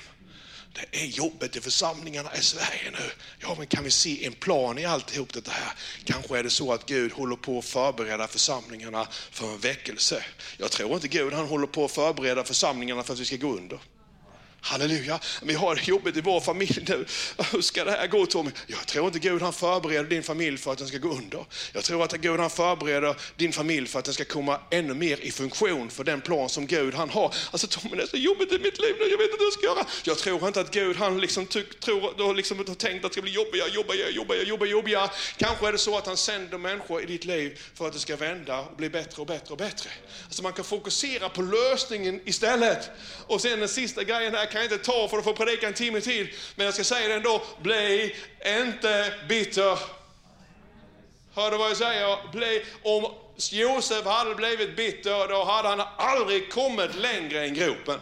Det 0.76 1.02
är 1.02 1.06
jobbet 1.06 1.56
i 1.56 1.62
församlingarna 1.62 2.36
i 2.36 2.42
Sverige 2.42 2.92
nu. 2.92 3.12
Ja, 3.40 3.56
men 3.58 3.68
kan 3.68 3.84
vi 3.84 3.92
se 3.92 4.26
en 4.26 4.34
plan 4.34 4.78
i 4.78 4.86
alltihop 4.86 5.34
det 5.34 5.48
här? 5.50 5.74
Kanske 6.04 6.40
är 6.40 6.44
det 6.44 6.50
så 6.50 6.74
att 6.74 6.86
Gud 6.86 7.12
håller 7.12 7.36
på 7.36 7.60
att 7.60 7.66
förbereda 7.66 8.28
församlingarna 8.28 9.08
för 9.32 9.54
en 9.54 9.60
väckelse. 9.60 10.24
Jag 10.58 10.72
tror 10.72 10.94
inte 10.94 11.08
Gud 11.08 11.34
han 11.34 11.48
håller 11.48 11.68
på 11.68 11.86
att 11.86 11.92
förbereda 11.92 12.44
församlingarna 12.44 13.04
för 13.04 13.14
att 13.14 13.20
vi 13.20 13.26
ska 13.26 13.36
gå 13.36 13.58
under. 13.58 13.80
Halleluja, 14.66 15.20
vi 15.42 15.54
har 15.54 15.76
det 15.76 15.88
jobbigt 15.88 16.18
i 16.18 16.22
vår 16.22 16.40
familj 16.40 16.86
nu. 16.88 17.06
Hur 17.52 17.62
ska 17.62 17.84
det 17.84 17.92
här 17.92 18.08
gå 18.08 18.26
Tommy? 18.26 18.52
Jag 18.68 18.88
tror 18.88 19.06
inte 19.08 19.20
Gud 19.20 19.42
han 19.42 19.54
förbereder 19.54 20.10
din 20.10 20.24
familj 20.24 20.58
för 20.58 20.72
att 20.72 20.78
den 20.78 20.88
ska 20.88 20.98
gå 20.98 21.10
under. 21.10 21.46
Jag 21.74 21.84
tror 21.84 22.04
att 22.04 22.14
Gud 22.14 22.40
han 22.40 22.50
förbereder 22.50 23.16
din 23.36 23.54
familj 23.54 23.88
för 23.88 24.00
att 24.00 24.06
den 24.06 24.14
ska 24.14 24.26
komma 24.26 24.60
ännu 24.72 24.94
mer 24.94 25.20
i 25.22 25.32
funktion 25.32 25.90
för 25.90 26.04
den 26.04 26.22
plan 26.22 26.50
som 26.50 26.68
Gud 26.68 26.94
han 26.94 27.10
har. 27.10 27.34
Alltså 27.52 27.68
Tommy 27.68 27.96
det 27.96 28.04
är 28.04 28.08
så 28.08 28.18
jobbigt 28.18 28.52
i 28.52 28.60
mitt 28.60 28.80
liv 28.80 28.96
nu, 29.00 29.06
jag 29.06 29.18
vet 29.18 29.30
inte 29.32 29.38
vad 29.40 29.46
jag 29.46 29.54
ska 29.54 29.66
göra. 29.66 29.86
Jag 30.04 30.18
tror 30.18 30.48
inte 30.48 30.62
att 30.62 30.72
Gud 30.72 30.96
han 30.96 31.22
liksom 31.22 31.46
tyck, 31.46 31.80
tror, 31.80 32.34
liksom 32.34 32.58
har 32.58 32.76
tänkt 32.76 33.06
att 33.06 33.12
det 33.12 33.14
ska 33.14 33.22
bli 33.22 33.32
jobbigare, 33.32 33.70
jobbigare, 33.70 34.12
jobbigare, 34.12 34.44
jobbigare, 34.44 34.72
jobbigare. 34.72 35.10
Kanske 35.38 35.68
är 35.68 35.72
det 35.72 35.78
så 35.78 35.98
att 35.98 36.06
han 36.08 36.18
sänder 36.18 36.58
människor 36.58 37.04
i 37.04 37.06
ditt 37.06 37.26
liv 37.26 37.60
för 37.74 37.88
att 37.88 37.94
det 37.94 38.00
ska 38.00 38.16
vända 38.16 38.60
och 38.60 38.76
bli 38.78 38.90
bättre 38.90 39.22
och 39.22 39.28
bättre 39.28 39.52
och 39.52 39.58
bättre. 39.58 39.90
Alltså 40.26 40.44
man 40.44 40.54
kan 40.54 40.66
fokusera 40.66 41.30
på 41.30 41.42
lösningen 41.42 42.22
istället. 42.26 42.90
Och 43.28 43.42
sen 43.42 43.60
den 43.60 43.70
sista 43.70 44.04
grejen 44.04 44.34
här 44.34 44.55
kan 44.56 44.64
jag 44.64 44.72
inte 44.72 44.86
ta 44.86 45.08
för 45.08 45.18
att 45.18 45.24
få 45.24 45.34
predika 45.34 45.68
en 45.68 45.74
timme 45.74 46.02
till. 46.02 46.34
Men 46.56 46.66
jag 46.66 46.74
ska 46.74 46.84
säga 46.84 47.08
det 47.08 47.14
ändå, 47.14 47.42
bli 47.62 48.16
inte 48.46 49.14
bitter. 49.30 49.80
Hör 51.34 51.52
du 51.52 51.58
vad 51.58 51.70
jag 51.70 51.78
säger? 51.78 52.32
Bli, 52.32 52.66
om 52.84 53.14
Josef 53.52 54.06
hade 54.06 54.36
blivit 54.36 54.76
bitter, 54.76 55.28
då 55.28 55.44
hade 55.44 55.70
han 55.70 55.82
aldrig 55.98 56.52
kommit 56.52 56.96
längre 56.96 57.46
än 57.46 57.54
gropen. 57.54 58.00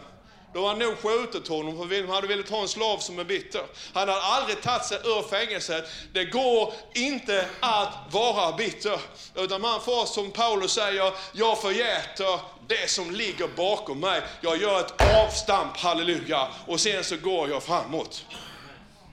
Då 0.54 0.66
hade 0.68 0.84
han 0.84 0.90
nog 0.90 0.98
skjutit 0.98 1.48
honom, 1.48 1.78
för 1.78 2.02
de 2.02 2.08
hade 2.08 2.26
velat 2.26 2.48
ha 2.48 2.62
en 2.62 2.68
slav 2.68 2.98
som 2.98 3.18
är 3.18 3.24
bitter. 3.24 3.62
Han 3.92 4.08
hade 4.08 4.22
aldrig 4.22 4.62
tagit 4.62 4.84
sig 4.84 4.98
ur 5.04 5.28
fängelset. 5.28 5.84
Det 6.12 6.24
går 6.24 6.72
inte 6.94 7.46
att 7.60 7.92
vara 8.10 8.52
bitter. 8.52 9.00
Utan 9.34 9.60
man 9.60 9.80
får, 9.80 10.06
som 10.06 10.30
Paulus 10.30 10.72
säger, 10.72 11.12
jag 11.32 11.60
förgäter 11.62 12.40
det 12.68 12.90
som 12.90 13.10
ligger 13.10 13.48
bakom 13.56 14.00
mig. 14.00 14.22
Jag 14.40 14.62
gör 14.62 14.80
ett 14.80 15.02
avstamp, 15.26 15.76
halleluja, 15.76 16.48
och 16.66 16.80
sen 16.80 17.04
så 17.04 17.16
går 17.16 17.48
jag 17.48 17.62
framåt. 17.62 18.24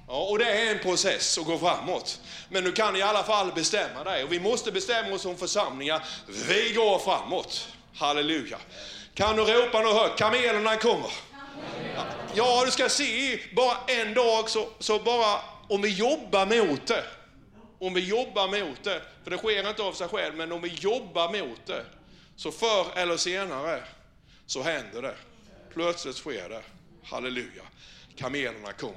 Ja, 0.07 0.17
och 0.17 0.39
det 0.39 0.45
är 0.45 0.71
en 0.71 0.79
process 0.79 1.37
att 1.37 1.45
gå 1.45 1.57
framåt. 1.57 2.19
Men 2.49 2.63
du 2.63 2.71
kan 2.71 2.95
i 2.95 3.01
alla 3.01 3.23
fall 3.23 3.51
bestämma 3.51 4.03
dig. 4.03 4.23
Och 4.23 4.31
vi 4.31 4.39
måste 4.39 4.71
bestämma 4.71 5.15
oss 5.15 5.21
som 5.21 5.37
församlingar. 5.37 6.03
Vi 6.47 6.73
går 6.73 6.99
framåt. 6.99 7.67
Halleluja. 7.97 8.57
Kan 9.13 9.35
du 9.35 9.43
ropa 9.43 9.81
något 9.81 10.01
högt? 10.01 10.19
Kamelerna 10.19 10.75
kommer. 10.75 11.30
Ja, 12.35 12.63
du 12.65 12.71
ska 12.71 12.89
se, 12.89 13.39
bara 13.55 13.77
en 13.87 14.13
dag 14.13 14.49
så, 14.49 14.69
så 14.79 14.99
bara 14.99 15.39
om 15.69 15.81
vi 15.81 15.89
jobbar 15.89 16.45
mot 16.45 16.87
det. 16.87 17.03
Om 17.79 17.93
vi 17.93 18.07
jobbar 18.07 18.47
mot 18.47 18.83
det, 18.83 19.01
för 19.23 19.31
det 19.31 19.37
sker 19.37 19.69
inte 19.69 19.83
av 19.83 19.93
sig 19.93 20.07
själv, 20.07 20.35
men 20.35 20.51
om 20.51 20.61
vi 20.61 20.69
jobbar 20.69 21.39
mot 21.39 21.65
det. 21.65 21.85
Så 22.35 22.51
förr 22.51 22.85
eller 22.95 23.17
senare 23.17 23.83
så 24.45 24.61
händer 24.61 25.01
det. 25.01 25.15
Plötsligt 25.73 26.15
sker 26.15 26.49
det. 26.49 26.61
Halleluja. 27.03 27.63
Kamelerna 28.15 28.73
kommer. 28.73 28.95